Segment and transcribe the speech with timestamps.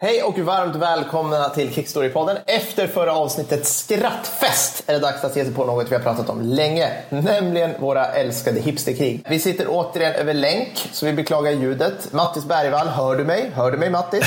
[0.00, 2.36] Hej och varmt välkomna till Kickstory-podden.
[2.46, 6.30] Efter förra avsnittet Skrattfest är det dags att ge sig på något vi har pratat
[6.30, 9.24] om länge, nämligen våra älskade hipsterkrig.
[9.28, 12.12] Vi sitter återigen över länk, så vi beklagar ljudet.
[12.12, 13.50] Mattis Bergvall, hör du mig?
[13.54, 14.24] Hör du mig Mattis?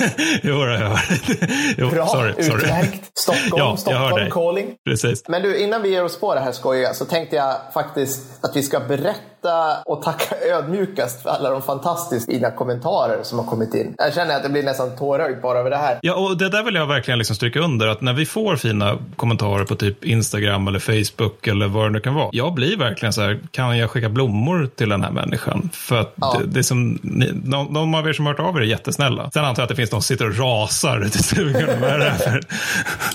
[0.42, 1.00] jo, jag hör.
[1.78, 2.68] jo, Bra, sorry, sorry.
[3.24, 4.74] Stockholm, ja, Stockholm calling.
[4.84, 5.28] Precis.
[5.28, 8.56] Men du, innan vi ger oss på det här skojiga så tänkte jag faktiskt att
[8.56, 13.74] vi ska berätta och tacka ödmjukast för alla de fantastiskt fina kommentarer som har kommit
[13.74, 13.94] in.
[13.98, 15.98] Jag känner att det blir nästan tårögd bara över det här.
[16.02, 18.98] Ja, och det där vill jag verkligen liksom stryka under att när vi får fina
[19.16, 22.28] kommentarer på typ Instagram eller Facebook eller vad det nu kan vara.
[22.32, 25.70] Jag blir verkligen så här, kan jag skicka blommor till den här människan?
[25.72, 26.36] För att ja.
[26.38, 28.64] det, det, är som, ni, de, de av er som har hört av er är
[28.64, 29.30] jättesnälla.
[29.30, 31.54] Sen antar jag att det finns någon som sitter och rasar ute i stugan.
[31.80, 32.40] vad är det för?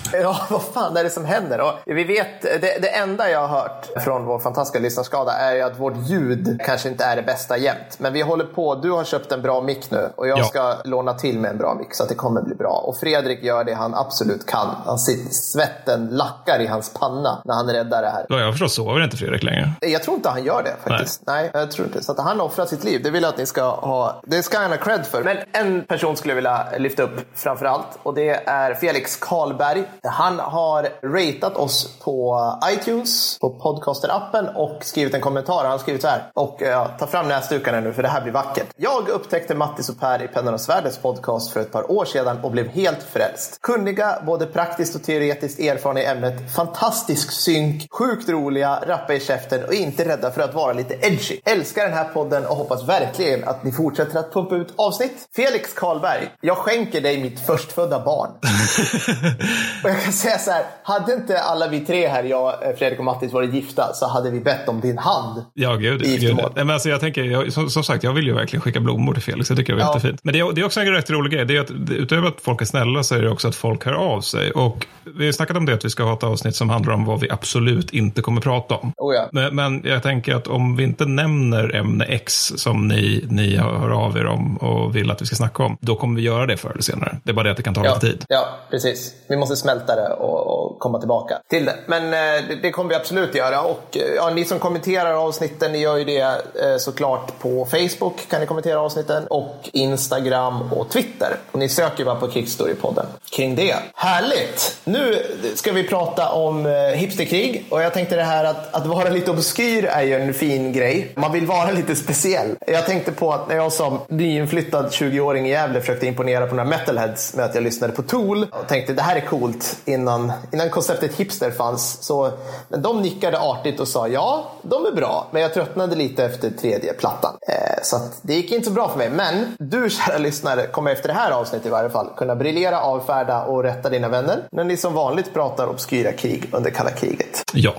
[0.13, 1.61] Ja, vad fan är det som händer?
[1.61, 5.61] Och vi vet, det, det enda jag har hört från vår fantastiska lyssnarskada är ju
[5.61, 7.97] att vårt ljud kanske inte är det bästa jämt.
[7.97, 10.43] Men vi håller på, du har köpt en bra mick nu och jag ja.
[10.43, 12.83] ska låna till med en bra mick så att det kommer bli bra.
[12.85, 14.67] Och Fredrik gör det han absolut kan.
[14.85, 18.25] Han sitter, svetten lackar i hans panna när han räddar det här.
[18.29, 19.71] Ja, jag förstår sover inte Fredrik längre.
[19.81, 21.21] Jag tror inte han gör det faktiskt.
[21.27, 22.03] Nej, Nej jag tror inte.
[22.03, 23.03] Så att han offrar sitt liv.
[23.03, 24.21] Det vill jag att ni ska ha.
[24.25, 25.23] Det ska han ha cred för.
[25.23, 29.83] Men en person skulle jag vilja lyfta upp framför allt och det är Felix Karlberg.
[30.03, 32.39] Han har ratat oss på
[32.71, 35.61] iTunes, på podcaster-appen och skrivit en kommentar.
[35.61, 36.31] Han har skrivit så här.
[36.33, 38.67] Och eh, ja, ta fram näsdukarna nu för det här blir vackert.
[38.77, 42.37] Jag upptäckte Mattis och Per i Pennan och Svärdets podcast för ett par år sedan
[42.43, 43.61] och blev helt frälst.
[43.61, 49.63] Kunniga, både praktiskt och teoretiskt erfarna i ämnet, fantastisk synk, sjukt roliga, rappa i käften
[49.63, 51.39] och inte rädda för att vara lite edgy.
[51.45, 55.29] Älskar den här podden och hoppas verkligen att ni fortsätter att pumpa ut avsnitt.
[55.35, 58.29] Felix Karlberg, jag skänker dig mitt förstfödda barn.
[59.83, 63.05] och jag kan säga så här, hade inte alla vi tre här, jag, Fredrik och
[63.05, 65.45] Mattis, varit gifta så hade vi bett om din hand.
[65.53, 66.01] Ja, gud.
[66.01, 66.37] gud.
[66.55, 69.23] Men alltså, jag tänker, jag, som, som, sagt, jag vill ju verkligen skicka blommor till
[69.23, 69.49] Felix.
[69.49, 69.93] Jag tycker det är ja.
[69.95, 70.19] jättefint.
[70.23, 71.45] Men det är, det är också en rätt rolig grej.
[71.45, 73.93] Det är att utöver att folk är snälla så är det också att folk hör
[73.93, 74.51] av sig.
[74.51, 77.05] Och vi har snackat om det att vi ska ha ett avsnitt som handlar om
[77.05, 78.93] vad vi absolut inte kommer prata om.
[78.97, 79.29] Oh ja.
[79.31, 83.89] men, men, jag tänker att om vi inte nämner ämne X som ni, ni hör
[83.89, 86.57] av er om och vill att vi ska snacka om, då kommer vi göra det
[86.57, 87.17] förr eller senare.
[87.23, 87.93] Det är bara det att det kan ta ja.
[87.93, 88.25] lite tid.
[88.27, 89.13] Ja, precis.
[89.29, 91.75] Vi måste smälta det och, och komma tillbaka till det.
[91.85, 93.61] Men eh, det, det, kommer vi absolut göra.
[93.61, 98.27] Och eh, ja, ni som kommenterar avsnitten, ni gör ju det eh, såklart på Facebook
[98.29, 101.35] kan ni kommentera avsnitten och Instagram och Twitter.
[101.51, 103.75] Och ni söker bara på Kickstory-podden kring det.
[103.93, 104.77] Härligt!
[104.83, 105.25] Nu
[105.55, 109.31] ska vi prata om eh, hipsterkrig och jag tänkte det här att, att vara lite
[109.31, 111.11] obskyr är ju en fin grej.
[111.15, 112.55] Man vill vara lite speciell.
[112.67, 116.69] Jag tänkte på att när jag som nyinflyttad 20-åring i Gävle försökte imponera på några
[116.69, 119.48] metalheads med att jag lyssnade på Tool och tänkte det här är coolt
[119.85, 121.97] innan, innan konceptet hipster fanns.
[122.01, 122.31] Så,
[122.69, 125.27] men de nickade artigt och sa ja, de är bra.
[125.31, 127.37] Men jag tröttnade lite efter tredje plattan.
[127.47, 129.09] Eh, så det gick inte så bra för mig.
[129.09, 133.43] Men du kära lyssnare kommer efter det här avsnittet i varje fall kunna briljera, avfärda
[133.43, 137.43] och rätta dina vänner när ni som vanligt pratar obskyra krig under kalla kriget.
[137.53, 137.73] Ja,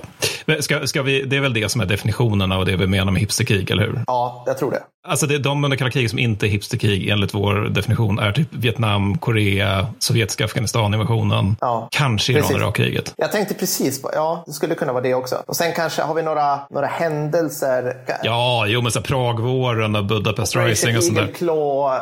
[0.59, 3.21] ska, ska vi, det är väl det som är definitionen av det vi menar med
[3.21, 4.03] hipsterkrig, eller hur?
[4.07, 4.83] Ja, jag tror det.
[5.07, 8.47] Alltså det, de under kalla kriget som inte är hipsterkrig enligt vår definition är typ
[8.51, 13.13] Vietnam, Korea, sovjetiska Afghanistan-invasionen, ja, kanske Iran-Irak-kriget.
[13.17, 15.43] Jag tänkte precis på, ja, det skulle kunna vara det också.
[15.45, 17.97] Och sen kanske har vi några, några händelser.
[18.23, 21.27] Ja, jo men så Pragvåren och Budapest Rising och sånt där.
[21.27, 22.01] Claw, uh,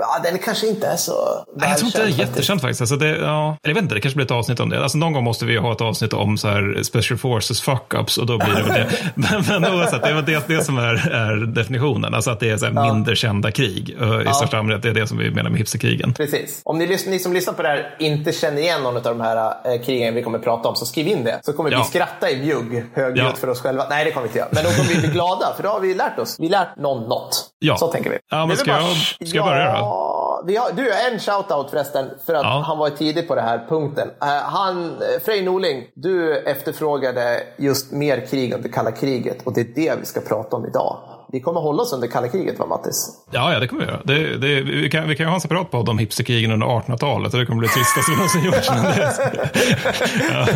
[0.00, 2.80] ja, den kanske inte är så Nej, Jag tror inte det är jättekänt faktiskt.
[2.80, 4.82] Alltså det, ja, jag vet inte, det kanske blir ett avsnitt om det.
[4.82, 8.26] Alltså någon gång måste vi ha ett avsnitt om så här Special Forces fuck-ups och
[8.26, 8.88] då blir det väl det.
[9.14, 11.93] men, men oavsett, det är det, det som är, är definitionen.
[12.14, 12.92] Alltså att det är så ja.
[12.94, 14.32] mindre kända krig uh, i ja.
[14.32, 14.82] största allmänhet.
[14.82, 16.14] Det är det som vi menar med hipsterkrigen.
[16.14, 16.62] Precis.
[16.64, 19.54] Om ni, ni som lyssnar på det här inte känner igen någon av de här
[19.74, 21.40] äh, krigen vi kommer att prata om så skriv in det.
[21.42, 21.78] Så kommer ja.
[21.78, 23.86] vi skratta i mjugg högljutt för oss själva.
[23.90, 24.48] Nej, det kommer vi inte göra.
[24.52, 26.36] Men då kommer vi bli glada för då har vi lärt oss.
[26.38, 27.46] Vi har lärt någon något.
[27.58, 27.76] Ja.
[27.76, 28.18] Så tänker vi.
[28.30, 28.82] Ja, men ska, bara...
[28.82, 30.04] jag, ska jag börja då?
[30.46, 32.64] vi har, du, en shoutout förresten för att ja.
[32.66, 34.08] han var tidig på den här punkten.
[34.08, 39.60] Uh, han, eh, Frej Norling, du efterfrågade just mer krig under kalla kriget och det
[39.60, 40.98] är det vi ska prata om idag.
[41.34, 43.10] Vi kommer hålla oss under kalla kriget va Mattis?
[43.30, 44.00] Ja, ja det kommer vi göra.
[44.04, 47.32] Det, det, vi, kan, vi kan ju ha en separat podd om hipsterkrigen under 1800-talet.
[47.32, 48.68] Det kommer bli det trista som någonsin gjorts.
[50.30, 50.46] ja.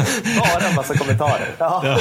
[0.41, 1.49] Bara en massa kommentarer.
[1.59, 1.81] Ja.
[1.85, 1.99] Ja.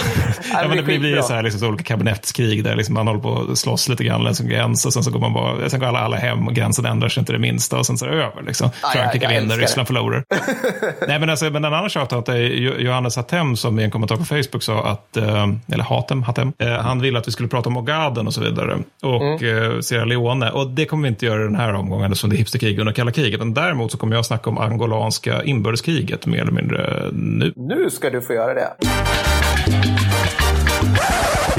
[0.51, 3.45] ja men det blir, blir så här liksom, olika kabinettskrig där liksom man håller på
[3.51, 5.87] att slåss lite grann längs en gräns och sen så går man bara, sen går
[5.87, 8.23] alla, alla hem och gränsen ändrar sig inte det minsta och sen så är det
[8.23, 8.41] över.
[8.41, 8.69] Liksom.
[8.93, 10.23] Frankrike vinner, Ryssland förlorar.
[11.07, 12.37] Nej, men, alltså, men en annan shoutout är
[12.79, 16.69] Johannes Hatem som i en kommentar på Facebook sa att, eh, eller Hatem, Hatem eh,
[16.69, 18.83] han ville att vi skulle prata om Ogaden och så vidare vidare.
[19.01, 19.71] Och mm.
[19.73, 20.51] eh, Sierra Leone.
[20.51, 23.11] Och det kommer vi inte göra den här omgången eftersom det är hipsterkrig under kalla
[23.11, 23.39] kriget.
[23.39, 27.53] Men däremot så kommer jag snacka om angolanska inbördeskriget mer eller mindre nu.
[27.55, 28.73] Nu ska du få göra det.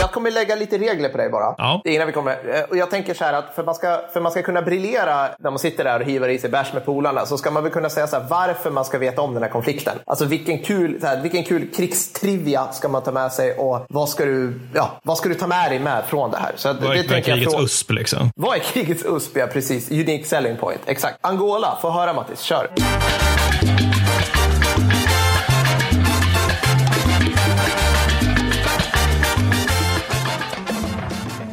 [0.01, 1.55] Jag kommer lägga lite regler på dig bara.
[1.59, 1.83] Ja.
[1.85, 2.33] Innan vi kommer.
[2.55, 5.29] Eh, och jag tänker så här att för man, ska, för man ska kunna briljera
[5.39, 7.73] när man sitter där och hivar i sig bärs med polarna så ska man väl
[7.73, 9.99] kunna säga så här, varför man ska veta om den här konflikten.
[10.07, 14.09] Alltså vilken kul, så här, vilken kul krigstrivia ska man ta med sig och vad
[14.09, 16.53] ska du, ja, vad ska du ta med dig med från det här?
[16.57, 18.31] Så vad är, det, det krigets från, USP liksom?
[18.37, 19.37] Vad är krigets USP?
[19.37, 19.91] Ja, precis.
[19.91, 20.81] Unique selling point.
[20.87, 21.19] Exakt.
[21.21, 22.69] Angola, få höra Mattis, kör.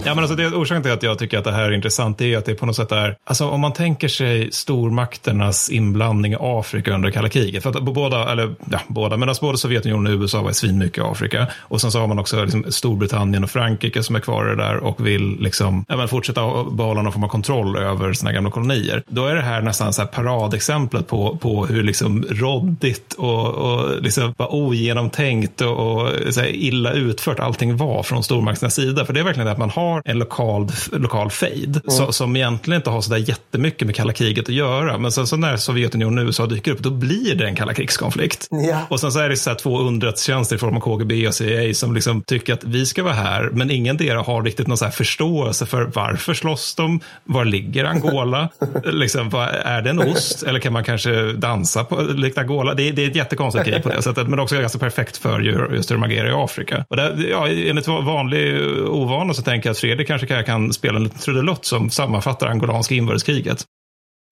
[0.05, 2.37] Ja, men alltså det, orsaken till att jag tycker att det här är intressant är
[2.37, 6.93] att det på något sätt är, alltså om man tänker sig stormakternas inblandning i Afrika
[6.93, 10.41] under kalla kriget, för att båda, eller ja, båda, men alltså både Sovjetunionen och USA
[10.41, 14.15] var svinmycket i Afrika och sen så har man också liksom Storbritannien och Frankrike som
[14.15, 17.27] är kvar i det där och vill liksom, ja, men fortsätta behålla någon form av
[17.27, 19.03] kontroll över sina gamla kolonier.
[19.07, 24.01] Då är det här nästan så här paradexemplet på, på hur liksom råddigt och, och
[24.01, 29.05] liksom ogenomtänkt och, och så illa utfört allting var från stormakternas sida.
[29.05, 32.11] För det är verkligen det att man har har en lokal, lokal fejd mm.
[32.11, 34.97] som egentligen inte har så där jättemycket med kalla kriget att göra.
[34.97, 38.47] Men sen så när Sovjetunionen och USA dyker upp, då blir det en kalla krigskonflikt.
[38.49, 38.79] Ja.
[38.89, 41.73] Och sen så är det så här två underrättelsetjänster i form av KGB och CIA
[41.73, 44.85] som liksom tycker att vi ska vara här, men ingen del har riktigt någon så
[44.85, 46.99] här förståelse för varför slåss de?
[47.23, 48.49] Var ligger Angola?
[48.83, 49.27] liksom,
[49.63, 50.43] är det en ost?
[50.43, 52.73] Eller kan man kanske dansa på likt Angola?
[52.73, 55.39] Det det är ett jättekonstigt krig på det sättet, men också ganska perfekt för
[55.75, 56.85] just hur de agerar i Afrika.
[56.89, 61.03] Och där, ja, enligt vanlig ovana så tänker jag att Fredrik kanske kan spela en
[61.03, 63.63] liten trudelott som sammanfattar angolanska inbördeskriget.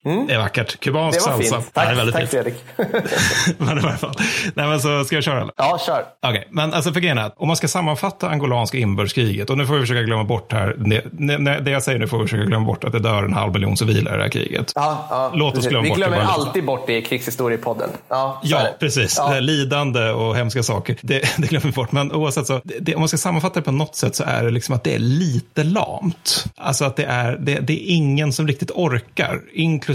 [0.06, 0.28] Mm.
[0.28, 0.80] Det är vackert.
[0.80, 1.62] Kubansk salsa.
[1.62, 1.74] Fint.
[1.74, 2.30] Tack, ja, tack fint.
[2.30, 2.64] Fredrik.
[3.58, 4.16] men i varje fall.
[4.54, 5.54] Nej, men så ska jag köra eller?
[5.58, 6.06] Ja, kör.
[6.22, 6.44] Okej, okay.
[6.50, 9.74] men alltså för grejen är att om man ska sammanfatta angolanska inbördeskriget, och nu får
[9.74, 12.84] vi försöka glömma bort här, det, det jag säger nu får vi försöka glömma bort
[12.84, 14.72] att det dör en halv miljon civila i det här kriget.
[14.76, 16.24] Ja, ja, Låt oss glömma vi bort glömmer det.
[16.24, 17.90] Alltid bort det i krigshistoriepodden.
[18.10, 19.16] Ja, ja precis.
[19.18, 19.40] Ja.
[19.40, 21.92] Lidande och hemska saker, det, det glömmer vi bort.
[21.92, 24.52] Men oavsett så, det, om man ska sammanfatta det på något sätt så är det
[24.52, 26.46] liksom att det är lite lamt.
[26.58, 29.93] Alltså att det är, det, det är ingen som riktigt orkar, inklusive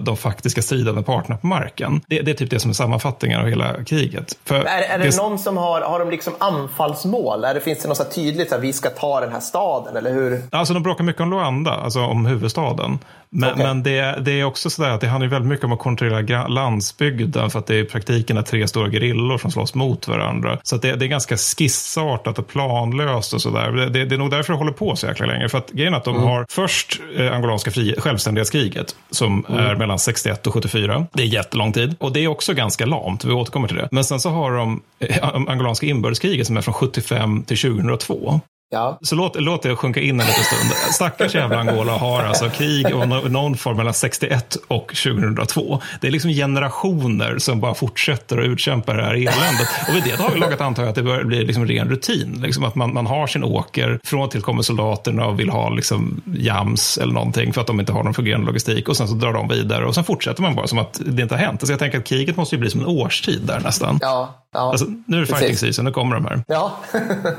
[0.00, 2.00] de faktiska stridande parterna på marken.
[2.06, 4.38] Det, det, är typ det som är sammanfattningen av hela kriget.
[4.44, 7.44] För är, är det, det någon som har, har de liksom anfallsmål?
[7.44, 10.12] Är det, finns det något så tydligt att vi ska ta den här staden, eller
[10.12, 10.42] hur?
[10.50, 12.98] Alltså de bråkar mycket om Luanda, alltså om huvudstaden.
[13.34, 13.64] Men, okay.
[13.66, 17.50] men det, det, är också sådär att det handlar väldigt mycket om att kontrollera landsbygden
[17.50, 20.58] för att det i praktiken är tre stora gerillor som slåss mot varandra.
[20.62, 23.72] Så det, det, är ganska skissartat och planlöst och sådär.
[23.72, 25.48] Det, det, är nog därför det håller på så jäkla länge.
[25.48, 26.28] För att grejen är att de mm.
[26.28, 29.60] har först eh, angolanska fri, självständighetskriget som mm.
[29.60, 31.06] är mellan 61 och 74.
[31.12, 33.24] Det är jättelång tid och det är också ganska lamt.
[33.24, 33.88] Vi återkommer till det.
[33.90, 38.40] Men sen så har de eh, angolanska inbördeskriget som är från 75 till 2002.
[38.72, 38.98] Ja.
[39.02, 40.92] Så låt, låt det sjunka in en liten stund.
[40.92, 45.80] Stackars jävla Angola har alltså krig och någon form mellan 61 och 2002.
[46.00, 49.68] Det är liksom generationer som bara fortsätter att utkämpa det här eländet.
[49.88, 52.40] Och vid det har vi lagat antar jag att det börjar bli liksom ren rutin.
[52.42, 56.22] Liksom att man, man har sin åker, från till kommer soldaterna och vill ha liksom
[56.36, 58.88] jams eller någonting för att de inte har någon fungerande logistik.
[58.88, 61.34] Och sen så drar de vidare och sen fortsätter man bara som att det inte
[61.34, 61.66] har hänt.
[61.66, 63.98] Så jag tänker att kriget måste ju bli som en årstid där nästan.
[64.00, 64.38] Ja.
[64.54, 66.44] Ja, alltså, nu är det fighting season, nu kommer de här.
[66.46, 66.72] Ja.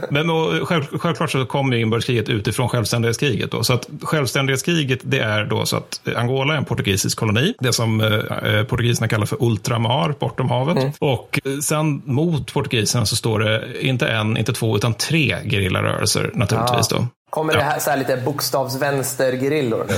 [0.09, 3.51] Men och, själv, självklart så kommer inbördeskriget utifrån självständighetskriget.
[3.51, 3.63] Då.
[3.63, 7.53] Så att självständighetskriget det är då så att Angola är en portugisisk koloni.
[7.59, 10.77] Det som eh, portugiserna kallar för ultramar, bortom havet.
[10.77, 10.91] Mm.
[10.99, 16.87] Och sen mot portugiserna så står det inte en, inte två, utan tre gerillarörelser naturligtvis.
[16.91, 16.97] Ja.
[16.97, 17.07] Då.
[17.33, 17.59] Kommer ja.
[17.59, 19.95] det här så här lite bokstavsvänster-gerillor nu?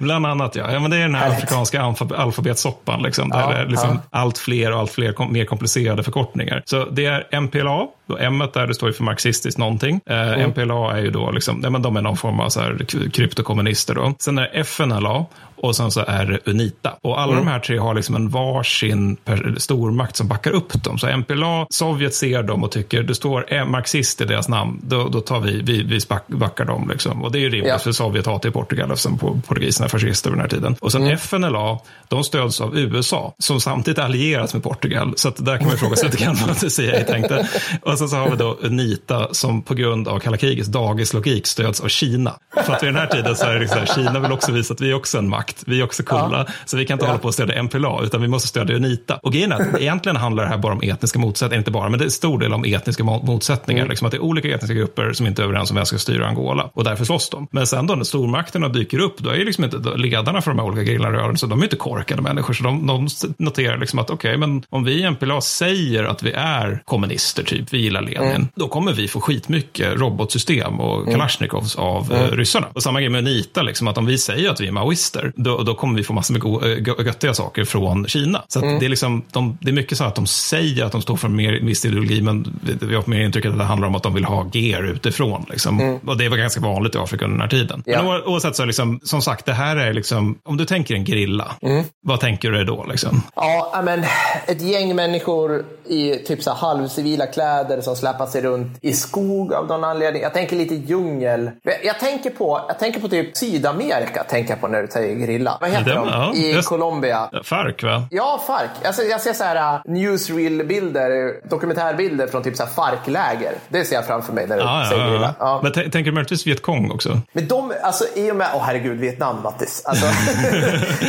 [0.00, 0.72] Bland annat ja.
[0.72, 1.38] ja men det är den här Härligt.
[1.38, 3.02] afrikanska alfab alfabetssoppan.
[3.02, 4.18] Liksom, ja, där det är liksom ja.
[4.18, 6.62] allt fler och allt fler kom mer komplicerade förkortningar.
[6.66, 10.00] Så det är MPLA, då M där det står ju för marxistiskt någonting.
[10.06, 10.50] Eh, mm.
[10.50, 12.78] MPLA är ju då liksom, ja, men de är någon form av så här
[13.10, 14.14] kryptokommunister då.
[14.18, 15.24] Sen är det FNLA
[15.62, 16.96] och sen så är det Unita.
[17.02, 17.44] Och alla mm.
[17.44, 19.16] de här tre har liksom en varsin
[19.56, 20.98] stormakt som backar upp dem.
[20.98, 25.20] Så MPLA, Sovjet ser dem och tycker det står marxist i deras namn, då, då
[25.20, 26.88] tar vi, vi, vi backar dem.
[26.92, 27.22] Liksom.
[27.22, 27.78] Och det är ju rimligt ja.
[27.78, 30.76] för Sovjet hatar ju Portugal eftersom portugiserna är fascister vid den här tiden.
[30.80, 31.14] Och sen mm.
[31.14, 35.12] FNLA, de stöds av USA som samtidigt allieras med Portugal.
[35.16, 37.48] Så att där kan man fråga sig lite grann vad CIA tänkte.
[37.82, 41.80] Och sen så har vi då Unita som på grund av kalla krigets dagislogik stöds
[41.80, 42.34] av Kina.
[42.66, 44.80] För att vid den här tiden så är det liksom, Kina vill också visa att
[44.80, 45.64] vi är också en makt makt.
[45.66, 46.44] Vi är också coola.
[46.48, 46.54] Ja.
[46.64, 47.10] Så vi kan inte ja.
[47.10, 49.16] hålla på och stödja MPLA, utan vi måste stödja Unita.
[49.16, 51.98] Och grejen är att egentligen handlar det här bara om etniska motsättningar, inte bara, men
[51.98, 53.80] det är stor del om etniska motsättningar.
[53.80, 53.90] Mm.
[53.90, 56.02] Liksom att det är olika etniska grupper som inte är överens om vem som ska
[56.02, 56.70] styra Angola.
[56.74, 57.46] Och därför slåss de.
[57.50, 60.58] Men sen då när stormakterna dyker upp, då är ju liksom inte ledarna för de
[60.58, 62.54] här olika gerillarörelserna, de är inte korkade människor.
[62.54, 66.22] Så de, de noterar liksom att okej, okay, men om vi i MPLA säger att
[66.22, 68.48] vi är kommunister, typ, vi gillar Lenin, mm.
[68.54, 71.12] då kommer vi få skitmycket robotsystem och mm.
[71.12, 72.30] Kalashnikovs av mm.
[72.30, 72.66] ryssarna.
[72.74, 75.62] Och samma grej med Unita, liksom, att om vi säger att vi är maoister, då,
[75.62, 78.42] då kommer vi få massor med go, äh, göttiga saker från Kina.
[78.48, 78.78] Så mm.
[78.78, 81.28] det, är liksom, de, det är mycket så att de säger att de står för
[81.28, 84.24] en viss ideologi, men vi har mer intrycket att det handlar om att de vill
[84.24, 85.46] ha gear utifrån.
[85.50, 85.80] Liksom.
[85.80, 85.98] Mm.
[86.06, 87.82] Och det var ganska vanligt i Afrika under den här tiden.
[87.86, 88.02] Ja.
[88.02, 91.52] Men oavsett så, liksom, som sagt, det här är liksom, om du tänker en grilla,
[91.62, 91.84] mm.
[92.02, 92.86] vad tänker du då?
[92.90, 93.22] Liksom?
[93.36, 94.04] Ja, men
[94.46, 99.66] ett gäng människor i typ så halvcivila kläder som släpar sig runt i skog av
[99.66, 100.22] någon anledning.
[100.22, 101.50] Jag tänker lite djungel.
[101.84, 105.58] Jag tänker på, jag tänker på typ Sydamerika, tänker jag på när du säger grilla.
[105.60, 106.08] Vad heter de?
[106.08, 107.30] Ja, I just, Colombia.
[107.44, 108.08] Farc, va?
[108.10, 108.70] Ja, Farc.
[108.84, 113.52] Alltså, jag ser så här uh, newsreel-bilder, dokumentärbilder från typ så här Farc-läger.
[113.68, 115.34] Det ser jag framför mig när du ja, säger grilla.
[115.38, 115.60] Ja.
[115.62, 117.20] Men tänker du möjligtvis Vietkong också?
[117.32, 119.82] Men de, alltså i och med, åh oh, herregud, Vietnam Mattis.
[119.84, 120.06] Alltså,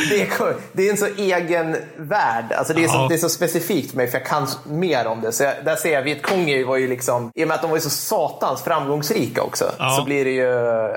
[0.10, 2.46] det, är, det är en så egen värld.
[2.58, 5.22] Alltså, det, är så, det är så specifikt för mig för jag kan mer om
[5.22, 5.32] det.
[5.32, 7.78] Så jag, där ser jag, Vietkong var ju liksom, i och med att de var
[7.78, 9.66] ju så satans framgångsrika också,
[9.98, 10.48] så blir det ju,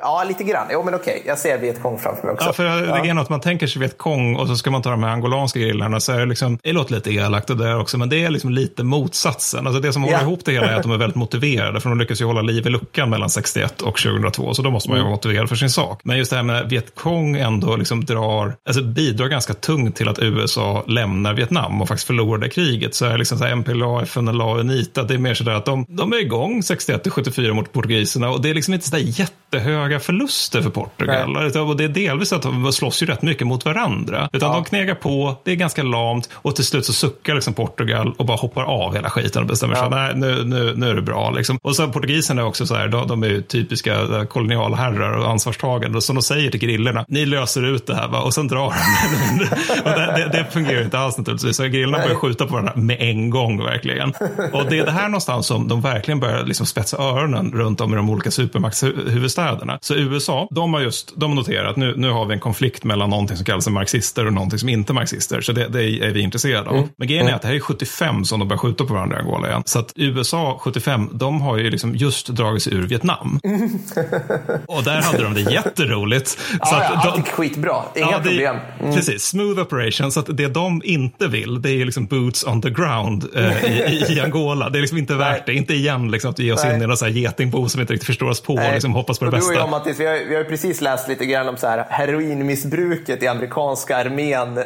[0.02, 0.66] ja lite grann.
[0.73, 2.47] Jo men okej, jag ser Vietkong framför mig också.
[2.47, 2.64] Ja, för
[3.02, 5.59] det är något man tänker sig Vietkong och så ska man ta de här angolanska
[5.59, 8.31] grillarna så är det liksom, det låter lite elakt det där också, men det är
[8.31, 9.66] liksom lite motsatsen.
[9.66, 11.99] Alltså det som håller ihop det hela är att de är väldigt motiverade, för de
[11.99, 15.00] lyckas ju hålla liv i luckan mellan 61 och 2002, så då måste man ju
[15.00, 15.11] mm.
[15.11, 16.00] vara motiverad för sin sak.
[16.04, 20.19] Men just det här med Vietkong ändå liksom drar, alltså bidrar ganska tungt till att
[20.19, 22.95] USA lämnar Vietnam och faktiskt förlorar det kriget.
[22.95, 26.12] Så är liksom så här MPLA, FNLA, UNITA, det är mer sådär att de, de
[26.12, 30.62] är igång 61 till 74 mot portugiserna och det är liksom inte sådär jättehöga förluster
[30.62, 31.33] för Portugal.
[31.33, 31.61] Nej.
[31.61, 34.28] Och det är delvis att de slåss ju rätt mycket mot varandra.
[34.33, 34.54] Utan ja.
[34.54, 38.26] de knegar på, det är ganska lamt och till slut så suckar liksom Portugal och
[38.26, 41.30] bara hoppar av hela skiten och bestämmer sig nej nu, nu, nu är det bra.
[41.30, 41.59] Liksom.
[41.62, 45.30] Och så portugiserna är också så här, de, de är ju typiska eh, kolonialherrar och
[45.30, 46.00] ansvarstagande.
[46.00, 48.21] Så de säger till grillorna, ni löser ut det här va?
[48.21, 49.44] och sen drar de.
[49.90, 51.56] och det, det, det, fungerar inte alls naturligtvis.
[51.56, 54.08] Så grillorna börjar skjuta på varandra med en gång verkligen.
[54.52, 57.92] Och det är det här någonstans som de verkligen börjar liksom spetsa öronen runt om
[57.92, 59.78] i de olika supermaktshuvudstäderna.
[59.80, 62.84] Så USA, de har just de har noterat att nu, nu har vi en konflikt
[62.84, 65.40] mellan någonting som kallas marxister och någonting som inte är marxister.
[65.40, 66.76] Så det, det är vi intresserade av.
[66.76, 66.88] Mm.
[66.96, 67.36] Men grejen är mm.
[67.36, 69.62] att det här är 75 som de börjar skjuta på varandra i Angola igen.
[69.66, 73.40] Så att USA 75, de har ju liksom just dragit sig ur Vietnam.
[74.66, 76.38] och där hade de det jätteroligt.
[76.60, 78.56] ja, så ja, de, skitbra, inga ja, det, problem.
[78.80, 78.94] Mm.
[78.94, 80.12] Precis, smooth operation.
[80.12, 84.04] Så att det de inte vill, det är liksom boots on the ground eh, i,
[84.08, 84.70] i, Angola.
[84.70, 85.54] Det är liksom inte värt det.
[85.54, 86.74] Inte igen liksom, att ge oss Nej.
[86.74, 88.68] in i någon getingbo som inte riktigt förstår oss på Nej.
[88.68, 89.50] och liksom hoppas på det bästa.
[89.50, 91.84] Du och jag, Mattis, vi har, vi har precis läst lite grann om så här,
[91.88, 94.58] heroinmissbruket i amerikanska armén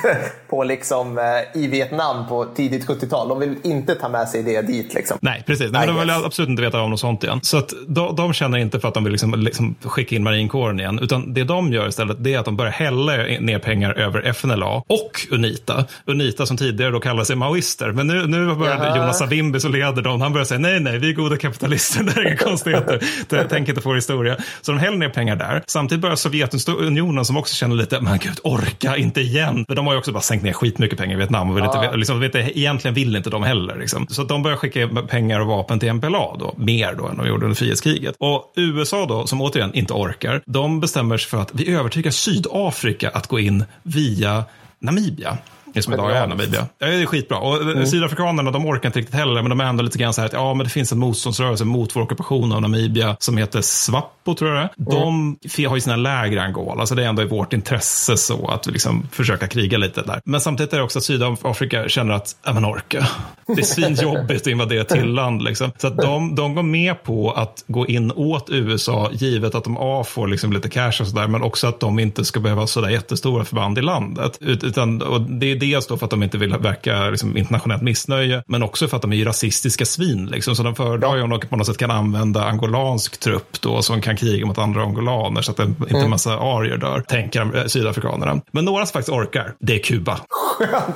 [0.48, 3.28] på liksom, eh, i Vietnam på tidigt 70-tal.
[3.28, 4.94] De vill inte ta med sig det dit.
[4.94, 5.18] Liksom.
[5.20, 5.70] Nej, precis.
[5.72, 7.40] Nej, de vill absolut inte veta om något sånt igen.
[7.42, 10.80] Så att de, de känner inte för att de vill liksom, liksom skicka in marinkåren
[10.80, 14.22] igen, utan det de gör istället det är att de börjar hälla ner pengar över
[14.22, 15.84] FNLA och UNITA.
[16.06, 20.02] UNITA som tidigare då kallade sig maoister, men nu, nu börjar Jonas Savimbi som leder
[20.02, 23.00] dem, han börjar säga nej, nej, vi är goda kapitalister, det är inga konstigheter,
[23.48, 24.36] tänk inte på historia.
[24.60, 25.62] Så de häller ner pengar där.
[25.66, 29.64] Samtidigt börjar Sovjetunionen som också känner lite, men gud, orka inte igen.
[29.68, 31.84] För de har ju också bara sänkt ner skitmycket pengar i Vietnam och vill ja.
[31.84, 33.76] inte, liksom, vet, egentligen vill inte de heller.
[33.76, 34.06] Liksom.
[34.08, 37.44] Så de börjar skicka pengar och vapen till MPLA då, mer då än de gjorde
[37.44, 38.14] under frihetskriget.
[38.18, 43.10] Och USA då, som återigen inte orkar, de bestämmer sig för att vi övertygar Sydafrika
[43.10, 44.44] att gå in via
[44.78, 45.38] Namibia.
[45.74, 46.66] Det som idag är Namibia.
[46.78, 47.38] Ja, det är skitbra.
[47.38, 47.86] Och mm.
[47.86, 50.32] Sydafrikanerna de orkar inte riktigt heller, men de är ändå lite grann så här att
[50.32, 54.50] ja, men det finns en motståndsrörelse mot vår ockupation av Namibia som heter SWAPO, tror
[54.50, 54.96] jag det är.
[54.96, 55.36] Mm.
[55.46, 58.48] De har ju sina läger i Angola, så det är ändå i vårt intresse så
[58.48, 60.20] att liksom försöka kriga lite där.
[60.24, 63.06] Men samtidigt är det också att Sydafrika känner att, ja men orka.
[63.46, 65.72] Det är svinjobbigt att invadera till land liksom.
[65.78, 69.76] Så att de, de går med på att gå in åt USA, givet att de
[69.80, 72.88] A får liksom lite cash och sådär, men också att de inte ska behöva sådär
[72.88, 74.38] jättestora förband i landet.
[74.40, 78.62] Utan, och det dels då för att de inte vill verka liksom, internationellt missnöje, men
[78.62, 80.26] också för att de är rasistiska svin.
[80.26, 83.82] Liksom, så de föredrar ju om de på något sätt kan använda angolansk trupp då,
[83.82, 86.10] som kan kriga mot andra angolaner så att inte en mm.
[86.10, 88.40] massa arier dör, tänker sydafrikanerna.
[88.50, 90.20] Men några som faktiskt orkar, det är Kuba.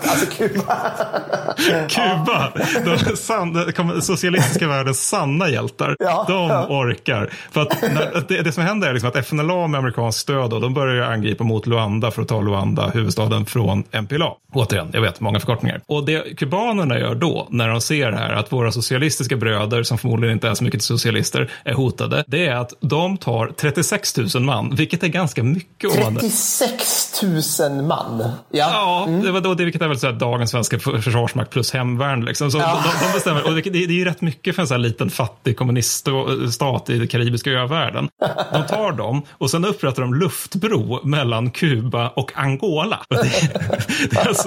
[0.03, 0.93] alltså Kuba.
[1.89, 2.53] Kuba,
[2.85, 7.31] de, san, de socialistiska världens sanna hjältar, ja, de orkar.
[7.51, 10.61] För att när, det, det, som händer är liksom att FNLA med amerikansk stöd, då,
[10.61, 14.33] de börjar angripa mot Luanda för att ta Luanda, huvudstaden, från MPLA.
[14.55, 15.81] Återigen, jag vet, många förkortningar.
[15.87, 19.99] Och det kubanerna gör då, när de ser det här, att våra socialistiska bröder, som
[19.99, 24.29] förmodligen inte är så mycket socialister, är hotade, det är att de tar 36 000
[24.43, 25.93] man, vilket är ganska mycket.
[25.93, 28.19] 36 000 man?
[28.21, 29.23] Ja, ja mm.
[29.23, 32.25] det var då, det, vilket är väl så här, dagens svenska försvarsmakt försvarsmakt plus hemvärn.
[32.25, 32.51] Liksom.
[32.51, 32.83] Så ja.
[32.85, 35.11] de, de, bestämmer, och det, det är ju rätt mycket för en sån här liten
[35.11, 38.09] fattig kommuniststat i den karibiska övärlden.
[38.53, 43.01] De tar dem och sen upprättar de luftbro mellan Kuba och Angola.
[43.15, 44.44] Det, det är alltså,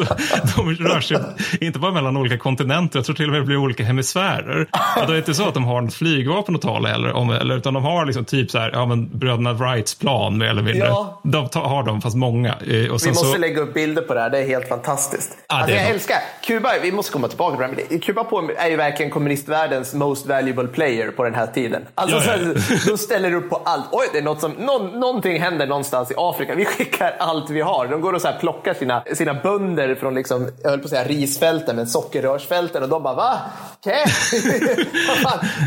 [0.55, 1.17] de rör sig
[1.61, 4.67] inte bara mellan olika kontinenter, jag tror till och med det blir olika hemisfärer.
[5.01, 7.57] Och det är inte så att de har något flygvapen att tala eller, om, eller
[7.57, 10.87] utan de har liksom typ så här, ja men bröderna Wrights plan mer eller mindre.
[10.87, 11.21] Ja.
[11.23, 12.49] De tar, har de, fast många.
[12.49, 13.37] Eh, vi måste så...
[13.37, 15.37] lägga upp bilder på det här, det är helt fantastiskt.
[15.47, 15.93] Ah, alltså, jag bra.
[15.93, 18.01] älskar Kuba, vi måste komma tillbaka till det här.
[18.01, 18.25] Kuba
[18.57, 21.85] är ju verkligen kommunistvärldens most valuable player på den här tiden.
[21.95, 22.61] Alltså, ja, ja.
[22.61, 23.85] Så, de ställer upp på allt.
[23.91, 26.55] Oj, det är något som, någon, någonting händer någonstans i Afrika.
[26.55, 27.87] Vi skickar allt vi har.
[27.87, 30.89] De går och så här plockar sina, sina bönder från, liksom, jag höll på att
[30.89, 33.39] säga risfälten, men sockerrörsfälten och de bara va?
[33.79, 34.05] Okay.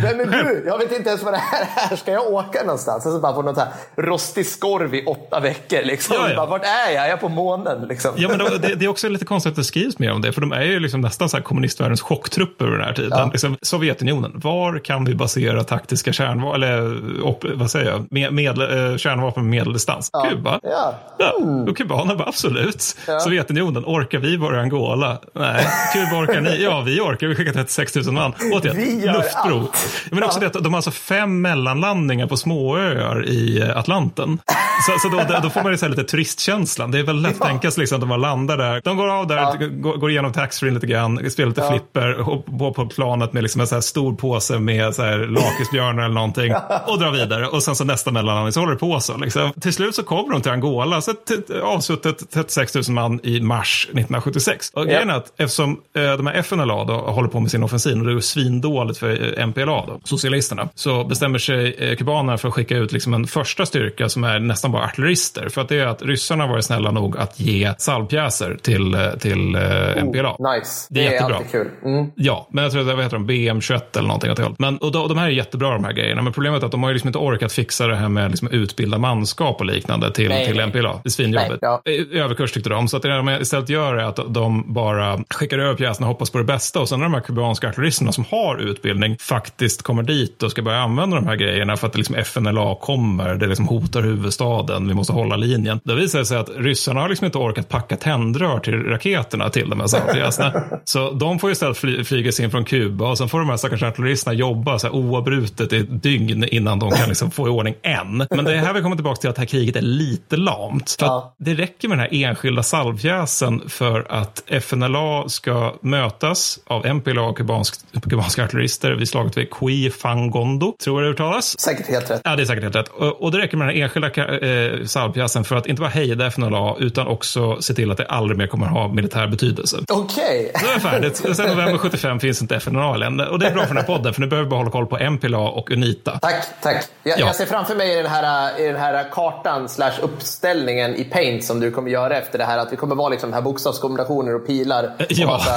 [0.02, 0.64] Vem är du?
[0.66, 1.96] Jag vet inte ens vad det här är.
[1.96, 3.06] Ska jag åka någonstans?
[3.06, 5.82] Och så bara på något här rostig skorv i åtta veckor.
[5.82, 6.16] Liksom.
[6.18, 6.36] Ja, ja.
[6.36, 7.04] Bara, Vart är jag?
[7.04, 7.88] Jag är på månen.
[7.88, 8.10] Liksom.
[8.16, 10.32] Ja, men då, det, det, är också lite konstigt att det skrivs mer om det,
[10.32, 13.18] för de är ju liksom nästan så här kommunistvärldens chocktrupper under den här tiden.
[13.18, 13.30] Ja.
[13.32, 18.58] Liksom, Sovjetunionen, var kan vi basera taktiska kärnvapen, eller op, vad säger jag, med, med,
[18.58, 20.10] eh, kärnvapen med medeldistans?
[20.30, 20.60] Kuba?
[20.62, 20.94] Ja.
[21.18, 21.36] Ja.
[21.40, 21.68] Mm.
[21.68, 22.82] Och kubanerna bara absolut.
[23.20, 25.18] Sovjetunionen, orkar vi vara i Angola?
[25.34, 25.66] Nej.
[25.92, 26.62] Kuba orkar ni?
[26.62, 27.26] Ja, vi orkar.
[27.26, 28.32] Vi skickar 36 000 man.
[28.52, 29.68] Återigen, luftbro.
[30.10, 34.38] Men också det att de har alltså fem mellanlandningar på småöar i eh, Atlanten.
[34.86, 36.90] Så, så då, då, får man ju så lite turistkänslan.
[36.90, 38.80] Det är väl lätt att tänka sig liksom att de landar där.
[38.84, 39.56] De går av där, ja.
[39.70, 41.70] går, går igenom taxfree lite grann, spelar lite ja.
[41.70, 42.24] flipper,
[42.58, 46.14] på, på planet med liksom en så här stor påse med så här lakrisbjörnar eller
[46.14, 46.54] någonting
[46.86, 47.46] och drar vidare.
[47.46, 49.16] Och sen så nästa mellanlandning så håller det på så.
[49.16, 49.52] Liksom.
[49.60, 51.14] Till slut så kommer de till Angola, så
[51.62, 54.70] avsuttit 36 000 man i mars 1976.
[54.74, 57.98] Och grejen är att eftersom eh, de här FNLA då håller på med sin offensiv
[57.98, 62.54] och det är svindåligt för MPLA, då, socialisterna, så bestämmer sig eh, kubanerna för att
[62.54, 65.48] skicka ut liksom en första styrka som är nästan bara artillerister.
[65.48, 69.54] För att det är att ryssarna varit snälla nog att ge salvpjäser till, eh, till
[69.54, 70.36] eh, MPLA.
[70.38, 70.86] Oh, nice.
[70.90, 71.36] Det är, det är jättebra.
[71.36, 71.68] alltid kul.
[71.84, 72.10] Mm.
[72.14, 74.92] Ja, men jag tror att det heter de, BM21 eller någonting åt det Men och
[74.92, 76.22] de, de här är jättebra de här grejerna.
[76.22, 78.48] Men problemet är att de har ju liksom inte orkat fixa det här med liksom
[78.48, 81.00] utbilda manskap och liknande till, nej, till MPLA.
[81.02, 81.58] Det är svinjobbigt.
[81.60, 81.82] Ja.
[82.12, 82.88] Överkurs tyckte de.
[82.88, 86.30] Så att det de istället gör är att de bara skickar över pjäserna och hoppas
[86.30, 86.80] på det bästa.
[86.80, 90.62] Och sen när de här kubanska artilleristerna som har utbildning faktiskt kommer dit och ska
[90.62, 94.94] börja använda de här grejerna för att liksom FNLA kommer, det liksom hotar huvudstaden, vi
[94.94, 95.80] måste hålla linjen.
[95.84, 99.80] Det visar sig att ryssarna har liksom inte orkat packa tändrör till raketerna till de
[99.80, 100.30] här samtliga.
[100.84, 103.82] Så de får istället fly, flyga in från Kuba och sen får de här stackars
[103.82, 107.74] artilleristerna jobba så här oavbrutet i ett dygn innan de kan liksom få i ordning
[107.82, 108.26] en.
[108.30, 110.96] Men det är här vi kommer tillbaka till att det här kriget är lite lamt.
[110.98, 111.34] För ja.
[111.38, 117.36] det räcker med den här enskilda salvpjäsen för att FNLA ska mötas av MPLA och
[117.36, 117.74] kubansk,
[118.10, 121.60] kubanska artillerister vid slaget vid Qui Fangondo, tror jag det uttalas.
[121.60, 122.20] Säkert helt rätt.
[122.24, 122.88] Ja, det är säkert helt rätt.
[122.88, 126.76] Och, och det räcker med den enskilda eh, salvpjäsen för att inte bara hejda FNLA
[126.78, 129.76] utan också se till att det aldrig mer kommer ha militär betydelse.
[129.92, 130.52] Okej.
[130.54, 130.68] Okay.
[130.68, 131.16] Det är färdigt.
[131.36, 133.28] Sen november 75 finns inte FNLA längre.
[133.28, 135.10] Och det är bra för den här podden, för nu behöver vi hålla koll på
[135.10, 136.18] MPLA och Unita.
[136.18, 136.84] Tack, tack.
[137.02, 137.26] Jag, ja.
[137.26, 141.44] jag ser framför mig i den här, i den här kartan slash uppställningen i Paint
[141.44, 144.46] som du kommer göra efter det här, att vi kommer vara liksom här bokstavskombinationer och
[144.46, 145.26] pilar och ja.
[145.26, 145.54] massa,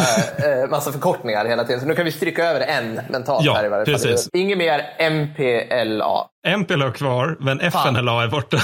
[0.61, 1.81] eh, massa förkortningar hela tiden.
[1.81, 3.93] Så nu kan vi stryka över en mentalt ja, här i varje fall.
[3.93, 4.29] Precis.
[4.33, 6.27] Inget mer MPLA.
[6.47, 8.57] MPLA är kvar, men FNLA är borta.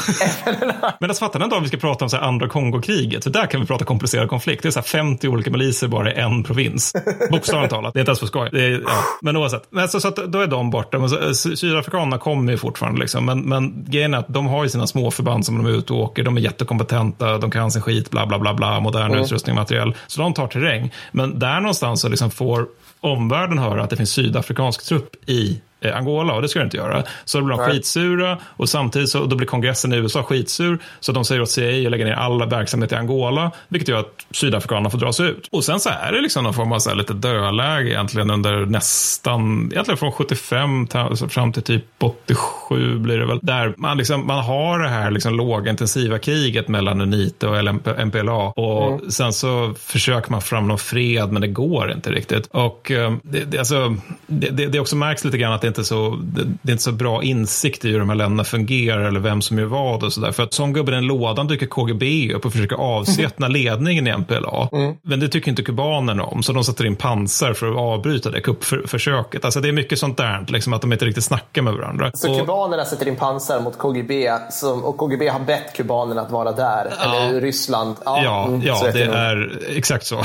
[0.99, 3.45] men jag fattar en dag vi ska prata om så här andra Kongokriget, för där
[3.45, 4.63] kan vi prata komplicerad konflikt.
[4.63, 6.93] Det är så 50 olika miliser bara i en provins.
[7.31, 8.49] Bokstavligt talat, det är inte ens för skoj.
[8.53, 9.03] Är, ja.
[9.21, 10.99] Men oavsett, men så, så då är de borta.
[10.99, 13.25] Men så, Sydafrikanerna kommer ju fortfarande, liksom.
[13.25, 15.93] men, men grejen är att de har ju sina små förband som de är ute
[15.93, 16.23] och åker.
[16.23, 19.23] De är jättekompetenta, de kan sin skit, bla bla bla, bla modern mm.
[19.23, 19.95] utrustning och materiell.
[20.07, 20.93] Så de tar terräng.
[21.11, 22.67] Men där någonstans så liksom får
[22.99, 27.03] omvärlden höra att det finns sydafrikansk trupp i Angola och det ska det inte göra.
[27.25, 31.11] Så då blir de skitsura och samtidigt så då blir kongressen i USA skitsur så
[31.11, 34.89] de säger åt CIA att lägga ner alla verksamhet i Angola vilket gör att sydafrikanerna
[34.89, 35.47] får dra sig ut.
[35.51, 38.65] Och sen så är det liksom någon form av så här lite dödläge egentligen under
[38.65, 43.39] nästan, egentligen från 75 alltså fram till typ 87 blir det väl.
[43.41, 48.87] Där man, liksom, man har det här liksom lågintensiva kriget mellan UNITA och MPLA och
[48.87, 49.11] mm.
[49.11, 52.47] sen så försöker man fram någon fred men det går inte riktigt.
[52.51, 53.95] Och eh, det, det, alltså,
[54.27, 56.19] det, det, det också märks lite grann att inte så,
[56.61, 59.59] det, är inte så bra insikt i hur de här länderna fungerar eller vem som
[59.59, 60.31] gör vad och sådär.
[60.31, 64.69] För att som gubben i lådan dyker KGB upp och försöker avsätta ledningen i MPLA.
[64.71, 64.95] Mm.
[65.03, 68.41] Men det tycker inte kubanerna om, så de sätter in pansar för att avbryta det
[68.41, 69.45] kuppförsöket.
[69.45, 72.11] Alltså det är mycket sånt där, liksom att de inte riktigt snackar med varandra.
[72.13, 76.31] Så och, kubanerna sätter in pansar mot KGB som, och KGB har bett kubanerna att
[76.31, 77.95] vara där, ja, eller Ryssland.
[78.05, 80.23] Ja, ja, mm, ja det är exakt så.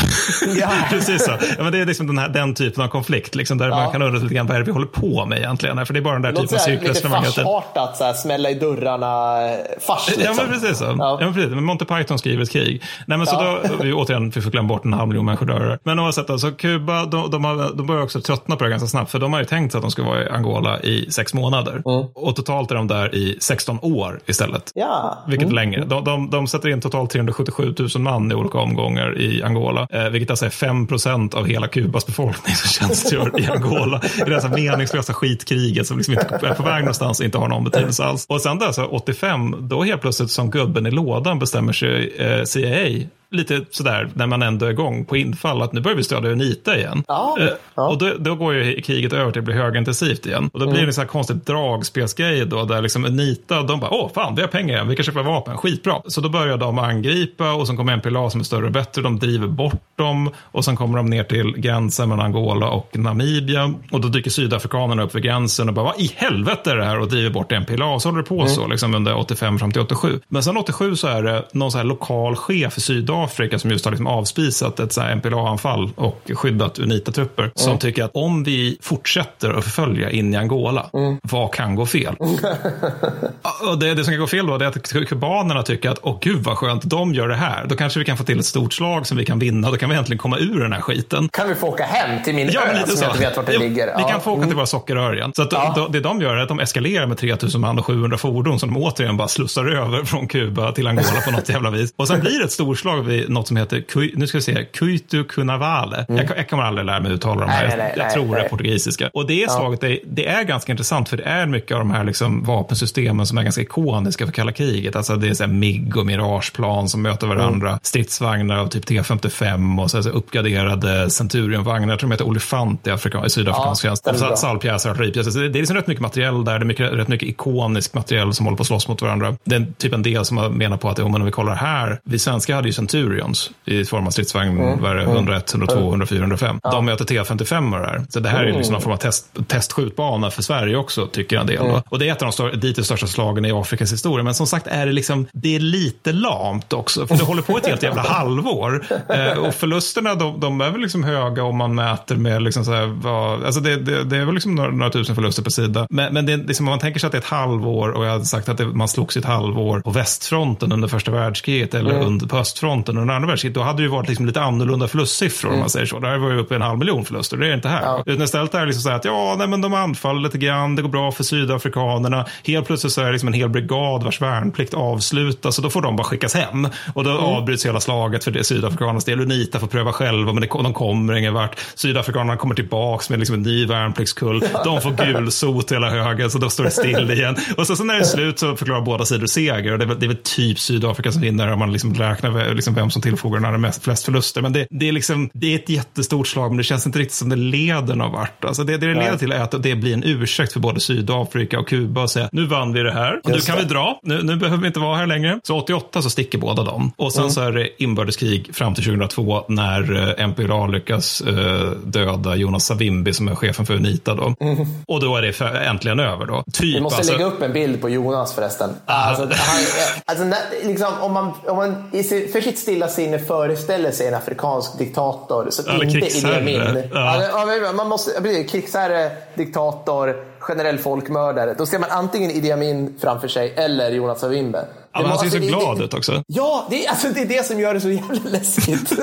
[0.60, 0.70] Ja.
[0.90, 1.30] Precis så.
[1.30, 4.02] Ja, men det är liksom den, här, den typen av konflikt, liksom, där man kan
[4.02, 5.86] undra lite grann vad är det vi håller på med med egentligen.
[5.86, 7.24] För det är bara den där typen av cirkelresonemang.
[7.24, 9.38] Lite farsartat, så här, smälla i dörrarna
[9.80, 10.08] fars.
[10.08, 10.24] Liksom.
[10.24, 10.84] Ja, men precis så.
[10.84, 10.94] Ja.
[10.98, 11.50] Ja, men precis.
[11.50, 12.82] Monty Python skriver ett krig.
[13.06, 13.58] Nej, men så ja.
[13.68, 15.78] då, vi, återigen, vi får glömma bort en halv miljon människor dör.
[15.84, 19.10] Men oavsett, alltså, Kuba, de, de, har, de börjar också tröttna på det ganska snabbt.
[19.10, 21.72] För de har ju tänkt sig att de ska vara i Angola i sex månader.
[21.72, 22.06] Mm.
[22.14, 24.70] Och totalt är de där i 16 år istället.
[24.74, 25.24] Ja.
[25.28, 25.58] Vilket mm.
[25.58, 25.84] är längre.
[25.84, 29.86] De, de, de sätter in totalt 377 000 man i olika omgångar i Angola.
[29.90, 34.00] Eh, vilket alltså är 5 procent av hela Kubas befolkning som tjänstgör i Angola.
[34.26, 37.48] I det här meningslösa skitkriget som liksom inte är på väg någonstans och inte har
[37.48, 38.26] någon betydelse alls.
[38.28, 42.44] Och sen där så 85, då helt plötsligt som gubben i lådan bestämmer sig eh,
[42.44, 46.30] CIA lite sådär när man ändå är igång på infall att nu börjar vi stödja
[46.30, 47.04] Unita igen.
[47.08, 47.88] Ja, eh, ja.
[47.88, 50.50] Och då, då, går ju kriget över till att bli högintensivt igen.
[50.52, 53.90] Och då blir det en sån här konstigt dragspelsgrej då där liksom Unita, de bara
[53.90, 56.02] åh fan vi har pengar igen, vi kan köpa vapen, skitbra.
[56.06, 59.18] Så då börjar de angripa och sen kommer MPLA som är större och bättre, de
[59.18, 64.00] driver bort dem och sen kommer de ner till gränsen mellan Angola och Namibia och
[64.00, 67.08] då dyker sydafrikanerna upp vid gränsen och bara vad i helvete är det här och
[67.08, 68.48] driver bort MPLA och så håller det på mm.
[68.48, 70.20] så liksom under 85 fram till 87.
[70.28, 73.70] Men sen 87 så är det någon så här lokal chef i Sydafrika Afrika som
[73.70, 77.52] just har liksom avspisat ett MPLA-anfall och skyddat UNITA-trupper mm.
[77.54, 81.18] som tycker att om vi fortsätter att förfölja in i Angola, mm.
[81.22, 82.16] vad kan gå fel?
[83.70, 86.44] och det, det, som kan gå fel då är att kubanerna tycker att åh gud
[86.44, 87.66] vad skönt, de gör det här.
[87.66, 89.70] Då kanske vi kan få till ett stort slag som vi kan vinna.
[89.70, 91.28] Då kan vi äntligen komma ur den här skiten.
[91.32, 93.04] Kan vi få åka hem till min ja, ö som så.
[93.04, 93.96] jag inte vet vart det ligger?
[93.96, 94.56] Vi kan få åka till mm.
[94.56, 95.32] våra sockerrör igen.
[95.36, 95.72] Så att ja.
[95.76, 98.74] då, det de gör är att de eskalerar med 3000 man och 700 fordon som
[98.74, 101.94] de återigen bara slussar över från Kuba till Angola på något jävla vis.
[101.96, 103.84] Och sen blir det ett storslag vid något som heter,
[104.16, 106.06] nu ska vi se, Kuitu Kunavale.
[106.08, 106.26] Mm.
[106.26, 108.34] Jag, jag kommer aldrig lära mig uttala de här, nej, nej, jag, jag tror nej,
[108.34, 109.10] det är portugisiska.
[109.12, 109.88] Och det slaget, ja.
[109.88, 113.38] det, det, är ganska intressant för det är mycket av de här liksom vapensystemen som
[113.38, 114.96] är ganska ikoniska för kalla kriget.
[114.96, 117.80] Alltså det är så MIG och Mirageplan som möter varandra, mm.
[117.82, 122.90] stridsvagnar av typ T55 och så, så uppgraderade Centurionvagnar, jag tror de heter Olifant i,
[122.90, 124.38] Afrika, i sydafrikansk ja, tjänst.
[124.40, 125.40] Salpjäser, artilleripjäser.
[125.40, 128.34] Det, det är liksom rätt mycket materiell där, det är mycket, rätt mycket ikonisk materiell
[128.34, 129.36] som håller på att slåss mot varandra.
[129.44, 132.54] Det är typ en del som menar på att om vi kollar här, vi svenskar
[132.54, 134.84] hade ju Centurions i form av stridsvagn mm.
[134.84, 136.60] 101, 102, 104, 105.
[136.62, 136.70] Ja.
[136.70, 138.06] De möter T55 där.
[138.08, 141.40] Så det här är liksom någon form av test, testskjutbana för Sverige också, tycker jag
[141.40, 141.66] en del.
[141.66, 141.80] Mm.
[141.88, 144.24] Och det är ett av de dittills största slagen i Afrikas historia.
[144.24, 147.06] Men som sagt är det liksom, det är lite lamt också.
[147.06, 148.84] För det håller på ett helt jävla halvår.
[149.08, 152.72] Eh, och förlusterna, de, de, är väl liksom höga om man mäter med liksom så
[152.72, 155.86] här, vad, alltså det, det, det, är väl liksom några, några, tusen förluster per sida.
[155.90, 158.10] Men, men det, liksom, om man tänker sig att det är ett halvår och jag
[158.10, 161.90] hade sagt att det, man slogs i ett halvår på västfronten under första världskriget eller
[161.90, 162.06] mm.
[162.06, 165.48] under, på östfronten under andra världskriget, då hade det ju varit liksom lite annorlunda förlustsiffror
[165.48, 165.54] mm.
[165.54, 165.98] om man säger så.
[165.98, 167.82] Där var ju uppe i en halv miljon förluster, det är inte här.
[167.82, 168.02] Ja.
[168.06, 170.76] Utan istället är det liksom så här att ja, nej, men de anfaller lite grann,
[170.76, 172.26] det går bra för sydafrikanerna.
[172.44, 175.82] Helt plötsligt så är det liksom en hel brigad vars värnplikt avslutas och då får
[175.82, 176.68] de bara skickas hem.
[176.94, 177.24] Och då mm.
[177.24, 179.20] avbryts hela slaget för det sydafrikanernas del.
[179.20, 181.58] Unita får pröva själva, men det, de kommer ingen vart.
[181.74, 184.44] Sydafrikanerna kommer tillbaks med liksom en ny värnpliktskull.
[184.64, 187.36] De får gulsot hela högen, så då står det still igen.
[187.56, 189.72] Och så, så när det är slut så förklarar båda sidor seger.
[189.72, 192.54] Och det är, väl, det är väl typ Sydafrika som vinner om man liksom räknar
[192.54, 194.42] liksom vem som tillfogar den mest, flest förluster.
[194.42, 197.16] Men det, det, är liksom, det är ett jättestort slag, men det känns inte riktigt
[197.16, 198.44] som det leder någon vart.
[198.44, 201.58] Alltså det, det det leder till är att det blir en ursäkt för både Sydafrika
[201.58, 204.00] och Kuba att säga nu vann vi det här och nu kan vi dra.
[204.02, 205.40] Nu, nu, behöver vi inte vara här längre.
[205.42, 206.92] Så 88 så sticker båda dem.
[206.96, 207.30] Och sen mm.
[207.30, 213.12] så är det inbördeskrig fram till 2002 när eh, MPLA lyckas uh, döda Jonas Savimbi
[213.12, 214.34] som är chefen för Unita då.
[214.40, 214.66] Mm.
[214.86, 216.44] Och då är det för, äntligen över då.
[216.52, 217.12] Typ, vi måste alltså...
[217.12, 218.70] lägga upp en bild på Jonas förresten.
[218.86, 219.64] Alltså, han,
[220.04, 220.24] alltså,
[220.64, 221.90] liksom, om man, om man
[222.32, 226.82] för sitt stilla sinne föreställer sig en afrikansk diktator så Eller inte Idi Amin.
[226.92, 227.72] Ja.
[227.76, 231.54] man måste, krigsherre, diktator, generell folkmördare.
[231.58, 234.64] Då ser man antingen Idi Amin framför sig eller Jonas Savimbe.
[234.94, 236.22] Ja, men han ser så alltså, glad ut också.
[236.26, 238.92] Ja, det är, alltså, det är det som gör det så jävla läskigt.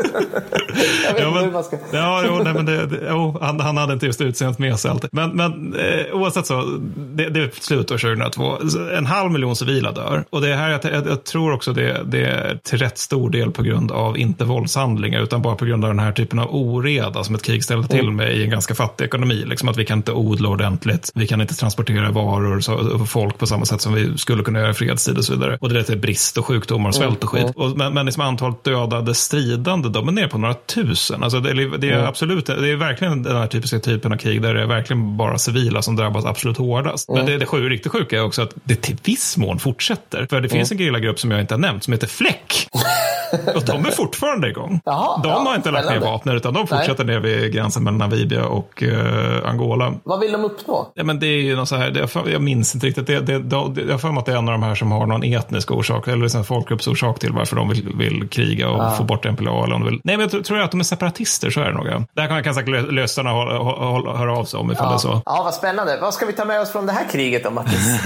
[1.06, 1.78] jag vet ja, men, hur man ska...
[1.92, 4.92] ja, jo, nej, men det, det, jo, han, han hade inte just utseendet med sig
[4.92, 5.10] alltid.
[5.14, 8.58] Men, men eh, oavsett så, det, det är slut 2002.
[8.98, 10.24] En halv miljon civila dör.
[10.30, 13.52] Och det här, jag, jag, jag tror också det, det är till rätt stor del
[13.52, 17.24] på grund av, inte våldshandlingar, utan bara på grund av den här typen av oreda
[17.24, 18.16] som ett krig ställer till mm.
[18.16, 19.44] med i en ganska fattig ekonomi.
[19.48, 22.62] Liksom att vi kan inte odla ordentligt, vi kan inte transportera varor
[23.02, 25.58] och folk på samma sätt som vi skulle kunna göra i fredstid och så vidare.
[25.62, 27.42] Och det det till brist och sjukdomar och svält och skit.
[27.42, 27.54] Mm.
[27.56, 31.24] Och, men, men liksom antalet dödade stridande, de är nere på några tusen.
[31.24, 32.08] Alltså det, det är mm.
[32.08, 35.38] absolut, det är verkligen den här typiska typen av krig där det är verkligen bara
[35.38, 37.10] civila som drabbas absolut hårdast.
[37.10, 37.20] Mm.
[37.20, 40.28] Men det, det sju, riktigt sjuka är också att det till viss mån fortsätter.
[40.30, 42.68] För det finns en gerillagrupp som jag inte har nämnt som heter Fläck.
[43.56, 44.82] och de är fortfarande igång.
[44.86, 47.16] Jaha, de ja, har inte lagt ner vapnen utan de fortsätter Nej.
[47.16, 49.94] ner vid gränsen mellan Namibia och uh, Angola.
[50.04, 50.92] Vad vill de uppnå?
[50.96, 53.08] Ja, men det är ju något så här, det, jag minns inte riktigt.
[53.08, 54.92] Det, det, det, jag har för mig att det är en av de här som
[54.92, 58.84] har någon etnisk etnisk orsak, eller liksom folkgruppsorsak till varför de vill, vill kriga och
[58.84, 58.92] ah.
[58.92, 59.64] få bort MPLA.
[59.64, 60.02] Eller om de vill.
[60.04, 61.86] Nej, men jag tror, tror att de är separatister, så är det nog.
[62.14, 64.90] Det här kan, kan säkert lösarna höra av sig om ifall ja.
[64.90, 65.22] det är så.
[65.26, 65.98] Ja, vad spännande.
[66.02, 67.88] Vad ska vi ta med oss från det här kriget då, Mattis?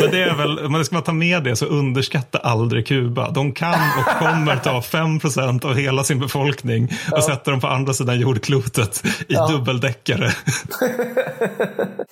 [0.00, 3.30] men det är väl, man ska ta med det så underskatta aldrig Kuba.
[3.30, 5.20] De kan och kommer ta 5
[5.64, 7.22] av hela sin befolkning och ja.
[7.22, 9.46] sätta dem på andra sidan jordklotet i ja.
[9.46, 10.32] dubbeldäckare.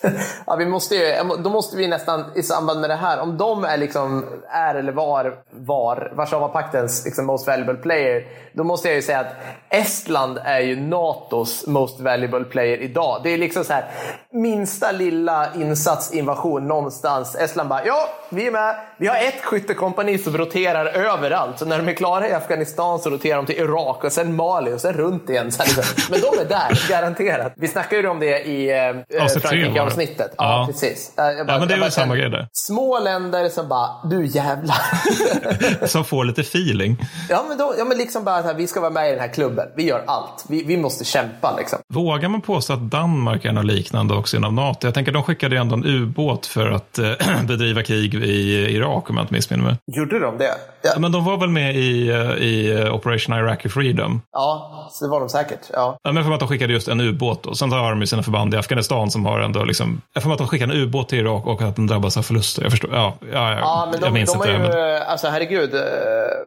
[0.47, 3.65] ja, vi måste ju, då måste vi nästan i samband med det här, om de
[3.65, 4.06] är, liksom,
[4.51, 9.37] är eller var, var Warszawapaktens liksom, most valuable player, då måste jag ju säga att
[9.69, 13.21] Estland är ju NATOs most valuable player idag.
[13.25, 13.85] Det är liksom så här,
[14.33, 17.37] minsta lilla insatsinvasion någonstans.
[17.37, 18.77] Estland bara, ja, vi är med.
[18.97, 21.59] Vi har ett skyttekompani som roterar överallt.
[21.59, 24.73] Så när de är klara i Afghanistan så roterar de till Irak och sen Mali
[24.73, 25.47] och sen runt igen.
[25.47, 25.85] Liksom.
[26.11, 27.53] Men de är där, garanterat.
[27.57, 30.35] Vi snackade ju om det i eh, Frankrike-avsnittet.
[30.39, 31.17] Ja, ja, precis.
[31.17, 32.49] Bara, ja, men det är väl samma grej där.
[32.53, 34.77] Små länder som bara, du jävlar.
[35.87, 36.97] som får lite feeling.
[37.29, 39.33] Ja, men, då, ja, men liksom bara att vi ska vara med i den här
[39.33, 39.69] klubben.
[39.77, 40.45] Vi gör allt.
[40.49, 41.79] Vi, vi måste kämpa liksom.
[41.95, 44.87] Vågar man påstå att Danmark är något liknande också inom NATO?
[44.87, 47.13] Jag tänker de skickade ju ändå en ubåt för att äh,
[47.47, 49.77] bedriva krig i Irak om jag inte missminner mig.
[49.87, 50.55] Gjorde de det?
[50.83, 50.93] Ja.
[50.99, 54.21] Men de var väl med i, eh, i eh, Operation Iraqi Freedom?
[54.33, 55.61] Ja, så det var de säkert.
[55.73, 55.99] Ja.
[56.03, 58.23] ja men för att de skickade just en ubåt och sen har de ju sina
[58.23, 61.19] förband i Afghanistan som har ändå liksom, jag får att de skickade en ubåt till
[61.19, 62.63] Irak och att den drabbas av förluster.
[62.63, 64.51] Jag förstår, ja, ja, ja, ja men de, jag minns de inte.
[64.51, 65.03] Ju, men...
[65.03, 65.71] Alltså herregud,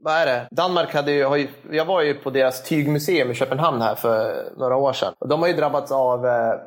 [0.02, 0.48] vad är det?
[0.52, 4.76] Danmark hade ju, ju, jag var ju på deras tygmuseum i Köpenhamn här för några
[4.76, 5.14] år sedan.
[5.20, 6.26] Och de har ju drabbats av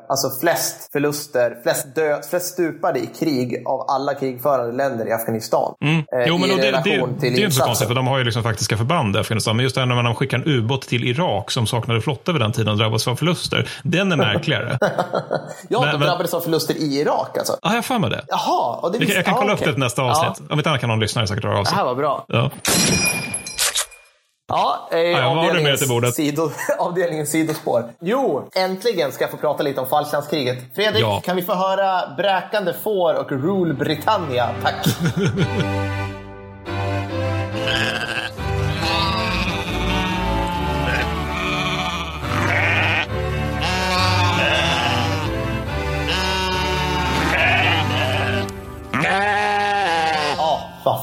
[0.09, 5.75] alltså flest förluster, flest, dö, flest stupade i krig av alla krigförande länder i Afghanistan.
[5.81, 5.97] Mm.
[5.97, 8.17] Eh, jo, men det, det, det, det är ju inte så konstigt för de har
[8.17, 9.55] ju liksom faktiska förband i Afghanistan.
[9.55, 12.41] Men just det här när de skickar en ubåt till Irak som saknade flotta vid
[12.41, 13.69] den tiden och drabbades av förluster.
[13.83, 14.77] Den är märkligare.
[15.69, 17.57] ja, men, de drabbades av förluster i Irak alltså?
[17.61, 18.21] Ja, jag för mig det.
[18.27, 18.75] Jaha.
[18.75, 19.63] Och det visst, jag kan kolla ah, okay.
[19.63, 20.47] upp det till nästa avsnitt.
[20.49, 20.52] Ja.
[20.53, 21.71] Om inte annat kan någon lyssnare säkert höra av sig.
[21.71, 22.25] Det här var bra.
[22.27, 22.51] Ja.
[24.47, 27.85] Ja, eh, ja, avdelningens, sido, avdelningens sidospår.
[28.01, 30.75] Jo, äntligen ska jag få prata lite om Falklandskriget.
[30.75, 31.21] Fredrik, ja.
[31.25, 34.49] kan vi få höra bräkande får och Rule Britannia?
[34.63, 34.85] Tack!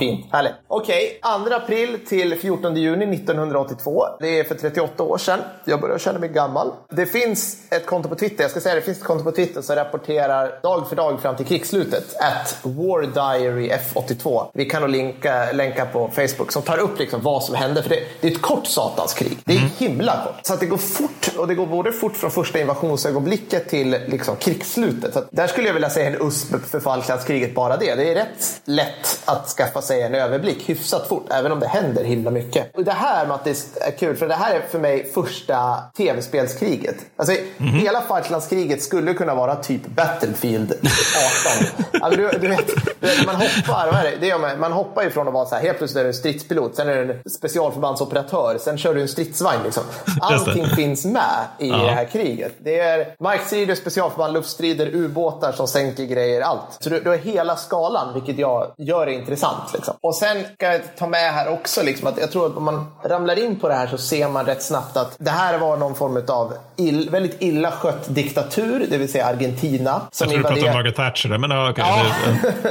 [0.01, 0.27] fint.
[0.33, 0.53] Härligt.
[0.69, 1.49] Okej, okay.
[1.49, 4.05] 2 april till 14 juni 1982.
[4.21, 5.39] Det är för 38 år sedan.
[5.65, 6.73] Jag börjar känna mig gammal.
[6.91, 9.63] Det finns ett konto på Twitter, jag ska säga det finns ett konto på Twitter
[9.63, 12.17] som rapporterar dag för dag fram till krigsslutet.
[12.21, 14.47] At War Diary F82.
[14.55, 17.83] Vi kan nog länka, länka på Facebook som tar upp liksom vad som hände.
[17.83, 19.39] För det, det är ett kort satans krig.
[19.45, 19.71] Det är mm.
[19.79, 20.47] himla kort.
[20.47, 21.31] Så att det går fort.
[21.39, 25.15] Och det går både fort från första invasionsögonblicket till liksom krigsslutet.
[25.15, 27.95] Så där skulle jag vilja säga en USP för Falklandskriget bara det.
[27.95, 31.66] Det är rätt lätt att skaffa skaffa sig en överblick hyfsat fort, även om det
[31.66, 32.76] händer himla mycket.
[32.76, 36.96] Och det här Mattis är kul, för det här är för mig första tv-spelskriget.
[37.16, 37.74] Alltså, mm.
[37.74, 41.87] Hela Falklandskriget skulle kunna vara typ Battlefield 18.
[42.03, 42.66] alltså, du, du, vet,
[43.00, 44.16] du vet, man hoppar, vad är det?
[44.20, 46.14] det är man, man hoppar ifrån att vara så här, helt plötsligt är du en
[46.14, 49.62] stridspilot, sen är du en specialförbandsoperatör, sen kör du en stridsvagn.
[49.64, 49.83] Liksom.
[50.20, 51.76] Allting finns med i ja.
[51.76, 52.53] det här kriget.
[52.59, 56.76] Det är markstrider, specialförband, luftstrider, ubåtar som sänker grejer, allt.
[56.79, 59.80] Så du, du har hela skalan, vilket jag gör det intressant.
[59.81, 59.97] Liksom.
[60.01, 62.87] Och sen ska jag ta med här också liksom, att jag tror att om man
[63.05, 65.95] ramlar in på det här så ser man rätt snabbt att det här var någon
[65.95, 70.03] form av ill, väldigt illa skött diktatur, det vill säga Argentina.
[70.11, 72.07] Som jag tror du pratade om Margaret Thatcher, men okay, ja.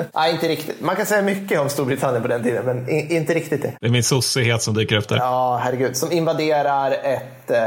[0.14, 0.82] Nej, inte riktigt.
[0.82, 3.74] Man kan säga mycket om Storbritannien på den tiden, men inte riktigt det.
[3.82, 5.18] Det är min sossighet som dyker upp där.
[5.18, 5.98] Ja, herregud.
[5.98, 7.58] Som invaderar ett eh,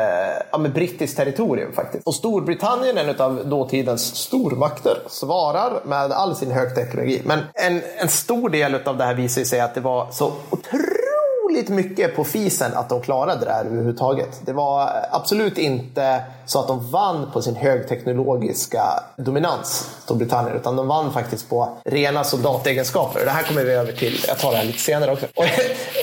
[0.53, 2.07] ja, brittiskt territorium faktiskt.
[2.07, 7.23] Och Storbritannien, en av dåtidens stormakter, svarar med all sin högteknologi.
[7.25, 11.69] Men en, en stor del av det här visar sig att det var så otroligt
[11.69, 14.41] mycket på fisen att de klarade det här överhuvudtaget.
[14.45, 18.83] Det var absolut inte så att de vann på sin högteknologiska
[19.17, 23.25] dominans, Storbritannien, utan de vann faktiskt på rena soldategenskaper.
[23.25, 25.27] Det här kommer vi över till, jag tar det här lite senare också.
[25.35, 25.45] Och,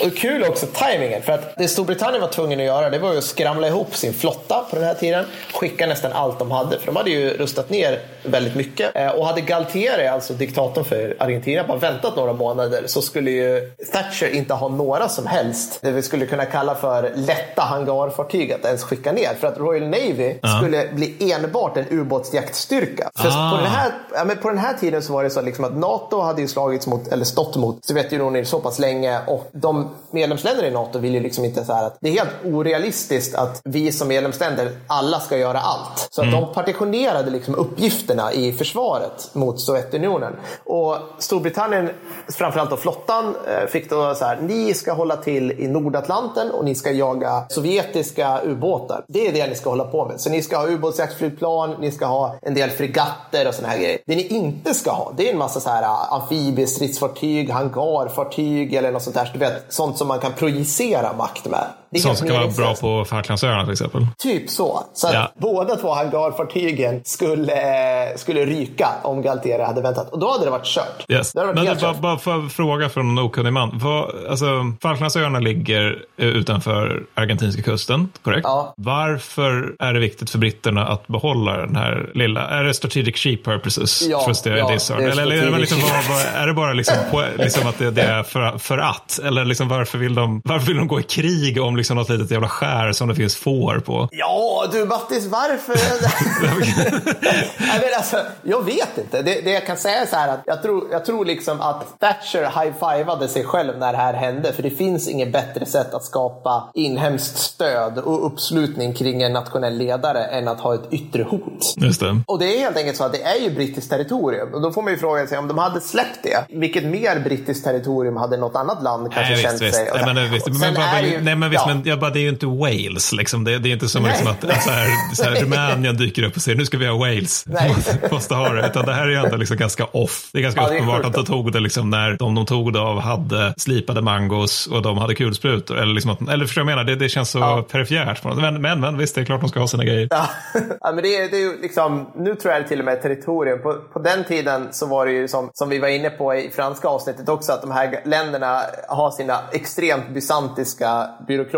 [0.09, 3.17] och kul också tajmingen, för att det Storbritannien var tvungen att göra det var ju
[3.17, 6.85] att skramla ihop sin flotta på den här tiden, skicka nästan allt de hade, för
[6.85, 8.95] de hade ju rustat ner väldigt mycket.
[8.95, 13.71] Eh, och hade Galtieri, alltså diktatorn för Argentina, bara väntat några månader så skulle ju
[13.93, 18.65] Thatcher inte ha några som helst, det vi skulle kunna kalla för lätta hangarfartyg att
[18.65, 19.33] ens skicka ner.
[19.39, 20.57] För att Royal Navy ja.
[20.57, 23.09] skulle bli enbart en ubåtsjaktstyrka.
[23.15, 23.51] För ah.
[23.51, 25.77] på, den här, ja, men på den här tiden så var det så liksom att
[25.77, 30.63] NATO hade ju slagits mot, eller stått mot Sovjetunionen så pass länge och de medlemsländer
[30.63, 33.91] i NATO vill ju liksom inte så här att det är helt orealistiskt att vi
[33.91, 36.07] som medlemsländer alla ska göra allt.
[36.11, 36.41] Så att mm.
[36.41, 40.33] de partitionerade liksom uppgifterna i försvaret mot Sovjetunionen.
[40.65, 41.89] Och Storbritannien,
[42.27, 46.65] framförallt då flottan, eh, fick då så här, ni ska hålla till i Nordatlanten och
[46.65, 49.05] ni ska jaga sovjetiska ubåtar.
[49.07, 50.21] Det är det ni ska hålla på med.
[50.21, 53.97] Så ni ska ha ubåtsjaktsflygplan, ni ska ha en del fregatter och såna här grejer.
[54.05, 58.91] Det ni inte ska ha, det är en massa så här eh, amfibiestridsfartyg, hangarfartyg eller
[58.91, 59.29] något sånt där.
[59.33, 61.67] Du vet, sånt som man kan projicera makt med.
[61.97, 64.07] Som ska vara bra på Falklandsöarna till exempel?
[64.17, 64.83] Typ så.
[64.93, 65.31] Så att ja.
[65.37, 70.09] båda två hangarfartygen skulle, skulle ryka om Galtieri hade väntat.
[70.11, 71.05] Och då hade det varit kört.
[71.07, 71.33] Yes.
[71.33, 73.71] Det varit Men bara, bara för fråga från en okunnig man.
[73.73, 78.43] Vad, alltså, Falklandsöarna ligger utanför argentinska kusten, korrekt?
[78.43, 78.73] Ja.
[78.77, 82.47] Varför är det viktigt för britterna att behålla den här lilla...
[82.47, 84.01] Är det strategic sheep purposes?
[84.01, 84.93] Ja, Just det, ja det är, så.
[84.93, 88.01] Eller, eller är, det liksom, vad, är det bara liksom, på, liksom att det, det,
[88.01, 89.19] är för, för att?
[89.23, 92.31] Eller liksom varför, vill de, varför vill de gå i krig om liksom något litet
[92.31, 94.09] jävla skär som det finns får på?
[94.11, 95.73] Ja, du Mattis, varför?
[97.83, 99.21] jag, alltså, jag vet inte.
[99.21, 101.99] Det, det, jag kan säga är så här att jag tror, jag tror liksom att
[101.99, 104.53] Thatcher high-fivade sig själv när det här hände.
[104.53, 109.77] För det finns inget bättre sätt att skapa inhemskt stöd och uppslutning kring en nationell
[109.77, 111.73] ledare än att ha ett yttre hot.
[111.77, 112.21] Just det.
[112.25, 114.53] Och det är helt enkelt så att det är ju brittiskt territorium.
[114.53, 116.45] Och då får man ju fråga sig om de hade släppt det.
[116.49, 119.89] Vilket mer brittiskt territorium hade något annat land kanske nej, känt visst, sig?
[119.95, 120.47] Nej, men, visst.
[120.47, 121.65] Men, bara, ju, nej, men visst.
[121.75, 123.11] Men jag bara, det är ju inte Wales.
[123.11, 123.43] Liksom.
[123.43, 126.41] Det, det är inte som liksom att, så här, så här, Rumänien dyker upp och
[126.41, 127.43] säger nu ska vi ha Wales.
[127.47, 127.75] Nej.
[128.11, 128.67] Måste ha det.
[128.67, 130.29] Utan det här är ju ändå liksom ganska off.
[130.33, 132.79] Det är ganska ja, uppenbart att de tog det liksom när de de tog det
[132.79, 135.77] av hade slipade mangos och de hade kulsprutor.
[135.77, 136.83] Eller, liksom att, eller förstår jag menar?
[136.83, 137.65] Det, det känns så ja.
[137.71, 138.23] perifert.
[138.23, 140.07] Men, men, men visst, det är klart de ska ha sina grejer.
[140.11, 140.29] Ja,
[140.81, 143.01] ja men det är, det är ju liksom, nu tror jag det till och med
[143.01, 143.61] territorium.
[143.61, 146.49] På, på den tiden så var det ju som, som vi var inne på i
[146.55, 151.09] franska avsnittet också, att de här länderna har sina extremt bysantiska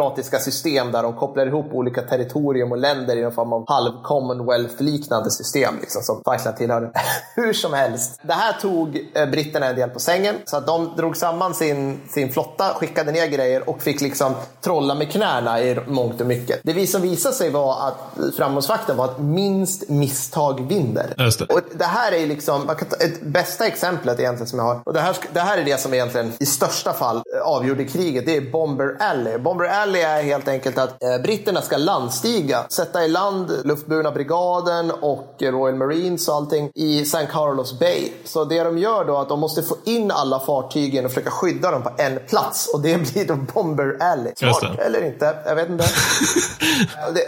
[0.02, 5.30] byråkratiska system där de kopplar ihop olika territorium och länder i någon form av halv-commonwealth-liknande
[5.30, 6.92] system liksom, som Falkland tillhörde.
[7.36, 8.20] Hur som helst.
[8.22, 12.02] Det här tog eh, britterna en del på sängen så att de drog samman sin,
[12.10, 16.60] sin flotta, skickade ner grejer och fick liksom trolla med knäna i mångt och mycket.
[16.64, 21.14] Det som visade sig var att framgångsfaktorn var att minst misstag vinner.
[21.18, 21.54] Det.
[21.54, 24.80] Och det här är liksom, man kan ta ett bästa exemplet egentligen som jag har.
[24.84, 28.26] Och det, här, det här är det som egentligen i största fall avgjorde kriget.
[28.26, 29.38] Det är Bomber Alley.
[29.38, 34.92] Bomber Alley är helt enkelt att eh, britterna ska landstiga, sätta i land luftburna brigaden
[34.92, 38.12] och Royal Marines och allting i San Carlos Bay.
[38.24, 41.32] Så det de gör då är att de måste få in alla fartygen och försöka
[41.32, 44.34] skydda dem på en plats och det blir då Bomber Alley.
[44.36, 45.86] Smart eller inte, jag vet inte.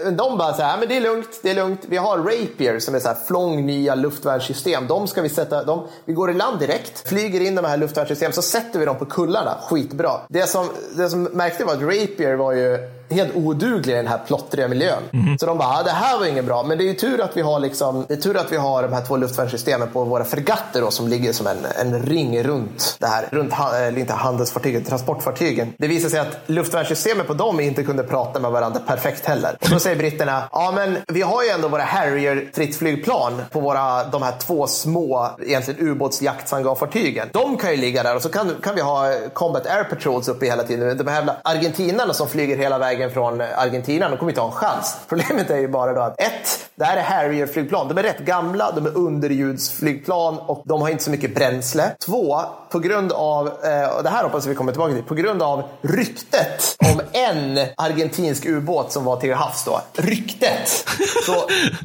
[0.12, 1.82] de bara så här, men det är lugnt, det är lugnt.
[1.88, 4.88] Vi har Rapier som är så här flång nya luftvärnssystem.
[4.88, 8.34] De ska vi sätta, de, vi går i land direkt, flyger in de här luftvärnssystemen
[8.34, 9.58] så sätter vi dem på kullarna.
[9.62, 10.12] Skitbra.
[10.30, 12.78] Det som, det som märkte var att Rapier var ju
[13.14, 15.04] helt oduglig i den här plottriga miljön.
[15.14, 15.38] Mm.
[15.38, 16.64] Så de bara, ah, det här var inget bra.
[16.64, 18.84] Men det är ju tur att vi har, liksom, det är tur att vi har
[18.84, 22.98] de här två luftvärnssystemen på våra fregatter då, som ligger som en, en ring runt
[23.00, 25.74] det här, runt eller inte handelsfartygen, transportfartygen.
[25.78, 29.58] Det visar sig att luftvärnssystemen på dem inte kunde prata med varandra perfekt heller.
[29.62, 34.04] Och då säger britterna, ja men vi har ju ändå våra Harrier stridsflygplan på våra,
[34.04, 37.28] de här två små, egentligen ubåtsjaktshangarfartygen.
[37.32, 40.46] De kan ju ligga där och så kan, kan vi ha Combat Air Patrols uppe
[40.46, 40.98] hela tiden.
[40.98, 44.10] De här jävla argentinarna som flyger hela vägen vägen från Argentina.
[44.10, 44.98] De kommer inte ha en chans.
[45.10, 47.88] Problemet är ju bara då att ett, det här är Harrier-flygplan.
[47.88, 51.92] De är rätt gamla, de är underljudsflygplan och de har inte så mycket bränsle.
[52.06, 52.40] Två,
[52.70, 55.64] på grund av, eh, och det här hoppas vi kommer tillbaka till, på grund av
[55.82, 59.82] ryktet om en argentinsk ubåt som var till havs då.
[59.94, 60.68] Ryktet!
[61.26, 61.34] Så,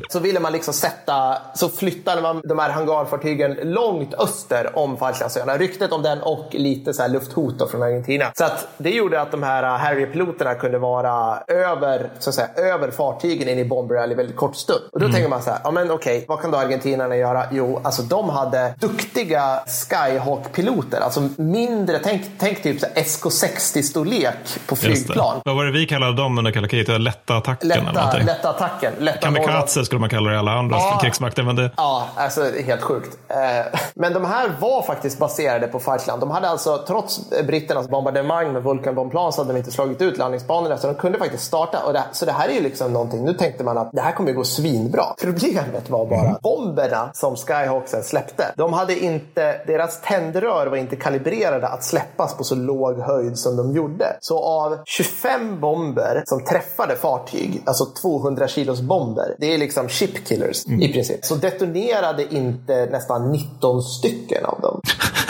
[0.08, 5.56] så ville man liksom sätta, så flyttade man de här hangarfartygen långt öster om Falklandsöarna.
[5.56, 8.24] Ryktet om den och lite så här lufthot från Argentina.
[8.38, 11.07] Så att det gjorde att de här eh, Harrier-piloterna kunde vara
[11.46, 14.80] över, så att säga, över fartygen in i Bomber Rally väldigt kort stund.
[14.92, 15.14] Och då mm.
[15.14, 17.44] tänker man så här, ja men okej, vad kan då argentinarna göra?
[17.50, 25.40] Jo, alltså de hade duktiga Skyhawk-piloter, alltså mindre, tänk, tänk typ SK60-storlek på flygplan.
[25.44, 27.00] Vad var det vi kallade dem under kalla kriget?
[27.00, 27.68] Lätta attacken?
[27.68, 28.92] Lätta, lätta attacken.
[28.98, 31.42] Lätta Kamikaze skulle man kalla det i alla andra ja, krigsmakter.
[31.42, 31.70] Men det...
[31.76, 33.18] Ja, alltså helt sjukt.
[33.28, 33.36] Eh,
[33.94, 36.20] men de här var faktiskt baserade på Falkland.
[36.20, 40.78] De hade alltså, trots britternas bombardemang med Vulkanbombplan så hade de inte slagit ut landningsbanorna.
[40.88, 41.84] De kunde faktiskt starta.
[41.86, 44.12] Och det, så det här är ju liksom någonting, nu tänkte man att det här
[44.12, 45.04] kommer gå svinbra.
[45.22, 46.36] Problemet var bara mm.
[46.42, 48.44] bomberna som Skyhawksen släppte.
[48.56, 53.56] De hade inte, deras tändrör var inte kalibrerade att släppas på så låg höjd som
[53.56, 54.16] de gjorde.
[54.20, 60.26] Så av 25 bomber som träffade fartyg, alltså 200 kilos bomber, det är liksom ship
[60.26, 60.82] killers mm.
[60.82, 64.80] i princip, så detonerade inte nästan 19 stycken av dem.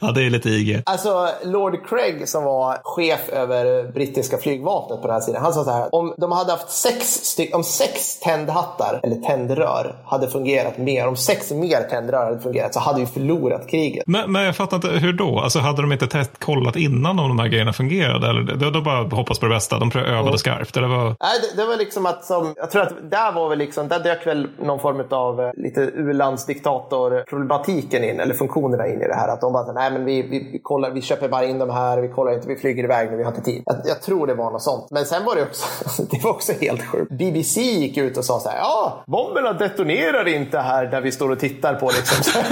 [0.00, 0.82] ja, det är lite IG.
[0.86, 5.64] Alltså, Lord Craig som var chef över brittiska flygvapnet på den här sidan, han sa
[5.64, 10.78] så här, om de hade haft sex, styck, om sex tändhattar, eller tändrör, hade fungerat
[10.78, 14.04] mer, om sex mer tändrör hade fungerat så hade vi förlorat kriget.
[14.06, 15.40] Men, men jag fattar inte, hur då?
[15.40, 18.28] Alltså hade de inte test, kollat innan om de här grejerna fungerade?
[18.28, 19.78] Eller de, de bara hoppas på det bästa?
[19.78, 20.38] De övade mm.
[20.38, 20.76] skarpt?
[20.76, 21.06] Eller vad?
[21.06, 24.00] Nej, det, det, var liksom att som, jag tror att där var väl liksom, där
[24.00, 29.28] dök väl någon form av eh, lite u-landsdiktatorproblematiken in, eller funktionerna in i det här.
[29.40, 31.98] Att de bara, nej men vi, vi, vi, kollar, vi köper bara in de här,
[31.98, 33.62] vi kollar inte, vi flyger iväg nu, vi har inte tid.
[33.66, 34.86] Jag, jag tror det var något sånt.
[34.90, 35.66] Men sen var det också,
[36.10, 37.12] det var också helt sjukt.
[37.12, 41.30] BBC gick ut och sa så här, ja, bomberna detonerar inte här där vi står
[41.30, 42.42] och tittar på liksom.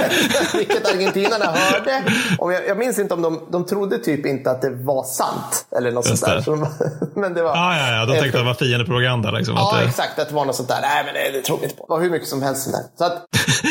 [0.59, 2.05] Vilket argentinarna hörde.
[2.39, 5.67] Och jag, jag minns inte om de, de trodde typ inte att det var sant.
[5.77, 6.41] Eller något sånt där.
[6.41, 6.67] Så de,
[7.21, 9.31] men det var, ah, ja, ja, de tänkte att det var fiendepropaganda.
[9.31, 9.89] Liksom, ja, att det...
[9.89, 10.19] exakt.
[10.19, 10.81] Att det var något sånt där.
[10.83, 11.87] Nej, men det, det tror vi inte på.
[11.87, 12.73] Det var hur mycket som helst.
[12.73, 12.83] Där.
[12.99, 13.29] Så att,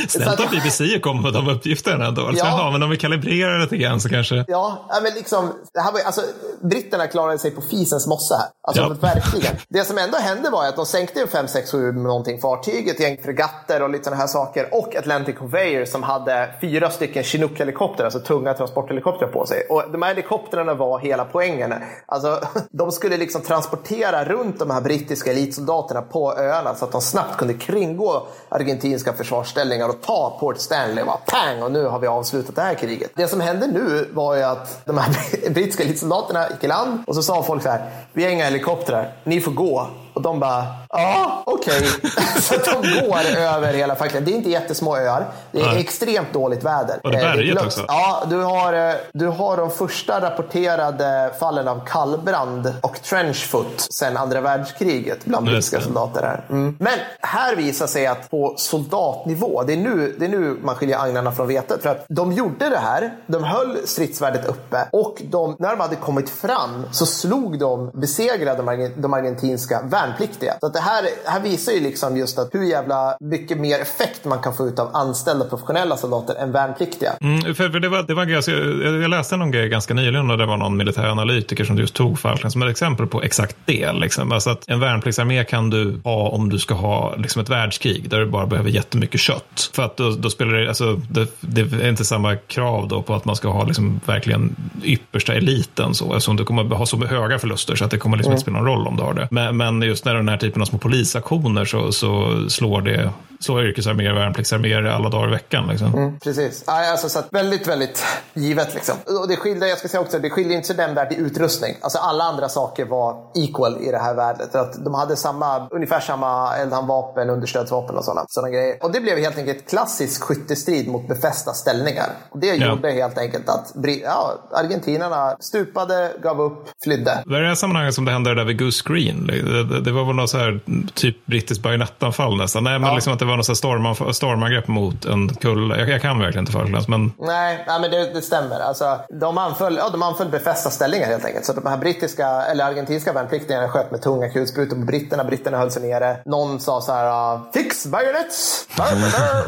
[0.08, 2.28] Snällt att BBC kommer med de uppgifterna ändå.
[2.28, 2.70] Alltså, ja.
[2.72, 4.46] men om vi kalibrerar lite grann så kanske...
[4.48, 6.22] Ja, men liksom, det här var, alltså,
[6.62, 8.48] britterna klarade sig på fisens mossa här.
[8.68, 8.90] Alltså ja.
[9.14, 9.56] verkligen.
[9.70, 13.18] Det som ändå hände var att de sänkte 5, 6, 7 någonting fartyg, ett gäng
[13.24, 14.68] fregatter och lite sådana här saker.
[14.72, 19.68] Och Atlantic Conveyor som hade fyra stycken Chinook-helikoptrar, alltså tunga transporthelikoptrar på sig.
[19.70, 21.74] Och de här helikoptrarna var hela poängen.
[22.06, 22.42] Alltså,
[22.72, 27.38] de skulle liksom transportera runt de här brittiska elitsoldaterna på öarna så att de snabbt
[27.38, 31.02] kunde kringgå argentinska försvarsställningar och ta Port Stanley.
[31.02, 31.64] Och bara, pang!
[31.64, 32.97] Och nu har vi avslutat det här kriget.
[33.16, 37.16] Det som hände nu var ju att de här brittiska elitsoldaterna gick i land och
[37.16, 37.90] så sa folk så här.
[38.14, 39.88] Vi har inga helikoptrar, ni får gå.
[40.14, 40.66] Och de bara,
[41.02, 41.78] ja, okej.
[41.78, 42.22] Okay.
[42.42, 44.26] så de går över hela Falkland.
[44.26, 45.26] Det är inte jättesmå öar.
[45.52, 45.80] Det är Nej.
[45.80, 47.00] extremt dåligt väder.
[47.04, 47.86] Och det är berget också?
[47.88, 54.18] Ja, du har, eh, du har de första rapporterade fallen av kallbrand och trenchfoot sedan
[54.18, 56.22] andra världskriget bland brittiska soldater.
[56.22, 56.46] Här.
[56.50, 56.76] Mm.
[56.80, 61.00] Men här visar sig att på soldatnivå, det är, nu, det är nu man skiljer
[61.00, 61.84] agnarna från vetet.
[61.84, 65.96] För att de gjorde det här, de höll stridsvärdet uppe och de, när de hade
[65.96, 70.54] kommit fram så slog de, besegrade de, de argentinska värnpliktiga.
[70.60, 74.26] Så att det här, här visar ju liksom just att hur jävla mycket mer effekt
[74.26, 77.14] man kan få ut av anställda professionella soldater än värnpliktiga.
[77.22, 80.32] Mm, för, för det var, det var ganska, jag, jag läste någon grej ganska nyligen
[80.32, 83.58] och det var någon militär analytiker som just tog Falkland som ett exempel på exakt
[83.66, 83.92] det.
[83.92, 84.32] Liksom.
[84.32, 88.20] Alltså att en värnpliktsarmé kan du ha om du ska ha liksom ett världskrig där
[88.20, 89.72] du bara behöver jättemycket kött.
[89.74, 93.14] För att då, då spelar det, alltså, det, det, är inte samma krav då på
[93.14, 97.40] att man ska ha liksom verkligen yppersta eliten så, eftersom du kommer ha så höga
[97.40, 98.36] förluster så att det kommer liksom mm.
[98.36, 99.28] inte spela någon roll om du har det.
[99.32, 103.66] Men, men just när den här typen av små polisaktioner så, så slår det slår
[103.66, 105.68] yrkesarméer och värnpliktsarméer alla dagar i veckan.
[105.68, 105.94] Liksom.
[105.94, 106.64] Mm, precis.
[106.68, 108.74] Alltså, så väldigt, väldigt givet.
[108.74, 108.96] Liksom.
[109.22, 111.76] Och det skiljer, jag ska säga också, det skiljer inte så nämnvärt i utrustning.
[111.82, 114.56] Alltså, alla andra saker var equal i det här världet.
[114.56, 118.78] Att de hade samma, ungefär samma eldhandvapen, understödsvapen och sådana, sådana grejer.
[118.82, 122.10] Och det blev helt enkelt klassisk skyttestrid mot befästa ställningar.
[122.30, 122.70] Och det ja.
[122.70, 127.24] gjorde helt enkelt att ja, argentinarna stupade, gav upp, flydde.
[127.26, 129.28] Det är det här sammanhanget som det hände där vid Goose Green.
[129.28, 130.57] Det, det var väl något så här,
[130.94, 132.64] typ brittiskt bajonettanfall nästan.
[132.64, 132.96] Nej, men ja.
[132.96, 135.80] liksom att det var något storman, stormangrepp mot en kulle.
[135.80, 137.12] Jag, jag, kan verkligen inte Falklands, men...
[137.20, 138.60] Nej, nej men det, det, stämmer.
[138.60, 141.46] Alltså, de, anföll, ja, de anföll befästa ställningar helt enkelt.
[141.46, 145.24] Så de här brittiska, eller argentinska värnpliktiga sköt med tunga kulsprutor på britterna.
[145.24, 146.18] Britterna höll sig nere.
[146.26, 148.68] Någon sa så här, uh, fix bayonets!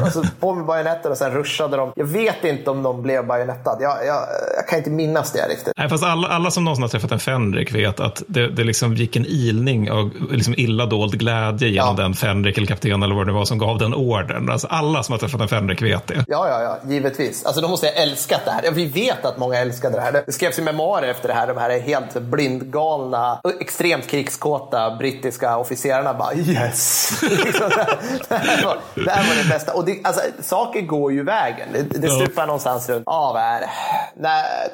[0.02, 1.92] och så på med bajonetter och sen ruschade de.
[1.96, 3.82] Jag vet inte om de blev bajonettade.
[3.82, 4.22] Jag, jag,
[4.56, 5.72] jag, kan inte minnas det riktigt.
[5.76, 8.94] Nej, fast alla, alla som någonsin har träffat en Fenrik vet att det, det liksom
[8.94, 12.02] gick en ilning av liksom illa dold glädje genom ja.
[12.02, 14.50] den Fenrik eller kapten eller vad det var som gav den ordern.
[14.50, 16.24] Alltså alla som har träffat en Fenrik vet det.
[16.28, 17.44] Ja, ja, ja, givetvis.
[17.44, 18.70] Alltså de måste ha älskat det här.
[18.70, 20.22] Vi vet att många älskade det här.
[20.26, 21.46] Det skrevs i memoarer efter det här.
[21.46, 27.10] De här helt blindgalna, extremt krigskåta brittiska officerarna bara yes.
[28.28, 29.72] det, här var, det här var det bästa.
[29.72, 31.68] Och det, alltså, saker går ju vägen.
[31.72, 32.46] Det, det stupar ja.
[32.46, 33.68] någonstans runt, ja vad är det?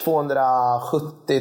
[0.04, 1.40] 270,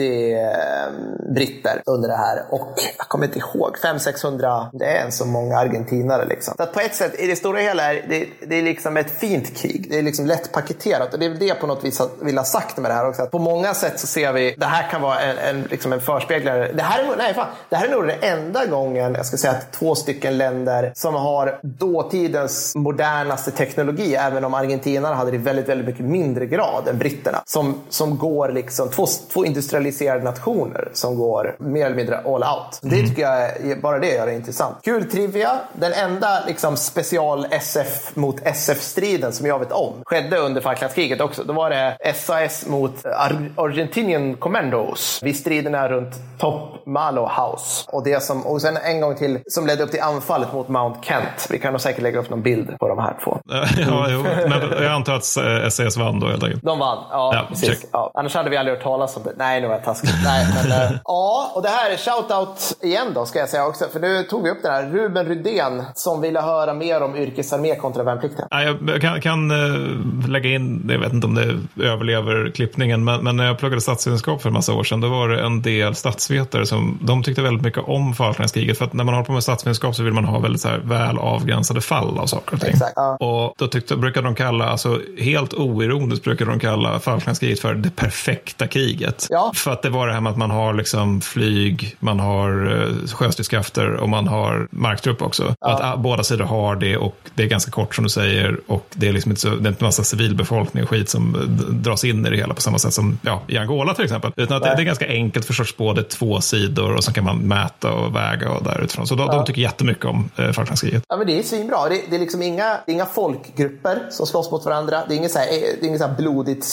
[0.00, 5.12] 50 ehm, britter under det här och jag kommer inte ihåg, 500-600, det är en
[5.12, 6.24] så många argentinare.
[6.24, 6.54] Liksom.
[6.56, 9.10] Så att på ett sätt, i det stora hela, är det, det är liksom ett
[9.10, 9.86] fint krig.
[9.90, 12.76] Det är liksom lätt paketerat och det är det på något vis vill ha sagt
[12.76, 13.22] med det här också.
[13.22, 16.00] Att på många sätt så ser vi, det här kan vara en, en, liksom en
[16.00, 16.72] förspeglare.
[16.72, 19.52] Det här, är, nej, fan, det här är nog den enda gången, jag ska säga
[19.52, 25.40] att två stycken länder som har dåtidens modernaste teknologi, även om argentinarna hade det i
[25.40, 30.24] väldigt, väldigt mycket mindre grad än britterna, som, som går liksom, två, två industrialiserade civiliserade
[30.24, 32.78] nationer som går mer eller mindre all out.
[32.82, 33.08] Det mm.
[33.08, 34.76] tycker jag, bara det gör det intressant.
[34.82, 35.50] Kul trivia.
[35.72, 41.44] Den enda liksom, special SF mot SF-striden som jag vet om skedde under Falklandskriget också.
[41.44, 47.84] Då var det SAS mot Ar Argentinian Commandos vid striderna runt Top Malo House.
[47.88, 50.98] Och, det som, och sen en gång till som ledde upp till anfallet mot Mount
[51.02, 51.46] Kent.
[51.50, 53.38] Vi kan nog säkert lägga upp någon bild på de här två.
[53.90, 55.24] Ja, jo, men jag antar att
[55.72, 56.62] SAS vann då helt enkelt.
[56.62, 57.30] De vann, ja.
[57.34, 57.86] ja precis.
[57.92, 58.10] Ja.
[58.14, 59.32] Annars hade vi aldrig hört talas om det.
[59.36, 60.10] Nej, nu var jag taskig.
[60.24, 63.84] Nej, men, äh, ja, och det här är shoutout igen då, ska jag säga också.
[63.92, 67.76] För nu tog vi upp den här Ruben Rydén som ville höra mer om yrkesarmé
[67.76, 68.46] kontra värnplikten.
[68.50, 73.24] Ja, jag kan, kan äh, lägga in, jag vet inte om det överlever klippningen, men,
[73.24, 75.94] men när jag pluggade statsvetenskap för en massa år sedan, då var det en del
[75.94, 78.78] statsvetare som de tyckte väldigt mycket om Falklandskriget.
[78.78, 80.78] För att när man håller på med statsvetenskap så vill man ha väldigt så här
[80.78, 82.70] väl avgränsade fall av saker och ting.
[82.70, 83.16] Exakt, ja.
[83.16, 87.90] Och då tyckte, brukade de kalla, alltså helt oironiskt brukade de kalla Falklandskriget för det
[87.96, 89.26] perfekta kriget.
[89.30, 89.52] Ja.
[89.60, 93.06] För att det var det här med att man har liksom flyg, man har uh,
[93.06, 95.54] sjöstridskrafter och man har marktrupp också.
[95.60, 95.68] Ja.
[95.68, 98.86] Att uh, båda sidor har det och det är ganska kort som du säger och
[98.94, 101.42] det är liksom inte så, det är inte massa civilbefolkning och skit som uh,
[101.74, 104.32] dras in i det hela på samma sätt som ja, i Angola till exempel.
[104.36, 107.24] Utan att det, det, är ganska enkelt för sorts både två sidor och så kan
[107.24, 109.06] man mäta och väga och därifrån.
[109.06, 109.32] Så de, ja.
[109.32, 111.02] de tycker jättemycket om eh, Falklandskriget.
[111.08, 111.88] Ja men det är svinbra.
[111.88, 115.02] Det, det är liksom inga, inga folkgrupper som slåss mot varandra.
[115.08, 115.46] Det är inget, så här,
[115.80, 116.66] det är inget så blodigt,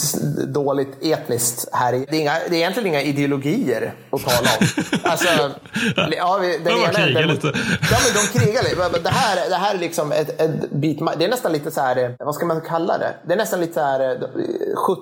[0.47, 1.91] dåligt etniskt här.
[1.91, 4.67] Det är, inga, det är egentligen inga ideologier att tala om.
[5.11, 5.27] alltså,
[6.17, 7.47] ja, den de ena krigar lite.
[7.91, 8.99] Ja, men de krigar lite.
[9.03, 12.15] Det här, det här är liksom ett, ett bit, det är nästan lite så här,
[12.19, 13.13] vad ska man kalla det?
[13.27, 14.19] Det är nästan lite så här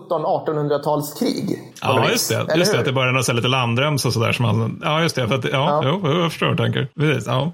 [0.09, 1.59] 17-1800-talskrig.
[1.82, 2.55] Ja, just det.
[2.55, 4.36] Just det, att det är något lite landremsa och sådär.
[4.82, 5.28] ja, just det.
[5.28, 5.99] För att, ja, ja.
[6.03, 6.88] Jo, jag förstår hur du tänker.
[6.99, 7.51] Precis, ja.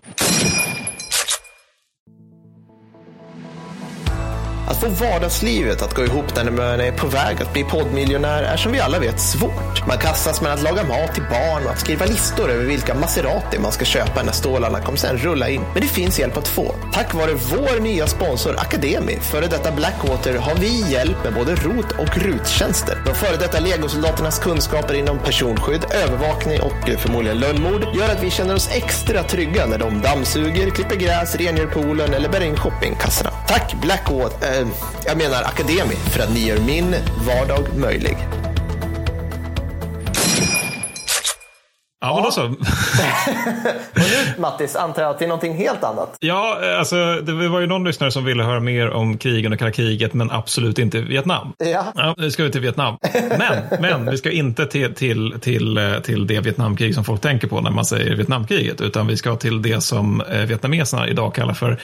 [4.72, 8.57] Att få vardagslivet att gå ihop när man är på väg att bli poddmiljonär är
[8.57, 9.88] som vi alla vet svårt.
[9.88, 13.59] Man kastas mellan att laga mat till barn och att skriva listor över vilka Maserati
[13.59, 15.61] man ska köpa när stålarna kommer sen rulla in.
[15.74, 16.76] Men det finns hjälp att få.
[16.93, 21.91] Tack vare vår nya sponsor Akademi, före detta Blackwater, har vi hjälp med både ROT
[21.91, 22.97] och RUT-tjänster.
[23.05, 28.30] De före detta legosoldaternas kunskaper inom personskydd, övervakning och eh, förmodligen lönnmord gör att vi
[28.30, 33.32] känner oss extra trygga när de dammsuger, klipper gräs, rengör poolen eller bär in shoppingkassorna.
[33.47, 34.68] Tack Blackwater, eh, Eh,
[35.05, 36.95] jag menar Akademi, för att ni gör min
[37.28, 38.18] vardag möjlig.
[42.04, 42.41] Ja, men då så.
[42.45, 42.56] och
[43.95, 46.18] nu Mattis, antar jag att det är någonting helt annat?
[46.20, 49.72] Ja, alltså det var ju någon lyssnare som ville höra mer om krigen och kalla
[49.72, 51.54] kriget, men absolut inte Vietnam.
[51.58, 51.86] Ja.
[51.95, 52.97] ja nu ska vi till Vietnam.
[53.38, 57.62] Men, men vi ska inte till, till, till, till det Vietnamkrig som folk tänker på
[57.62, 61.80] när man säger Vietnamkriget, utan vi ska till det som eh, vietnameserna idag kallar för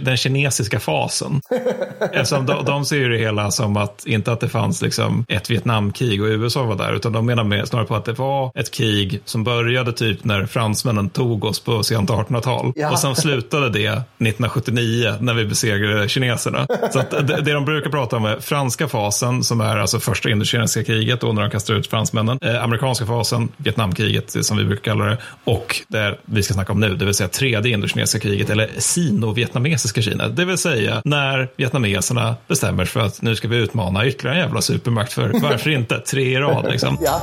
[0.00, 1.40] den kinesiska fasen.
[2.12, 5.50] Eftersom de, de ser ju det hela som att, inte att det fanns liksom ett
[5.50, 8.70] Vietnamkrig och USA var där, utan de menar med, snarare på att det var ett
[8.70, 12.72] krig som som började typ när fransmännen tog oss på sent 1800-tal.
[12.76, 12.90] Ja.
[12.90, 16.66] Och sen slutade det 1979 när vi besegrade kineserna.
[16.92, 20.84] Så det, det de brukar prata om är franska fasen som är alltså första indokinesiska
[20.84, 22.38] kriget då när de kastar ut fransmännen.
[22.42, 25.18] Eh, amerikanska fasen, Vietnamkriget som vi brukar kalla det.
[25.44, 30.02] Och det vi ska snacka om nu, det vill säga tredje indokinesiska kriget eller sino-vietnamesiska
[30.02, 30.28] Kina.
[30.28, 34.42] Det vill säga när vietnameserna bestämmer sig för att nu ska vi utmana ytterligare en
[34.42, 36.98] jävla supermakt för varför inte tre i rad liksom.
[37.00, 37.20] Ja.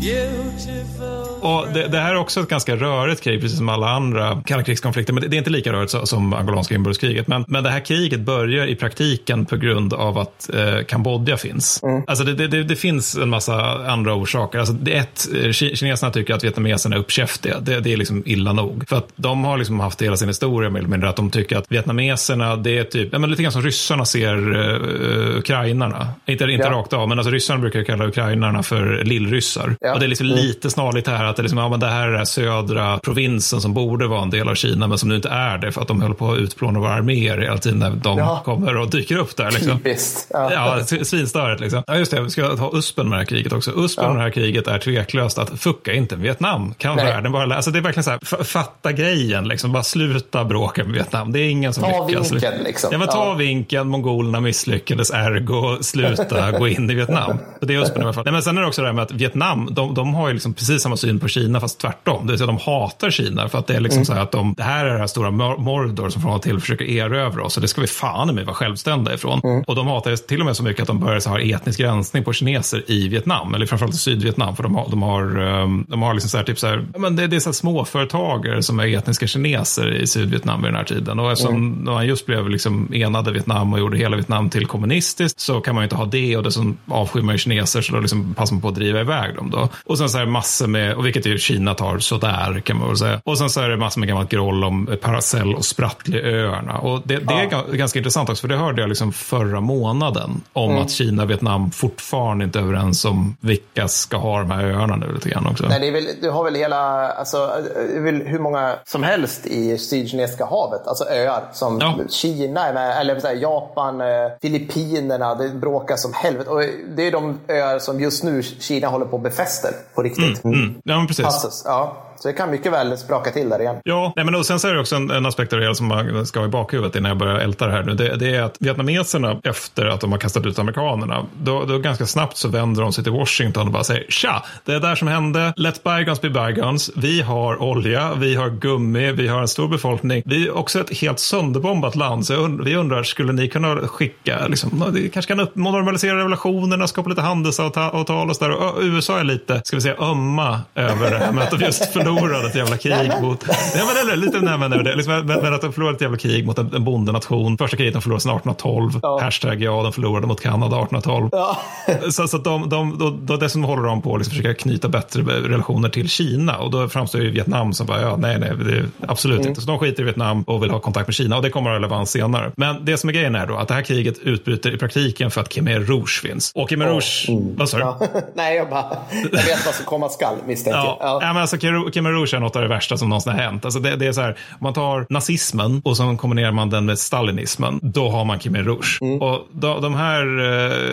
[0.00, 1.37] beautiful.
[1.40, 4.62] Och det, det, här är också ett ganska rörigt krig, precis som alla andra kalla
[4.62, 5.12] krigskonflikter.
[5.12, 7.28] Men det, det är inte lika rörigt som angolanska inbördeskriget.
[7.28, 11.82] Men, men det här kriget börjar i praktiken på grund av att eh, Kambodja finns.
[11.82, 12.02] Mm.
[12.06, 13.54] Alltså det, det, det, finns en massa
[13.86, 14.58] andra orsaker.
[14.58, 17.60] Alltså det ett, eh, kineserna tycker att vietnameserna är uppkäftiga.
[17.60, 18.84] Det, det är liksom illa nog.
[18.88, 21.08] För att de har liksom haft hela sin historia eller mindre.
[21.08, 24.56] Att de tycker att vietnameserna, det är typ, ja, men lite grann som ryssarna ser
[24.56, 26.08] uh, ukrainarna.
[26.26, 26.70] Inte, inte ja.
[26.70, 29.76] rakt av, men alltså ryssarna brukar kalla ukrainarna för lillryssar.
[29.80, 29.94] Ja.
[29.94, 30.38] Och det är liksom mm.
[30.38, 34.06] lite snarligt här att det, liksom, ja, men det här är södra provinsen som borde
[34.06, 36.14] vara en del av Kina men som nu inte är det för att de håller
[36.14, 38.42] på att utplåna våra arméer hela tiden när de ja.
[38.44, 39.50] kommer och dyker upp där.
[39.50, 39.78] Liksom.
[39.78, 40.26] Typiskt.
[40.30, 41.82] Ja, ja svinstörigt liksom.
[41.86, 43.72] Ja, just det, vi ska ta USPen med det här kriget också.
[43.76, 44.10] USPen ja.
[44.10, 46.74] med det här kriget är tveklöst att fucka inte Vietnam.
[46.78, 47.04] Kan Nej.
[47.04, 49.72] världen bara alltså Det är verkligen så här, fatta grejen, liksom.
[49.72, 51.32] bara sluta bråka med Vietnam.
[51.32, 52.28] Det är ingen som ta lyckas.
[52.28, 52.88] Ta vinkeln liksom.
[52.92, 53.34] Ja, men ta ja.
[53.34, 57.38] vinkeln, mongolerna misslyckades, ergo sluta gå in i Vietnam.
[57.60, 58.24] Så det är USPen i alla fall.
[58.24, 60.34] Nej, men sen är det också det här med att Vietnam, de, de har ju
[60.34, 62.26] liksom precis samma syn bild på Kina fast tvärtom.
[62.26, 64.04] Det vill säga de hatar Kina för att det är liksom mm.
[64.04, 66.60] så här att de, det här är det här stora Mordor som från och till
[66.60, 69.40] försöker erövra oss och det ska vi fan med vara självständiga ifrån.
[69.44, 69.62] Mm.
[69.66, 72.32] Och de hatar till och med så mycket att de börjar ha etnisk gränsning på
[72.32, 76.14] kineser i Vietnam, eller framförallt i Sydvietnam, för de har, de har, ehm, de har
[76.14, 78.96] liksom så här, typ så här, men det, det är så här småföretagare som är
[78.96, 81.18] etniska kineser i Sydvietnam vid den här tiden.
[81.18, 81.84] Och eftersom mm.
[81.84, 85.82] man just blev liksom enade Vietnam och gjorde hela Vietnam till kommunistiskt så kan man
[85.82, 88.62] ju inte ha det och dessutom avskyr man ju kineser så då liksom passar man
[88.62, 89.68] på att driva iväg dem då.
[89.84, 92.88] Och sen så är det massor med, och vilket ju Kina tar sådär kan man
[92.88, 93.20] väl säga.
[93.24, 96.78] Och sen så är det massor med gammalt groll om Paracel och Sprattleöarna.
[96.78, 97.64] Och det, det ja.
[97.70, 100.82] är ganska intressant också för det hörde jag liksom förra månaden om mm.
[100.82, 104.96] att Kina och Vietnam fortfarande inte är överens om vilka ska ha de här öarna
[104.96, 105.66] nu lite grann också.
[105.68, 107.50] Nej, det är väl, du har väl hela, alltså
[107.94, 111.98] väl hur många som helst i Sydkinesiska havet, alltså öar som ja.
[112.08, 114.06] Kina är med, eller här, Japan, eh,
[114.42, 116.50] Filippinerna, det bråkas som helvete.
[116.50, 116.62] Och
[116.96, 120.44] det är de öar som just nu Kina håller på att befäster på riktigt.
[120.44, 120.74] Mm, mm.
[120.84, 121.24] Ja, men precis.
[121.24, 121.96] Passus, ja.
[122.20, 123.76] Så det kan mycket väl spraka till där igen.
[123.84, 125.86] Ja, nej, men och sen så är det också en, en aspekt av det som
[125.86, 127.94] man ska ha i bakhuvudet innan jag börjar älta det här nu.
[127.94, 132.06] Det, det, är att vietnameserna efter att de har kastat ut amerikanerna, då, då ganska
[132.06, 135.08] snabbt så vänder de sig till Washington och bara säger tja, det är där som
[135.08, 139.68] hände, let bygons be bygons, vi har olja, vi har gummi, vi har en stor
[139.68, 143.76] befolkning, vi är också ett helt sönderbombat land, så und vi undrar, skulle ni kunna
[143.76, 148.50] skicka, liksom, det kanske kan normalisera relationerna, skapa lite handelsavtal och så där.
[148.50, 151.94] Och USA är lite, ska vi säga, ömma över det här med att just just
[152.16, 153.44] förlorade ett jävla krig mot...
[153.74, 154.94] Ja, men eller, lite närmare det.
[154.94, 157.58] Liksom, men, att de förlorade ett jävla krig mot en, en bondenation.
[157.58, 159.00] Första kriget de förlorade sedan 1812.
[159.02, 159.20] Ja.
[159.22, 161.28] Hashtag ja, de förlorade mot Kanada 1812.
[161.32, 161.58] Ja.
[162.10, 165.22] så, så de, de, då, då dessutom håller de på att liksom försöka knyta bättre
[165.22, 166.58] relationer till Kina.
[166.58, 169.48] Och då framstår ju Vietnam som bara, ja, nej, nej, det, absolut mm.
[169.48, 169.60] inte.
[169.60, 171.36] Så de skiter i Vietnam och vill ha kontakt med Kina.
[171.36, 172.52] Och det kommer att relevans senare.
[172.56, 175.40] Men det som är grejen är då att det här kriget utbryter i praktiken för
[175.40, 176.52] att Khmer Rouge finns.
[176.54, 177.56] Och Khmer Rouge, mm.
[177.56, 178.06] vad sa du?
[178.34, 180.96] Nej, jag bara, jag vet vad som komma skall misstänker ja.
[181.00, 181.18] ja.
[181.22, 183.64] ja men alltså, Khmer Rouge är något av det värsta som någonsin har hänt.
[183.64, 186.84] Alltså det, det är så här, om man tar nazismen och så kombinerar man den
[186.86, 188.98] med stalinismen, då har man Khmer Rouge.
[189.00, 189.22] Mm.
[189.22, 190.22] Och då, de här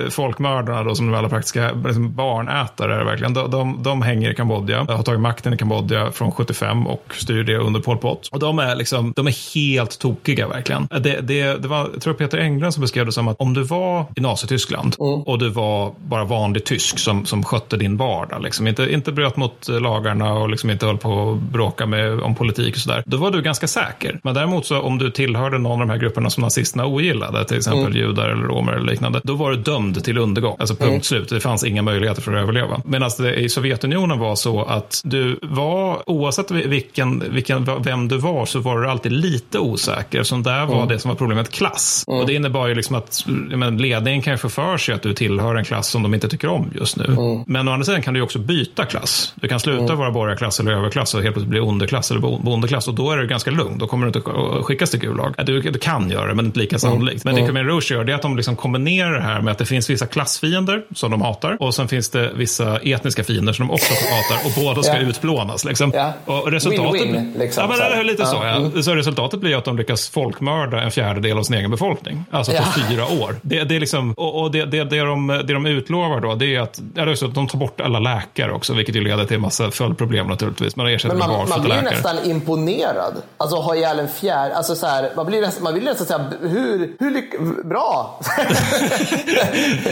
[0.04, 4.36] eh, folkmördarna då, som är alla praktiska liksom barnätare, verkligen, de, de, de, hänger i
[4.36, 8.30] Kambodja, har tagit makten i Kambodja från 75 och styr det under Pol Pot.
[8.32, 10.88] Och de är, liksom, de är helt tokiga verkligen.
[10.92, 13.64] Det, det, det var, jag tror Peter Englund som beskrev det som att om du
[13.64, 15.22] var i Nazityskland mm.
[15.22, 19.38] och du var bara vanlig tysk som, som skötte din vardag, liksom, inte, inte bröt
[19.38, 23.18] mot lagarna och liksom inte höll på och bråka med, om politik och sådär, då
[23.18, 24.20] var du ganska säker.
[24.24, 27.58] Men däremot så om du tillhörde någon av de här grupperna som nazisterna ogillade, till
[27.58, 27.98] exempel mm.
[27.98, 30.56] judar eller romer eller liknande, då var du dömd till undergång.
[30.60, 31.02] Alltså punkt mm.
[31.02, 31.30] slut.
[31.30, 32.82] Det fanns inga möjligheter för att överleva.
[32.86, 38.46] Medan det i Sovjetunionen var så att du var, oavsett vilken, vilken, vem du var,
[38.46, 40.24] så var du alltid lite osäker.
[40.24, 40.88] Som där var mm.
[40.88, 42.06] det som var problemet klass.
[42.08, 42.20] Mm.
[42.20, 45.14] Och det innebar ju liksom att men, ledningen kan ju få för sig att du
[45.14, 47.06] tillhör en klass som de inte tycker om just nu.
[47.06, 47.44] Mm.
[47.48, 49.34] Men å andra sidan kan du ju också byta klass.
[49.36, 49.98] Du kan sluta mm.
[49.98, 53.28] vara borgarklass eller överklass och helt plötsligt bli underklass eller bondeklass och då är det
[53.28, 53.80] ganska lugnt.
[53.80, 54.32] Då kommer du inte
[54.64, 55.34] skickas till Gulag.
[55.46, 57.24] Du, du kan göra det, men inte lika sannolikt.
[57.24, 59.58] Men det Khmer Rouge gör det är att de liksom kombinerar det här med att
[59.58, 63.68] det finns vissa klassfiender som de hatar och sen finns det vissa etniska fiender som
[63.68, 65.10] de också hatar och båda ska yeah.
[65.10, 65.66] utplånas.
[65.66, 65.94] Liksom.
[65.94, 66.12] Yeah.
[66.26, 67.40] Och resultatet, Win-win.
[67.40, 68.36] Liksom, ja, men är lite så.
[68.36, 68.56] Ja.
[68.56, 68.84] Mm.
[68.84, 72.26] Så resultatet blir att de lyckas folkmörda en fjärdedel av sin egen befolkning.
[72.32, 72.88] Alltså på ja.
[72.90, 73.36] fyra år.
[73.42, 76.56] Det, det är liksom, och, och det, det, det, de, det de utlovar då, det
[76.56, 79.02] är att, ja, det är så att de tar bort alla läkare också, vilket ju
[79.02, 80.75] leder till en massa följdproblem naturligtvis.
[80.76, 81.92] Man ersätter men man, man blir läkare.
[81.92, 83.14] nästan imponerad.
[83.38, 84.52] Alltså ha ihjäl en fjärd.
[84.52, 88.20] Alltså så här, man, blir nästan, man vill nästan säga, hur, hur lyck bra?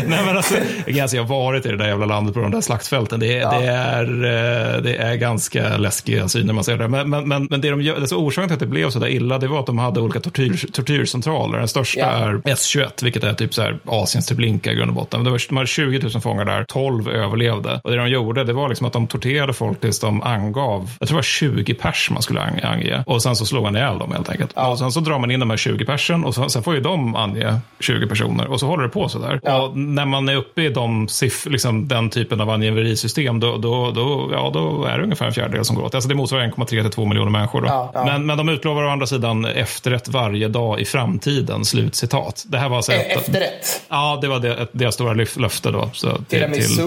[0.06, 0.56] Nej men alltså,
[0.86, 3.20] jag har varit i det där jävla landet på de där slaktfälten.
[3.20, 3.60] Det, ja.
[3.60, 6.88] det, är, eh, det är ganska läskiga syner man ser där.
[6.88, 9.08] Men, men, men, men det de gör, alltså orsaken till att det blev så där
[9.08, 11.58] illa, det var att de hade olika tortyr, tortyrcentraler.
[11.58, 12.08] Den största ja.
[12.08, 15.24] är S21, vilket är typ så här Asiens Treblinka i grund och botten.
[15.24, 17.82] Det var, de hade 20 000 fångar där, 12 överlevde.
[17.84, 20.63] Och det de gjorde, det var liksom att de torterade folk tills de angav,
[21.00, 23.04] jag tror det var 20 pers man skulle ange.
[23.08, 24.52] Och sen så slog han ihjäl dem helt enkelt.
[24.56, 24.68] Ja.
[24.68, 27.16] Och sen så drar man in de här 20 persen och sen får ju de
[27.16, 28.48] ange 20 personer.
[28.48, 29.40] Och så håller det på så där.
[29.44, 29.62] Ja.
[29.62, 33.92] Och när man är uppe i de siff liksom den typen av angiverisystem, då, då,
[33.92, 35.96] då, ja, då är det ungefär en fjärdedel som går åt.
[35.96, 37.66] Alltså det motsvarar 1,3 till 2 miljoner människor.
[37.68, 38.06] Ja, ja.
[38.06, 41.66] Men, men de utlovar å andra sidan efterrätt varje dag i framtiden.
[41.66, 42.44] Slutcitat.
[42.48, 43.82] Det här var alltså ett, Efterrätt?
[43.90, 45.90] Ja, det var det, deras stora löfte då.
[45.94, 46.84] Så Tiramisu till...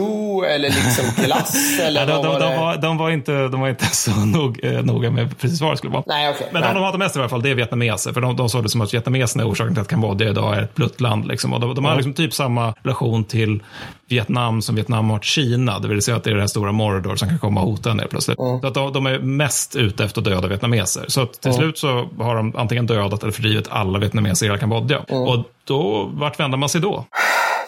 [0.51, 1.81] eller liksom glass?
[1.83, 5.10] eller de, de, de, var, de, var, inte, de var inte så nog, eh, noga
[5.10, 6.04] med precis vad det skulle vara.
[6.06, 6.74] Nej, okay, men nej.
[6.74, 8.12] de de hatar mest i alla fall, det är vietnameser.
[8.12, 10.62] För de, de såg det som att vietnameserna är orsaken till att Kambodja idag är
[10.62, 11.26] ett blött land.
[11.26, 11.52] Liksom.
[11.52, 13.62] Och de, de har liksom typ samma relation till
[14.08, 15.78] Vietnam som Vietnam har till Kina.
[15.78, 17.90] Det vill säga att det är det här stora Mordor som kan komma och hota
[17.90, 18.38] en plötsligt.
[18.38, 18.60] Mm.
[18.60, 21.04] Så att de, de, är mest ute efter att döda vietnameser.
[21.08, 21.62] Så att till mm.
[21.62, 25.04] slut så har de antingen dödat eller fördrivit alla vietnameser i hela Kambodja.
[25.08, 25.22] Mm.
[25.22, 27.04] Och då, vart vänder man sig då?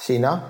[0.07, 0.41] Kina.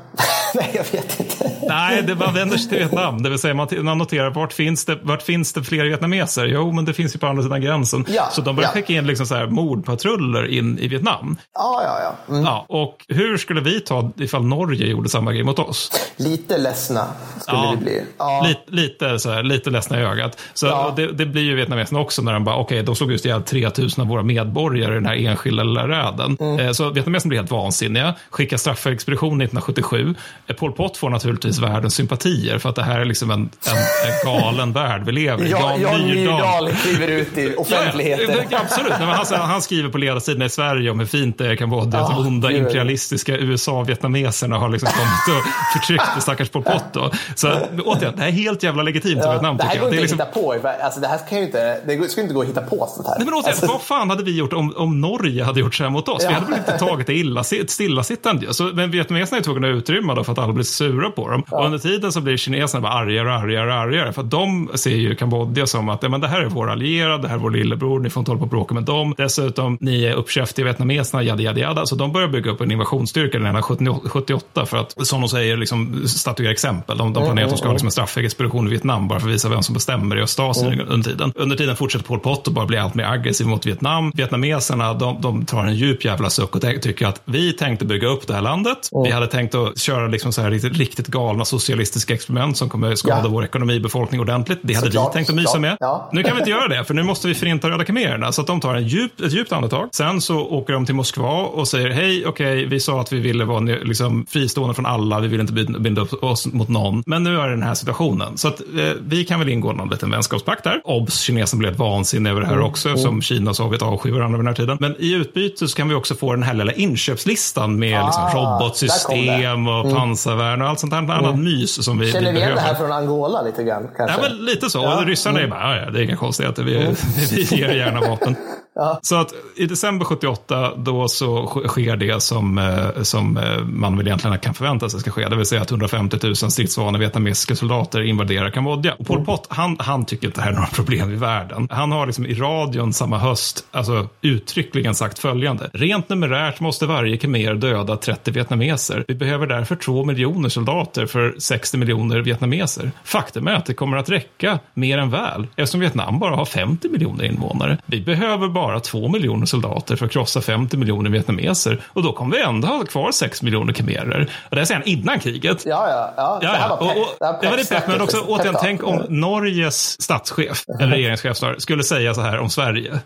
[0.55, 1.51] Nej, jag vet inte.
[1.69, 3.23] Nej, det, man vänder sig till Vietnam.
[3.23, 6.47] Det vill säga man, man noterar vart finns, det, vart finns det fler vietnameser?
[6.47, 8.05] Jo, men det finns ju på andra sidan gränsen.
[8.09, 8.73] Ja, så de börjar ja.
[8.73, 11.39] skicka in liksom så här mordpatruller in i Vietnam.
[11.55, 12.35] Ja, ja, ja.
[12.35, 12.45] Mm.
[12.45, 12.67] ja.
[12.69, 15.91] Och hur skulle vi ta ifall Norge gjorde samma grej mot oss?
[16.17, 17.07] Lite ledsna
[17.41, 18.03] skulle ja, vi bli.
[18.19, 18.45] Ja.
[18.49, 20.41] Lite, lite, så här, lite ledsna i ögat.
[20.55, 20.93] Så ja.
[20.97, 23.43] det, det, blir ju vietnameserna också när de bara, okej, okay, de slog just ihjäl
[23.43, 26.37] 3000 av våra medborgare i den här enskilda lilla räden.
[26.41, 26.59] Mm.
[26.59, 30.15] Eh, så vietnameserna blir helt vansinniga, skickar straffexpedition 1977.
[30.55, 33.77] Pol Pot får naturligtvis världens sympatier för att det här är liksom en, en,
[34.11, 35.51] en galen värld vi lever i.
[35.51, 38.37] Jan, Jan Myrdal kliver ut i offentligheten.
[38.51, 38.93] Ja, absolut.
[38.99, 42.01] Nej, han, han, skriver på ledarsidorna i Sverige om hur fint det är i Kambodja.
[42.01, 46.85] Oh, att de onda imperialistiska USA-vietnameserna har liksom kommit och förtryckt det stackars Pol Pot.
[46.93, 47.11] Då.
[47.35, 47.49] Så
[47.85, 49.57] återigen, det här är helt jävla legitimt ja, Vietnam.
[49.57, 50.19] Det här går inte att liksom...
[50.19, 50.57] hitta på.
[50.83, 53.15] Alltså, det här kan ju inte, det skulle inte gå att hitta på sånt här.
[53.19, 53.67] Nej, men återigen, alltså...
[53.67, 56.23] vad fan hade vi gjort om, om Norge hade gjort så här mot oss?
[56.23, 56.29] Ja.
[56.29, 58.55] Vi hade väl inte tagit det illa, stillasittande.
[58.55, 61.45] Så, men vietnameserna är tvungna att utrymma då för att alla blir sura på dem.
[61.51, 61.59] Ja.
[61.59, 64.13] Och under tiden så blir kineserna bara argare och argare och argare.
[64.13, 67.29] För att de ser ju Kambodja som att men det här är vår allierade, det
[67.29, 69.15] här är vår lillebror, ni får inte hålla på och bråka med dem.
[69.17, 71.87] Dessutom, ni är uppkäftiga vietnameserna, jada, jada, jada.
[71.87, 76.03] Så de börjar bygga upp en invasionsstyrka redan 78 för att, som de säger, liksom,
[76.07, 76.99] statuera exempel.
[76.99, 79.35] De, de planerar att de ska ha liksom en straffexpedition i Vietnam bara för att
[79.35, 80.87] visa vem som bestämmer i Östasien mm.
[80.89, 81.33] under tiden.
[81.37, 84.13] Under tiden fortsätter Pol Pot och bara bli allt mer aggressiv mot Vietnam.
[84.15, 88.27] Vietnameserna, de, de tar en djup jävla suck och tycker att vi tänkte bygga upp
[88.27, 88.93] det här landet.
[88.93, 89.05] Mm.
[89.05, 93.21] Vi hade tänkt att köra liksom så här riktigt, galna socialistiska experiment som kommer skada
[93.23, 93.29] ja.
[93.29, 94.59] vår ekonomi, befolkning ordentligt.
[94.63, 95.11] Det hade Såklart.
[95.11, 95.77] vi tänkt att mysa med.
[95.81, 96.11] Ja.
[96.13, 98.33] Nu kan vi inte göra det, för nu måste vi förinta röda khmererna.
[98.33, 99.89] Så att de tar en djup, ett djupt andetag.
[99.93, 103.21] Sen så åker de till Moskva och säger hej, okej, okay, vi sa att vi
[103.21, 107.03] ville vara liksom, fristående från alla, vi vill inte binda upp oss mot någon.
[107.07, 108.39] Men nu är det den här situationen.
[108.39, 108.67] Så att eh,
[109.01, 110.81] vi kan väl ingå någon liten vänskapspakt där.
[110.85, 112.67] Obs, kinesen blev vansinnig över det här mm.
[112.67, 113.01] också, mm.
[113.01, 114.77] som Kina och Sovjet avskyr varandra vid den här tiden.
[114.81, 118.27] Men i utbyte så kan vi också få den här lilla inköpslistan med liksom, ah,
[118.27, 119.97] liksom, robotsystem och mm.
[120.09, 121.45] Pansarvärn och allt sånt där annat mm.
[121.45, 123.89] mys som vi Känner vi igen det här från Angola lite grann?
[123.97, 124.17] Kanske?
[124.17, 124.79] Ja, men lite så.
[124.79, 125.03] Ja.
[125.07, 125.59] Ryssarna är mm.
[125.59, 126.95] bara, ja, det är inga konstigheter, vi, mm.
[127.31, 128.37] vi ger gärna vapen.
[128.79, 128.99] Ja.
[129.03, 134.07] Så att i december 78 då så sker det som, eh, som eh, man väl
[134.07, 135.29] egentligen kan förvänta sig ska ske.
[135.29, 138.95] Det vill säga att 150 000 stridsvana vietnamesiska soldater invaderar Kambodja.
[138.99, 139.27] Och Pol mm.
[139.27, 141.69] Pot, han, han tycker inte det här är några problem i världen.
[141.71, 145.71] Han har liksom i radion samma höst alltså uttryckligen sagt följande.
[145.73, 149.05] Rent numerärt måste varje khmer döda 30 vietnameser.
[149.09, 152.91] Vi behöver därför 2 miljoner soldater för 60 miljoner vietnameser.
[153.05, 156.89] Faktum är att det kommer att räcka mer än väl eftersom Vietnam bara har 50
[156.89, 157.79] miljoner invånare.
[157.87, 161.83] Vi behöver bara bara två miljoner soldater för att krossa 50 miljoner vietnameser.
[161.87, 164.31] Och då kommer vi ändå ha kvar 6 miljoner khmerer.
[164.51, 165.63] Och det säger han innan kriget.
[165.67, 166.13] Ja, ja.
[166.17, 166.39] ja.
[166.43, 166.77] ja, ja.
[166.77, 171.85] Och, och, det var lite men också återigen, tänk om Norges statschef, eller regeringschef skulle
[171.85, 173.01] säga så här om Sverige.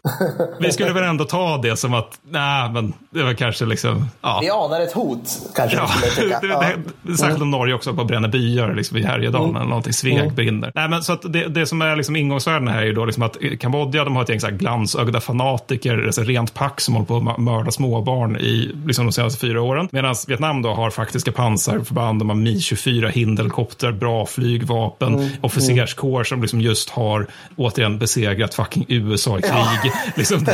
[0.60, 4.38] Vi skulle väl ändå ta det som att, nej, men det var kanske liksom, ja.
[4.42, 5.90] Vi anar ett hot, kanske ja.
[6.16, 9.56] det, det, det, Särskilt om Norge också på bränner byar liksom, i Härjedalen mm.
[9.56, 10.34] eller någonting, Sveg mm.
[10.34, 10.72] brinner.
[10.74, 13.22] Nej, men så att det, det som är liksom ingångsvärden här är ju då liksom
[13.22, 17.30] att Kambodja, de har ett gäng glansögda fanatiker fanatiker, alltså rent pack som håller på
[17.30, 19.88] att mörda småbarn i liksom, de senaste fyra åren.
[19.92, 25.28] Medan Vietnam då har faktiska pansarförband, de har Mi-24 hinderkoptrar, bra flygvapen, mm.
[25.40, 27.26] officerskår som liksom just har
[27.56, 29.52] återigen besegrat fucking USA i krig.
[29.52, 29.92] Ja.
[30.16, 30.44] liksom,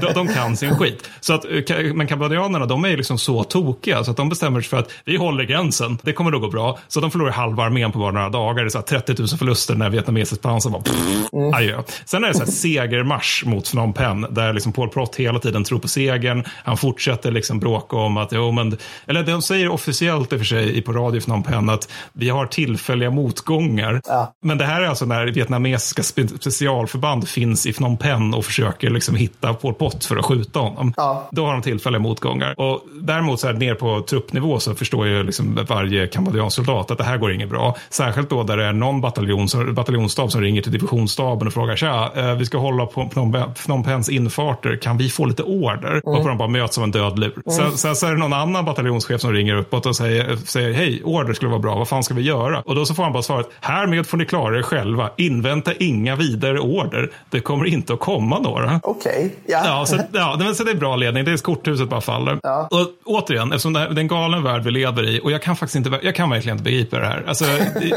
[0.00, 1.10] de, de, kan sin skit.
[1.20, 4.70] Så att, eh, men kambodjanerna, de är liksom så tokiga så att de bestämmer sig
[4.70, 6.78] för att vi håller gränsen, det kommer då gå bra.
[6.88, 8.64] Så de förlorar halva armén på bara några dagar.
[8.64, 11.54] Det är så 30 000 förluster när vietnamesiskt pansar bara pff, mm.
[11.54, 11.82] adjö.
[12.04, 15.64] Sen är det så här segermarsch mot Phnom Penh där liksom Paul Prott hela tiden
[15.64, 16.44] tror på segern.
[16.64, 20.46] Han fortsätter liksom bråka om att, jo men, eller de säger officiellt i och för
[20.46, 24.00] sig på radio för Penh att vi har tillfälliga motgångar.
[24.04, 24.32] Ja.
[24.42, 29.14] Men det här är alltså när vietnamesiska specialförband finns i Phnom Penh och försöker liksom
[29.14, 30.94] hitta Pol Pot för att skjuta honom.
[30.96, 31.28] Ja.
[31.32, 32.60] Då har de tillfälliga motgångar.
[32.60, 36.98] Och däremot så här ner på truppnivå så förstår ju liksom varje kambodjansk soldat att
[36.98, 37.76] det här går inget bra.
[37.90, 42.12] Särskilt då där det är någon bataljon, bataljonsstab som ringer till divisionsstaben och frågar tja,
[42.16, 43.08] eh, vi ska hålla på
[43.54, 45.90] Phnom Penhs in infarter, kan vi få lite order?
[45.90, 46.02] Mm.
[46.04, 47.32] Varpå de bara möts av en död lur.
[47.46, 47.56] Mm.
[47.56, 51.02] Sen, sen, så är det någon annan bataljonschef som ringer uppåt och säger, säger hej,
[51.04, 52.60] order skulle vara bra, vad fan ska vi göra?
[52.60, 56.16] Och då så får han bara svaret, härmed får ni klara er själva, invänta inga
[56.16, 58.80] vidare order, det kommer inte att komma några.
[58.82, 59.30] Okej, okay.
[59.46, 59.62] ja.
[59.64, 62.38] ja, så, ja det, så det är bra ledning, det är korthuset bara faller.
[62.42, 62.68] Ja.
[62.70, 65.76] Och återigen, eftersom det, är en galen värld vi lever i, och jag kan faktiskt
[65.76, 67.24] inte, jag kan verkligen inte begripa det här.
[67.28, 67.44] Alltså,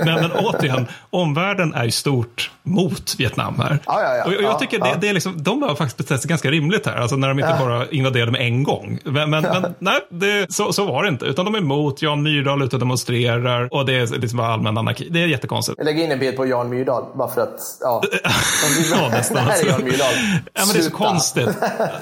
[0.05, 3.79] men, men återigen, omvärlden är ju stort mot Vietnam här.
[3.85, 4.23] Ja, ja, ja.
[4.23, 6.85] Och, och jag tycker det, det, är liksom, de har faktiskt betett sig ganska rimligt
[6.85, 6.95] här.
[6.95, 8.99] Alltså när de inte bara invaderade med en gång.
[9.03, 11.25] Men, men, men nej, det, så, så var det inte.
[11.25, 15.07] Utan de är emot, Jan Myrdal ute och demonstrerar och det är liksom allmän anarki.
[15.11, 15.77] Det är jättekonstigt.
[15.77, 18.01] Jag lägger in en bild på Jan Myrdal bara för att, ja.
[18.91, 19.35] ja nästan.
[19.35, 20.13] det här är Jan Myrdal.
[20.53, 21.49] Ja, men det är så konstigt.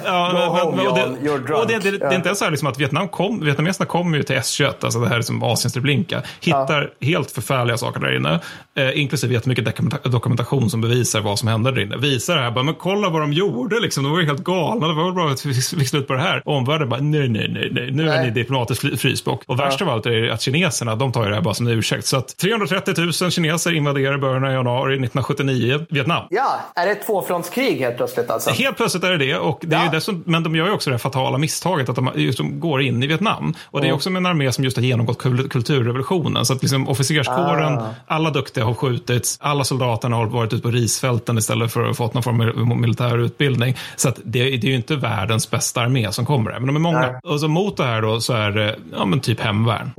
[0.06, 1.18] Ja, Go men, home, och Jan.
[1.22, 1.60] det, You're drunk.
[1.62, 4.18] och det, det, det är inte ens så här liksom att Vietnam kom, vietnameserna kommer
[4.18, 8.39] ju till S21, alltså det här som Asiens Treblinka, hittar helt förfärliga saker där inne,
[8.76, 11.98] eh, inklusive jättemycket dokumenta- dokumentation som bevisar vad som hände där inne.
[11.98, 14.88] Visar det här, bara, men kolla vad de gjorde, liksom, de var ju helt galna,
[14.88, 16.42] det var bra att vi fick slut på det här.
[16.46, 18.26] Omvärlden bara, nej, nej, nej, nej, nu är Nej.
[18.26, 19.44] ni diplomatiskt fri- frysbock.
[19.48, 21.74] Och värst av allt är att kineserna, de tar ju det här bara som en
[21.74, 22.06] ursäkt.
[22.06, 26.24] Så att 330 000 kineser invaderar början av januari 1979 Vietnam.
[26.30, 28.50] Ja, är det ett tvåfrontskrig helt plötsligt alltså?
[28.50, 29.38] Helt plötsligt är det det.
[29.38, 29.92] Och det är ju Ja.
[29.92, 33.04] dessutom, men de gör ju också det fatala misstaget att de just de går in
[33.04, 33.54] i Vietnam.
[33.66, 36.46] Och det är också med en armé som just har genomgått kul- kulturrevolutionen.
[36.46, 37.94] Så att liksom officerskåren, Ah.
[38.08, 41.94] alla duktiga har skjutits, alla soldaterna har varit ute på risfälten istället för att ha
[41.94, 43.76] fått någon form av militär utbildning.
[43.95, 46.59] Så att det, det är ju inte världens bästa armé som kommer här.
[46.59, 46.99] Men de är många.
[46.99, 47.19] Nej.
[47.23, 49.91] Och så mot det här då så är det ja, men typ hemvärn.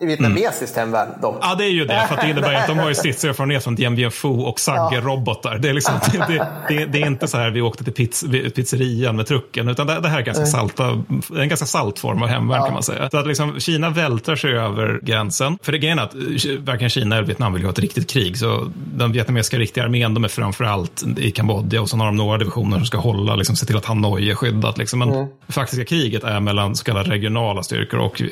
[0.00, 1.38] I vietnamesiskt hemvärn dock.
[1.40, 2.06] Ja, det är ju det.
[2.08, 5.58] För det innebär att de har ju stridserfarenhet från Dien Bien Phu och Sagge-robotar.
[5.58, 8.24] Det, är liksom, det, det, det, är inte så här vi åkte till pizz,
[8.54, 11.98] pizzerian med trucken, utan det, det här är ganska salta, det är en ganska salt
[11.98, 13.10] form av hemvärn kan man säga.
[13.10, 15.58] Så att liksom, Kina vältrar sig över gränsen.
[15.62, 18.10] För det grejen är att eh, varken Kina eller Vietnam vill ju ha ett riktigt
[18.10, 18.38] krig.
[18.38, 22.38] Så den vietnamesiska riktiga armén, de är framförallt i Kambodja och så har de några
[22.38, 24.78] divisioner som ska hålla, liksom, se till att Hanoi är skyddat.
[24.78, 24.98] Liksom.
[24.98, 25.10] Men
[25.46, 28.26] det faktiska kriget är mellan så kallade regionala styrkor och eh,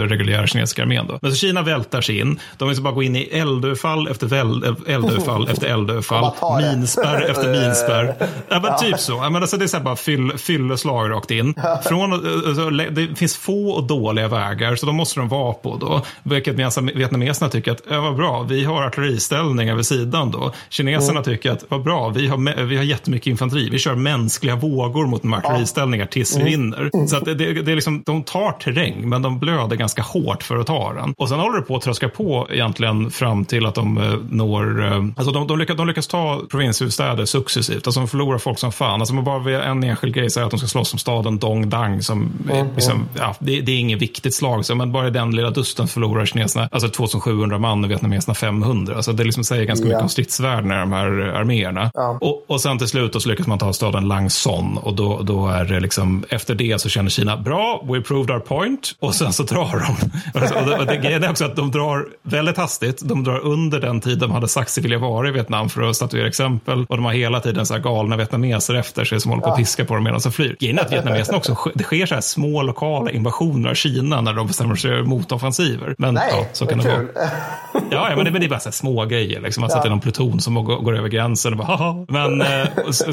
[0.00, 1.06] reguljära kinesiska armén.
[1.06, 1.18] Då.
[1.22, 2.40] Men så Kina vältar sig in.
[2.58, 6.32] De vill så bara gå in i eldöfall efter väl, eldöfall efter eldöfall.
[6.62, 8.14] Minspärr efter minspärr.
[8.48, 9.12] Ja, men typ så.
[9.12, 11.54] Ja, men alltså, det är så här bara fyll, fylleslag rakt in.
[11.84, 16.02] Från, alltså, det finns få och dåliga vägar, så de måste de vara på då.
[16.22, 16.54] Vilket
[16.94, 20.52] vietnameserna tycker att, ja, vad bra, vi har artilleriställningar vid sidan då.
[20.68, 23.68] Kineserna tycker att, vad bra, vi har, vi har jättemycket infanteri.
[23.70, 23.94] Vi kör
[24.34, 27.06] mänskliga vågor mot artilleriställningar tills vi vinner.
[27.06, 30.58] Så att det, det, är liksom, de tar terräng, men de blöder ganska hårt för
[30.58, 31.14] att ta den.
[31.16, 34.86] Och sen håller det på att tröska på egentligen fram till att de eh, når,
[34.86, 37.86] eh, alltså de, de, lyckas, de lyckas ta provinshuvudstäder successivt.
[37.86, 39.00] Alltså de förlorar folk som fan.
[39.00, 41.68] Alltså man bara vid en enskild grej säger att de ska slåss om staden Dong
[41.68, 44.64] Dang som, är liksom, ja, det, det är inget viktigt slag.
[44.64, 48.96] Så, men bara den lilla dusten förlorar kineserna, alltså 2700 man och vietnameserna 500.
[48.96, 49.88] Alltså det liksom säger ganska Ja.
[49.88, 51.90] mycket om stridsvärden i de här arméerna.
[51.94, 52.18] Ja.
[52.20, 55.48] Och, och sen till slut så lyckas man ta staden Lang Son och då, då
[55.48, 58.96] är det liksom, efter det så känner Kina, bra, we proved our point.
[59.00, 60.10] Och sen så drar de.
[60.34, 63.00] och det, och det grejen är också att de drar väldigt hastigt.
[63.04, 65.96] De drar under den tid de hade sagt sig vilja vara i Vietnam för att
[65.96, 66.86] statuera exempel.
[66.88, 69.56] Och de har hela tiden så här galna vietnameser efter sig som håller på att
[69.56, 70.56] piska på dem medan de flyr.
[70.60, 74.32] Grejen är att vietnameserna också, det sker så här små lokala invasioner av Kina när
[74.32, 75.94] de bestämmer sig för motoffensiver.
[75.98, 76.96] Men Nej, ja, så kan det vara.
[76.96, 77.08] kul.
[77.90, 79.40] Ja, ja men, det, men det är bara så här små grejer.
[79.40, 79.68] Liksom.
[79.68, 81.52] Det är någon pluton som går, går över gränsen.
[81.52, 82.06] Och bara, Haha.
[82.08, 82.68] Men eh,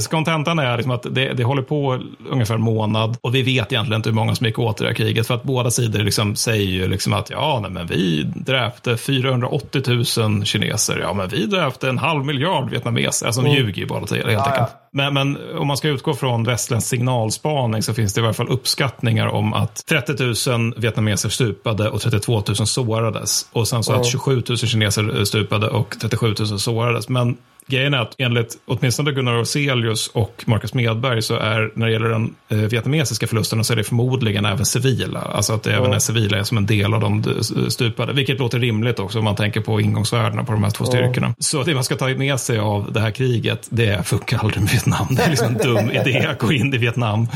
[0.09, 3.99] kontentan är liksom att det, det håller på ungefär en månad och vi vet egentligen
[3.99, 5.27] inte hur många som gick åt det här kriget.
[5.27, 9.81] För att båda sidor liksom säger ju liksom att ja, nej, men vi dräpte 480
[10.17, 10.99] 000 kineser.
[10.99, 13.25] Ja, men vi dräpte en halv miljard vietnameser.
[13.25, 14.39] Alltså de ljuger ju bara helt Ja, enkelt.
[14.57, 14.69] ja.
[14.93, 18.49] Men, men om man ska utgå från västländsk signalspaning så finns det i alla fall
[18.49, 23.45] uppskattningar om att 30 000 vietnameser stupade och 32 000 sårades.
[23.51, 27.09] Och sen så att 27 000 kineser stupade och 37 000 sårades.
[27.09, 27.37] Men
[27.71, 32.09] Grejen är att enligt åtminstone Gunnar Orselius och Marcus Medberg så är när det gäller
[32.09, 35.19] den eh, vietnamesiska förlusterna så är det förmodligen även civila.
[35.19, 37.23] Alltså att det även är civila är som en del av de
[37.69, 38.13] stupade.
[38.13, 41.33] Vilket låter rimligt också om man tänker på ingångsvärdena på de här två styrkorna.
[41.39, 44.61] Så det man ska ta med sig av det här kriget det är funkar aldrig
[44.63, 45.07] med Vietnam.
[45.09, 47.27] Det är liksom en dum idé att gå in i Vietnam.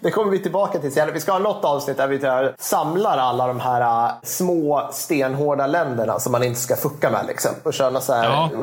[0.00, 1.12] Det kommer vi tillbaka till senare.
[1.12, 5.66] Vi ska ha något avsnitt där vi där samlar alla de här äh, små stenhårda
[5.66, 7.24] länderna som man inte ska fucka med.
[7.28, 7.50] Liksom.
[7.62, 8.50] Och köra så här Ja.
[8.52, 8.60] äh,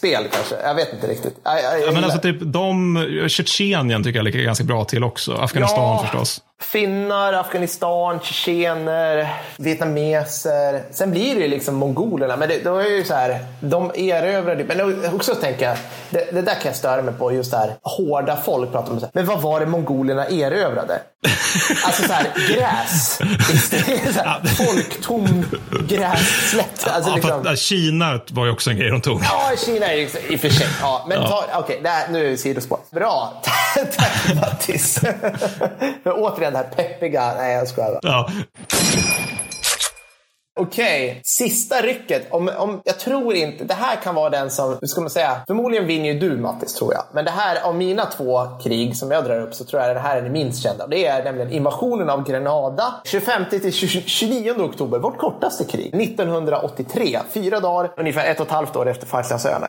[0.00, 0.54] krigsspel kanske.
[0.62, 1.36] Jag vet inte riktigt.
[1.44, 5.04] Jag, jag, jag Ja, men alltså typ de, Tjetjenien tycker jag ligger ganska bra till
[5.04, 5.32] också.
[5.34, 6.02] Afghanistan Ja.
[6.02, 6.40] förstås.
[6.60, 10.82] Finnar, Afghanistan, tjetjener, vietnameser.
[10.90, 12.36] Sen blir det ju liksom mongolerna.
[12.36, 15.76] Men det, då är ju så här, de erövrade Men också tänker jag,
[16.10, 17.32] det, det där kan jag störa mig på.
[17.32, 19.00] Just det här, hårda folk pratar om.
[19.12, 21.00] Men vad var det mongolerna erövrade?
[21.84, 23.18] Alltså så här, gräs.
[23.70, 25.46] Det är så här, folktom
[25.88, 26.86] grässlätt.
[26.88, 29.20] Alltså Ja, liksom, fast, Kina var ju också en grej de tog.
[29.24, 30.66] Ja, Kina är ju i och för sig.
[30.80, 32.78] Ja, men ta, okej, det här- nu är det sidospår.
[32.90, 33.42] Bra.
[33.96, 34.98] Tack Mattis.
[36.02, 37.34] För återigen det här peppiga.
[37.36, 38.00] Nej, jag skojar bara.
[38.02, 38.30] Ja.
[40.60, 42.32] Okej, sista rycket.
[42.32, 45.40] Om, om, jag tror inte, det här kan vara den som, hur ska man säga,
[45.46, 47.02] förmodligen vinner ju du Mattis tror jag.
[47.12, 50.00] Men det här, av mina två krig som jag drar upp så tror jag det
[50.00, 50.86] här är det minst kända.
[50.86, 55.94] Det är nämligen invasionen av Grenada 25 till 20 29 oktober, vårt kortaste krig.
[56.02, 59.66] 1983, fyra dagar, ungefär ett och ett halvt år efter Falklandsöarna.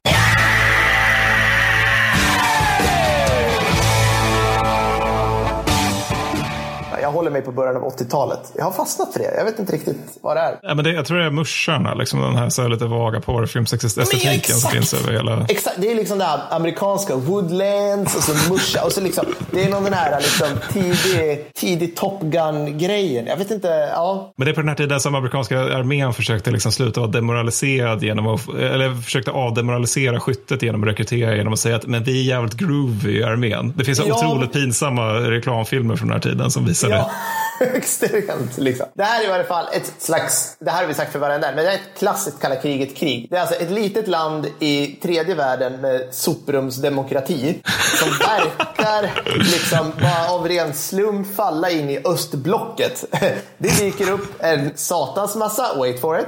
[7.12, 8.54] Jag håller mig på början av 80-talet.
[8.56, 9.36] Jag har fastnat för det.
[9.38, 10.60] Jag vet inte riktigt vad det är.
[10.62, 13.22] Ja, men det, jag tror det är muscharna, liksom den här så här lite vaga
[13.22, 15.46] porrfilmsestetiken som finns över hela...
[15.50, 19.64] Exakt, det är liksom det här amerikanska woodlands och så musha och så liksom, det
[19.64, 23.26] är någon den här liksom tidig, tidig Top Gun-grejen.
[23.26, 24.34] Jag vet inte, ja.
[24.38, 28.04] Men det är på den här tiden som amerikanska armén försökte liksom sluta vara demoraliserad
[28.04, 32.20] genom att, eller försökte avdemoralisera skyttet genom att rekrytera genom att säga att men vi
[32.20, 33.74] är jävligt groovy i armén.
[33.78, 34.16] Det finns ja.
[34.16, 37.01] otroligt pinsamma reklamfilmer från den här tiden som visar ja.
[37.60, 38.58] Extremt.
[38.58, 38.86] Liksom.
[38.94, 41.48] Det här är i alla fall ett slags, det här har vi sagt för varandra,
[41.56, 43.28] men det är ett klassiskt kalla kriget-krig.
[43.30, 47.62] Det är alltså ett litet land i tredje världen med soprumsdemokrati
[48.00, 53.06] som verkar liksom bara av ren slump falla in i östblocket.
[53.58, 56.28] Det dyker upp en satans massa, wait for it,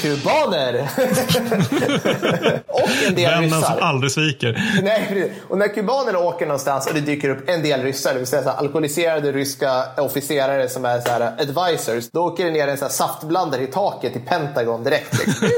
[0.00, 0.88] kubaner.
[3.10, 3.60] En del Vännen ryssar.
[3.60, 4.80] som aldrig sviker.
[4.82, 8.26] Nej, och när kubanerna åker någonstans och det dyker upp en del ryssar, det vill
[8.26, 12.78] säga så alkoholiserade ryska officerare som är så här advisors, då åker det ner en
[12.78, 15.18] så saftblandare i taket i Pentagon direkt.
[15.26, 15.48] Liksom.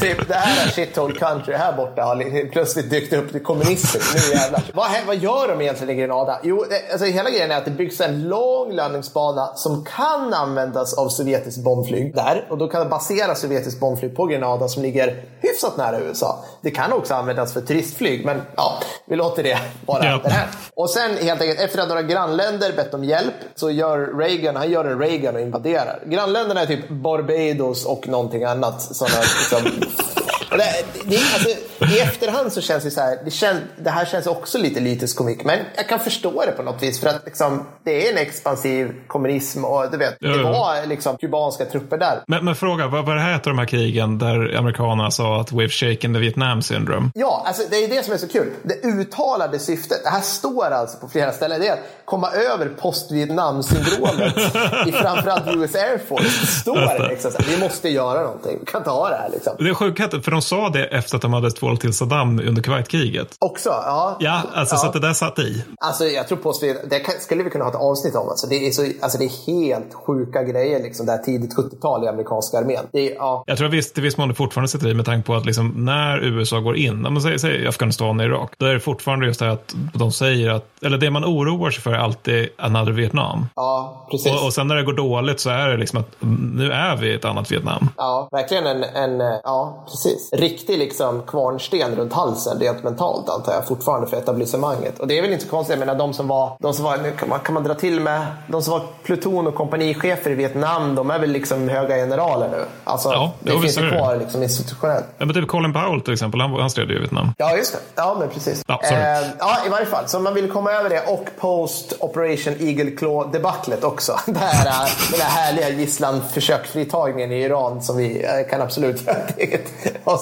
[0.00, 4.00] typ, det här är shithole country här borta har plötsligt dykt upp kommunister.
[4.14, 4.62] Nu jävlar.
[4.74, 6.40] Vad, vad gör de egentligen i Grenada?
[6.42, 11.08] Jo, alltså, hela grejen är att det byggs en lång landningsbana som kan användas av
[11.08, 15.24] sovjetiskt bombflyg där och då kan det baseras basera sovjetiskt bombflyg på Grenada som ligger
[15.40, 16.23] hyfsat nära USA.
[16.60, 20.20] Det kan också användas för turistflyg, men ja, vi låter det vara ja.
[20.24, 20.48] det här.
[20.74, 24.70] Och sen helt enkelt, efter att några grannländer bett om hjälp så gör Reagan, han
[24.70, 26.02] gör en Reagan och invaderar.
[26.06, 28.82] Grannländerna är typ Barbados och någonting annat.
[28.82, 29.88] Sådana, liksom,
[30.58, 31.48] det, det, alltså,
[31.96, 35.16] I efterhand så känns det så här, det, kän, det här känns också lite lytisk
[35.16, 38.18] komik, men jag kan förstå det på något vis för att liksom, det är en
[38.18, 42.22] expansiv kommunism och du vet, det var liksom kubanska trupper där.
[42.26, 45.68] Men, men fråga, vad, vad här av de här krigen där amerikanerna sa att we've
[45.68, 47.10] shaken the Vietnam syndrome?
[47.14, 48.50] Ja, alltså, det är det som är så kul.
[48.62, 52.68] Det uttalade syftet, det här står alltså på flera ställen, det är att komma över
[52.68, 54.36] post-Vietnam-syndromet
[54.86, 56.40] i framförallt US Air Force.
[56.40, 59.30] Det står det liksom, vi måste göra någonting, vi kan ha det här.
[59.32, 59.52] Liksom.
[59.58, 62.62] Det är sjukt, för de sa det efter att de hade tvålat till Saddam under
[62.62, 63.36] Kuwaitkriget.
[63.38, 63.68] Också?
[63.68, 64.16] Ja.
[64.20, 64.78] Ja, alltså ja.
[64.78, 65.64] så att det där satt i.
[65.80, 66.54] Alltså jag tror på
[66.90, 68.28] det skulle vi kunna ha ett avsnitt om.
[68.28, 72.04] Alltså, det, är så, alltså, det är helt sjuka grejer, liksom, det här tidigt 70-tal
[72.04, 72.86] i amerikanska armén.
[72.92, 73.44] Det är, ja.
[73.46, 75.46] Jag tror att visst, till viss mån det fortfarande sitter i med tanke på att
[75.46, 79.26] liksom, när USA går in, man säger, säger Afghanistan och Irak, då är det fortfarande
[79.26, 82.92] just det att de säger att, eller det man oroar sig för är alltid another
[82.92, 83.46] Vietnam.
[83.54, 84.32] Ja, precis.
[84.32, 86.08] Och, och sen när det går dåligt så är det liksom att
[86.54, 87.88] nu är vi ett annat Vietnam.
[87.96, 93.66] Ja, verkligen en, en ja, precis riktig liksom kvarnsten runt halsen rent mentalt antar jag
[93.66, 94.98] fortfarande för etablissemanget.
[94.98, 97.10] Och det är väl inte så konstigt, jag menar de som var, de som var
[97.18, 100.94] kan, man, kan man dra till med, de som var pluton och kompanichefer i Vietnam,
[100.94, 102.64] de är väl liksom höga generaler nu.
[102.84, 105.04] Alltså, ja, det finns ju kvar liksom institutionellt.
[105.18, 107.34] Ja, men typ Colin Powell till exempel, han, han stred ju i Vietnam.
[107.38, 107.78] Ja, just det.
[107.94, 108.64] Ja, men precis.
[108.66, 108.98] Ja, eh,
[109.38, 110.08] ja, i varje fall.
[110.08, 114.18] Så man vill komma över det och post Operation Eagle Claw-debaclet också.
[114.26, 119.38] Det här, den här härliga gisslanförsöksfritagningen i Iran som vi eh, kan absolut göra ett
[119.38, 119.72] eget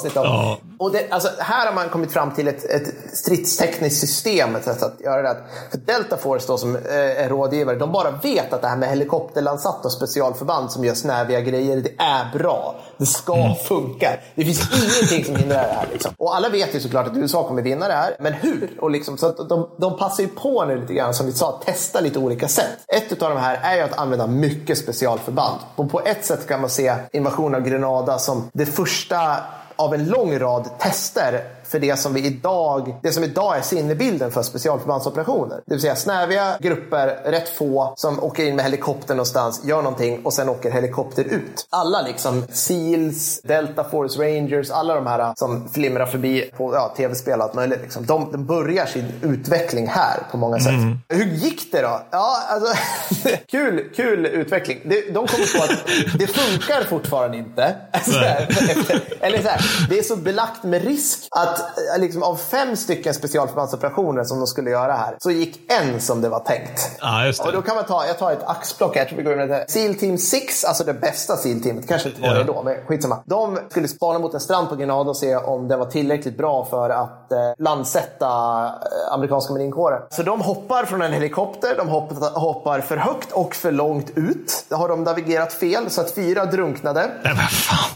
[0.02, 0.24] avsnitt om.
[0.24, 0.58] Ja.
[0.78, 4.82] Och det, alltså, här har man kommit fram till ett, ett stridstekniskt system ett sätt
[4.82, 5.36] att göra det.
[5.70, 8.88] För Delta Force då, som eh, är rådgivare, de bara vet att det här med
[8.88, 12.74] helikopterlandsatt och specialförband som gör snäviga grejer, det är bra.
[12.98, 13.54] Det ska mm.
[13.54, 14.10] funka.
[14.34, 15.88] Det finns ingenting som hindrar det här.
[15.92, 16.12] Liksom.
[16.18, 18.78] Och alla vet ju såklart att USA kommer vinna det här, men hur?
[18.80, 22.00] Och liksom, så de, de passar ju på nu lite grann, som vi sa, testa
[22.00, 22.78] lite olika sätt.
[22.88, 25.58] Ett av de här är ju att använda mycket specialförband.
[25.76, 29.36] Och på ett sätt kan man se invasionen av Grenada som det första
[29.76, 34.30] av en lång rad tester för det som, vi idag, det som idag är sinnebilden
[34.30, 35.56] för specialförbandsoperationer.
[35.66, 40.24] Det vill säga snäviga grupper, rätt få, som åker in med helikopter någonstans, gör någonting
[40.24, 41.66] och sen åker helikopter ut.
[41.70, 47.38] Alla liksom, Seals, Delta Force Rangers, alla de här som flimrar förbi på ja, tv-spel
[47.38, 47.80] och allt möjligt.
[47.82, 48.06] Liksom.
[48.06, 50.72] De, de börjar sin utveckling här på många sätt.
[50.72, 50.98] Mm.
[51.08, 52.02] Hur gick det då?
[52.10, 52.74] Ja, alltså,
[53.50, 54.78] kul, kul utveckling.
[55.12, 55.78] De kom på att
[56.18, 57.76] det funkar fortfarande inte.
[59.20, 61.61] Eller så här, det är så belagt med risk att
[61.98, 66.28] Liksom, av fem stycken specialförbandsoperationer som de skulle göra här så gick en som det
[66.28, 66.90] var tänkt.
[67.00, 67.48] Ja, just det.
[67.48, 69.14] Och då kan man ta, jag tar ett axplock här.
[69.16, 72.44] vi går med Seal Team 6, alltså det bästa Seal Teamet, kanske inte var det
[72.44, 73.22] då, men skitsamma.
[73.26, 76.64] De skulle spana mot en strand på Grenada och se om den var tillräckligt bra
[76.64, 78.26] för att eh, landsätta
[78.66, 80.02] eh, amerikanska marinkåren.
[80.10, 84.64] Så de hoppar från en helikopter, de hoppar, hoppar för högt och för långt ut.
[84.68, 87.10] Då har de navigerat fel så att fyra drunknade.
[87.24, 87.90] Nej, vad fan.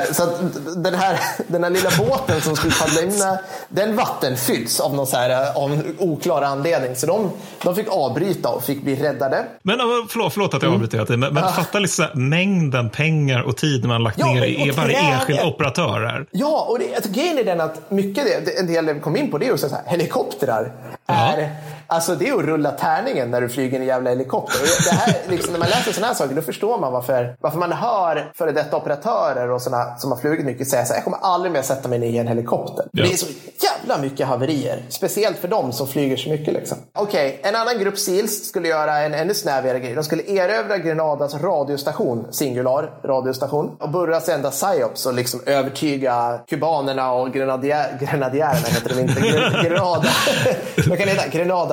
[0.00, 0.40] Eh, så att
[0.84, 3.38] den här, den här lilla båten som skulle paddla in den,
[3.68, 6.96] den vattenfylls av någon så här, av oklar anledning.
[6.96, 7.30] Så de,
[7.62, 9.44] de fick avbryta och fick bli räddade.
[9.62, 13.56] Men förlåt, förlåt att jag avbryter hela tiden, men, men fatta liksom mängden pengar och
[13.56, 16.26] tid man lagt ja, ner i varje enskild operatör här.
[16.30, 19.38] Ja, och det, alltså, grejen är den att mycket det, en del kom in på
[19.38, 20.72] det är så här, helikoptrar
[21.06, 21.50] är,
[21.86, 24.60] Alltså det är att rulla tärningen när du flyger en jävla helikopter.
[24.90, 27.72] Det här, liksom, när man läser sådana här saker då förstår man varför, varför man
[27.72, 31.18] hör före detta operatörer och såna som har flugit mycket säga så här, jag kommer
[31.18, 32.86] aldrig mer sätta mig i en helikopter.
[32.92, 33.04] Ja.
[33.04, 33.26] Det är så
[33.60, 34.82] jävla mycket haverier.
[34.88, 36.54] Speciellt för dem som flyger så mycket.
[36.54, 36.78] Liksom.
[36.92, 39.94] Okej, okay, en annan grupp SEALs skulle göra en ännu snävare grej.
[39.94, 47.12] De skulle erövra Grenadas radiostation, singular radiostation, och burra sända psyops och liksom övertyga kubanerna
[47.12, 49.20] och grenadier, grenadjärerna, heter de inte,
[49.68, 50.08] Grenada.
[50.88, 51.28] Vad kan heta?
[51.28, 51.71] Grenada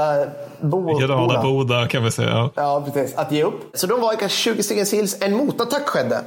[0.61, 2.29] Bo, Granada, Boda kan vi säga.
[2.29, 2.51] Ja.
[2.55, 3.15] ja, precis.
[3.17, 3.71] Att ge upp.
[3.73, 5.17] Så de var kanske 20 stycken SEALs.
[5.21, 6.21] En motattack skedde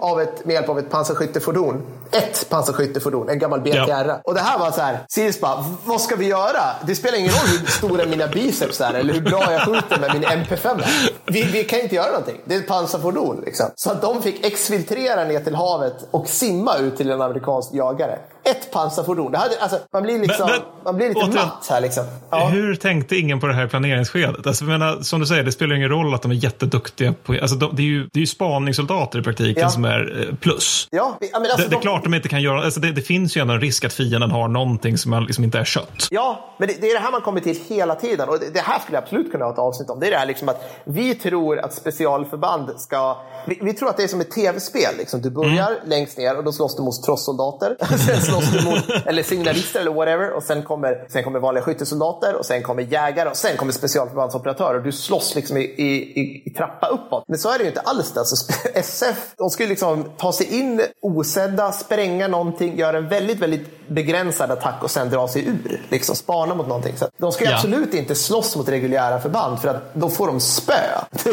[0.00, 1.82] av ett, med hjälp av ett pansarskyttefordon.
[2.10, 3.88] Ett pansarskyttefordon, en gammal BTR.
[3.88, 4.20] Ja.
[4.24, 6.60] Och det här var så här, SEALs bara, vad ska vi göra?
[6.86, 10.14] Det spelar ingen roll hur stora mina biceps är eller hur bra jag skjuter med
[10.14, 10.82] min MP5.
[11.26, 12.40] Vi, vi kan inte göra någonting.
[12.44, 13.42] Det är ett pansarfordon.
[13.46, 13.66] Liksom.
[13.74, 18.18] Så att de fick exfiltrera ner till havet och simma ut till en amerikansk jagare
[18.44, 19.32] ett pansarfordon.
[19.32, 21.80] Det hade, alltså, man, blir liksom, men, men, man blir lite återigen, matt här.
[21.80, 22.04] Liksom.
[22.30, 22.48] Ja.
[22.48, 24.46] Hur tänkte ingen på det här planeringsskedet?
[24.46, 27.14] Alltså, menar, som du säger, det spelar ingen roll att de är jätteduktiga.
[27.24, 29.68] På, alltså, de, det, är ju, det är ju spaningssoldater i praktiken ja.
[29.68, 30.88] som är eh, plus.
[30.90, 32.64] Ja, men alltså, det, det, är klart de inte kan göra...
[32.64, 35.58] Alltså, det, det, finns ju ändå en risk att fienden har någonting som liksom inte
[35.58, 36.08] är kött.
[36.10, 38.28] Ja, men det, det, är det här man kommer till hela tiden.
[38.28, 40.00] Och det, här skulle jag absolut kunna ha ett avsnitt om.
[40.00, 43.16] Det är det här liksom att vi tror att specialförband ska...
[43.46, 44.94] Vi, vi tror att det är som ett tv-spel.
[44.98, 45.22] Liksom.
[45.22, 45.88] Du börjar mm.
[45.88, 47.76] längst ner och då slåss du mot trossoldater.
[48.40, 50.30] Slåss mot eller signalister eller whatever.
[50.30, 54.80] Och sen kommer, sen kommer vanliga skyttesoldater och sen kommer jägare och sen kommer specialförbandsoperatörer.
[54.80, 57.24] Du slåss liksom i, i, i, trappa uppåt.
[57.28, 58.12] Men så är det ju inte alls.
[58.12, 58.20] Det.
[58.20, 63.88] Alltså, SF de skulle liksom ta sig in osedda, spränga någonting, göra en väldigt, väldigt
[63.88, 65.80] begränsad attack och sen dra sig ur.
[65.88, 66.96] Liksom spana mot någonting.
[66.96, 67.54] Så de ska ja.
[67.54, 70.72] absolut inte slåss mot reguljära förband för att då får de spö.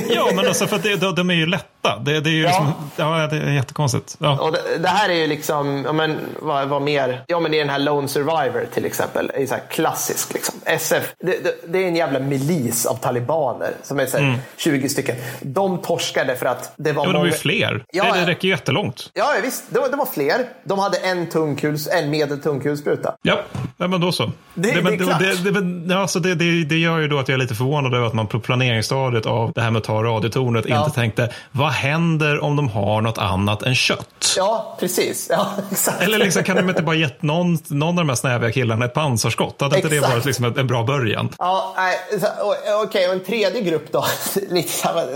[0.09, 1.45] ja, men alltså för att det, de är ju
[1.87, 1.99] lätta.
[2.03, 2.47] Det, det är ju ja.
[2.47, 4.15] Liksom, ja, det är jättekonstigt.
[4.19, 4.39] Ja.
[4.39, 7.23] Och det, det, här är ju liksom, ja, men, vad, vad mer?
[7.27, 9.31] Ja, men det är den här Lone Survivor till exempel.
[9.35, 10.33] Det är så klassisk.
[10.33, 10.55] Liksom.
[10.65, 14.37] SF, det, det, det, är en jävla milis av talibaner som är så mm.
[14.57, 15.15] 20 stycken.
[15.41, 17.23] De torskade för att det var ja, många...
[17.23, 17.85] de är ju fler.
[17.91, 19.11] Ja, det, det räcker jättelångt.
[19.13, 19.63] Ja, visst.
[19.69, 20.45] De, de var fler.
[20.63, 23.15] De hade en tung kuls, en medeltung kulspruta.
[23.21, 23.39] Ja,
[23.77, 24.31] ja men då så.
[24.53, 27.33] Det, det, men, det, det, det, alltså det, det, det gör ju då att jag
[27.33, 30.65] är lite förvånad över att man på planeringsstadiet av det här med att ta radiotornet
[30.67, 30.83] ja.
[30.83, 34.33] inte tänkte vad händer om de har något annat än kött?
[34.37, 35.27] Ja, precis.
[35.29, 36.01] Ja, exakt.
[36.01, 38.93] Eller liksom, kan de inte bara gett någon, någon av de här snäviga killarna ett
[38.93, 39.61] pansarskott?
[39.61, 40.07] Hade inte exakt.
[40.07, 41.29] det varit liksom en bra början?
[41.37, 44.05] Ja, okej, okay, och en tredje grupp då,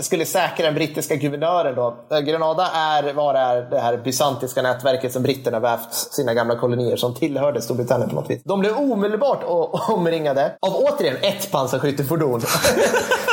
[0.00, 1.96] skulle säkra den brittiska guvernören då.
[2.26, 7.14] Grenada är, var är det här bysantiska nätverket som britterna vävt sina gamla kolonier som
[7.14, 8.42] tillhörde Storbritannien på något vis.
[8.44, 9.40] De blev omedelbart
[9.88, 12.42] omringade av återigen ett pansarskyttefordon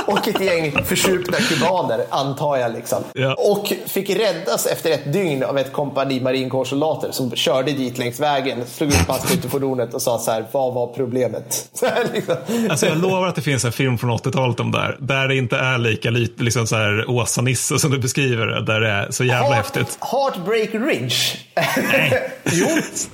[0.07, 2.73] och ett gäng försupna kubaner, antar jag.
[2.73, 3.03] Liksom.
[3.19, 3.33] Ja.
[3.33, 8.65] Och fick räddas efter ett dygn av ett kompani marinkårssoldater som körde dit längs vägen,
[8.67, 11.69] slog ut pansarskyttefordonet och sa så här, vad var problemet?
[12.13, 12.35] liksom.
[12.69, 15.35] Alltså jag lovar att det finns en film från 80-talet om det här, där det
[15.35, 19.23] inte är lika liksom så här Åsa-Nisse som du beskriver det, där det är så
[19.23, 19.97] jävla Heart, häftigt.
[20.01, 21.15] Heartbreak Ridge.
[22.51, 22.67] jo,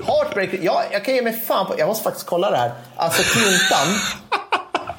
[0.06, 2.72] Heartbreak Ja, jag kan ge mig fan på, jag måste faktiskt kolla det här.
[2.96, 3.88] Alltså Clintan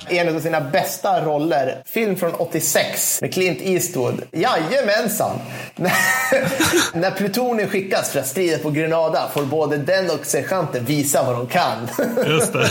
[0.09, 1.83] en av sina bästa roller.
[1.87, 4.23] Film från 86 med Clint Eastwood.
[4.33, 5.39] Jajamensan!
[6.95, 11.35] När plutonen skickas för att strida på Grenada får både den och sergeanten visa vad
[11.35, 11.89] de kan.
[12.27, 12.69] Just det.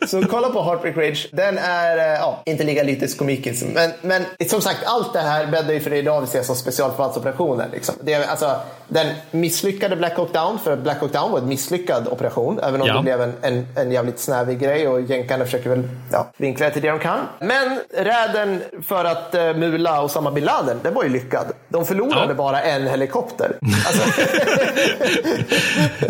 [0.06, 1.28] Så kolla på Heartbreak Rage.
[1.32, 3.64] Den är eh, ja, inte lika lytisk komikens.
[3.74, 6.56] Men, men som sagt, allt det här bäddar ju för det idag vi ser som
[6.56, 7.68] specialförbandsoperationer.
[7.72, 7.94] Liksom.
[8.00, 8.60] Det alltså,
[8.92, 12.60] den misslyckade Black Hawk Down, för Black Hawk Down var en misslyckad operation.
[12.62, 12.96] Även om ja.
[12.96, 16.72] det blev en, en, en jävligt snävig grej och jänkarna försöker väl ja, vinkla det
[16.72, 17.18] till det de kan.
[17.40, 21.46] Men räden för att uh, mula Osama bin Laden, den var ju lyckad.
[21.68, 22.34] De förlorade ja.
[22.34, 23.58] bara en helikopter.
[23.86, 24.20] Alltså.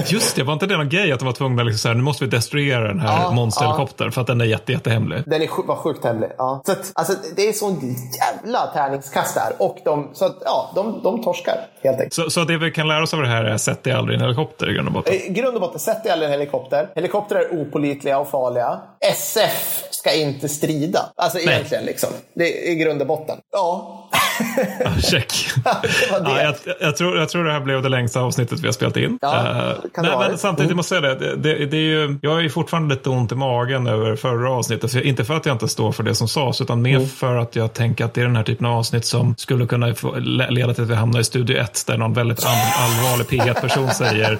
[0.15, 2.03] Just det, var inte det någon grej att de var tvungna att liksom säga nu
[2.03, 4.13] måste vi destruera den här ja, monsterhelikoptern ja.
[4.13, 5.23] för att den är jätte, jättehemlig?
[5.27, 6.63] Den är, var sjukt hemlig, ja.
[6.67, 9.53] Så att, alltså, det är sån jävla tärningskast där.
[9.59, 12.15] Och de, så att, ja, de, de torskar helt enkelt.
[12.15, 14.17] Så, så det vi kan lära oss av det här är sätt dig aldrig i
[14.17, 15.15] en helikopter i grund och botten?
[15.15, 16.89] I grund och botten, sätt dig aldrig i en helikopter.
[16.95, 18.81] Helikoptrar är opolitliga och farliga.
[19.01, 21.13] SF ska inte strida.
[21.17, 21.49] Alltså Nej.
[21.49, 22.11] egentligen liksom.
[22.35, 23.39] Det är i grund och botten.
[23.53, 24.09] Ja.
[24.85, 25.51] ah, check.
[25.65, 28.97] ja, jag, jag, tror, jag tror det här blev det längsta avsnittet vi har spelat
[28.97, 29.19] in.
[29.23, 30.77] Ja, uh, nej, men samtidigt mm.
[30.77, 31.37] måste jag säga det.
[31.37, 34.93] det, det är ju, jag ju fortfarande lite ont i magen över förra avsnittet.
[34.93, 37.09] För, inte för att jag inte står för det som sades, utan mer mm.
[37.09, 39.95] för att jag tänker att det är den här typen av avsnitt som skulle kunna
[39.95, 40.15] få,
[40.51, 44.39] leda till att vi hamnar i studio 1 där någon väldigt all, allvarlig P1-person säger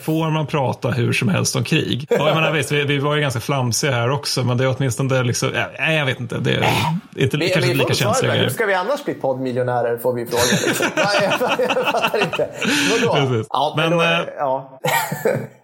[0.00, 2.06] Får man prata hur som helst om krig?
[2.10, 4.74] Och jag menar, visst, vi, vi var ju ganska flamsiga här också, men det är
[4.76, 6.38] åtminstone liksom, nej, jag vet inte.
[6.38, 6.72] Det är
[7.16, 10.42] inte, vi, kanske inte lika känsliga Hur ska vi annars bli poddmiljonärer får vi fråga.
[10.66, 10.86] Liksom.
[10.96, 12.48] jag, jag, jag fattar inte.
[12.90, 13.44] Vadå?
[13.50, 14.80] Ja, men, men då, äh, ja.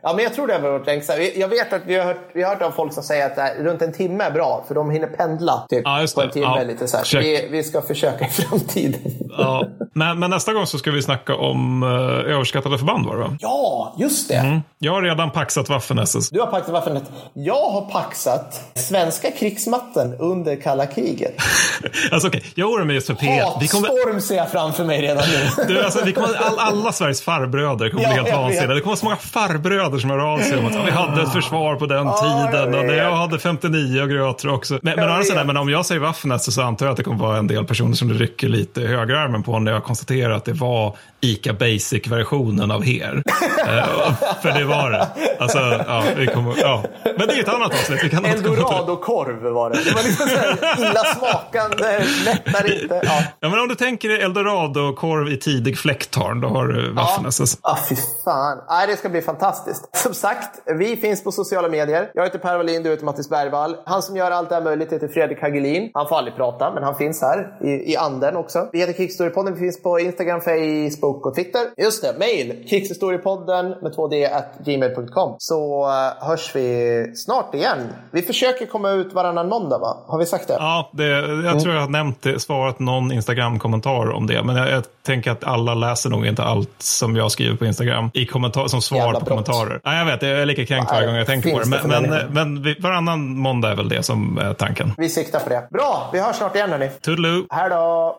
[0.05, 1.23] Ja, men jag tror det har varit längsta.
[1.23, 3.55] Jag vet att vi har hört, vi har hört av folk som säger att här,
[3.55, 6.47] runt en timme är bra, för de hinner pendla typ, ja, på en timme.
[6.47, 9.01] Ja, lite så vi, vi, ska försöka i framtiden.
[9.39, 9.67] Ja.
[9.95, 11.91] Men, men, nästa gång så ska vi snacka om uh,
[12.35, 13.37] överskattade förband var det va?
[13.41, 14.35] Ja, just det.
[14.35, 14.61] Mm.
[14.79, 16.29] Jag har redan paxat Waffen-SS.
[16.33, 17.01] Du har paxat Waffen
[17.33, 21.35] Jag har paxat svenska krigsmatten under kalla kriget.
[22.13, 22.51] alltså okej, okay.
[22.55, 23.43] jag oroar mig just för P1.
[23.43, 24.21] Hatstorm kommer...
[24.21, 25.65] ser jag framför mig redan nu.
[25.75, 28.75] du, alltså, vi kommer, all, alla Sveriges farbröder kommer ja, bli helt vansinniga.
[28.75, 31.77] Det kommer så många farbröder som hör av sig om att vi hade ett försvar
[31.77, 34.79] på den tiden och jag hade 59 och grötor också.
[34.83, 37.39] Men, men, alltså, men om jag säger Waffen-SS så antar jag att det kommer vara
[37.39, 40.97] en del personer som det rycker lite högerarmen på när jag konstaterar att det var
[41.21, 43.15] ICA Basic-versionen av HER.
[43.69, 45.09] uh, för det var det.
[45.39, 46.85] Alltså, ja, vi kommer, ja.
[47.05, 48.05] Men det är ett annat avsnitt.
[48.05, 49.85] Vi kan Eldorado-korv var det.
[49.85, 53.01] Det var liksom så här illasmakande, mättar inte.
[53.05, 53.23] Ja.
[53.41, 57.59] ja, men om du tänker dig Eldorado-korv i tidig fläkttarn, då har du Waffen-SS.
[57.63, 58.59] Ja, ah, fy fan.
[58.69, 59.84] Nej, det ska bli fantastiskt.
[59.97, 62.11] Som sagt, vi finns på sociala medier.
[62.15, 63.77] Jag heter Per Wallin, du heter Mattis Bergvall.
[63.87, 65.91] Han som gör allt det här möjligt heter Fredrik Hagelin.
[65.95, 68.69] Han får aldrig prata, men han finns här i, i anden också.
[68.73, 69.55] Vi heter Kickstorypodden.
[69.55, 71.61] Vi finns på Instagram, Facebook och Twitter.
[71.77, 72.69] Just det, mail.
[72.69, 75.37] Kickstorypodden med 2D at gmail.com.
[75.39, 77.79] Så uh, hörs vi snart igen.
[78.11, 79.97] Vi försöker komma ut varannan måndag, va?
[80.07, 80.55] Har vi sagt det?
[80.55, 81.09] Ja, det,
[81.45, 84.43] jag tror jag har nämnt det, svarat någon Instagram-kommentar om det.
[84.43, 88.11] Men jag, jag, tänker att alla läser nog inte allt som jag skriver på Instagram
[88.15, 89.29] i kommentar, som svar Jävla på brott.
[89.29, 89.74] kommentarer.
[89.85, 91.89] Ja, jag vet, jag är lika kränkt varje gång jag tänker på det.
[91.89, 94.93] Men, men, men varannan måndag är väl det som är tanken.
[94.97, 95.69] Vi siktar på det.
[95.71, 96.91] Bra, vi hörs snart igen hörni.
[97.01, 97.47] Toodaloo.
[97.51, 98.19] Hej då.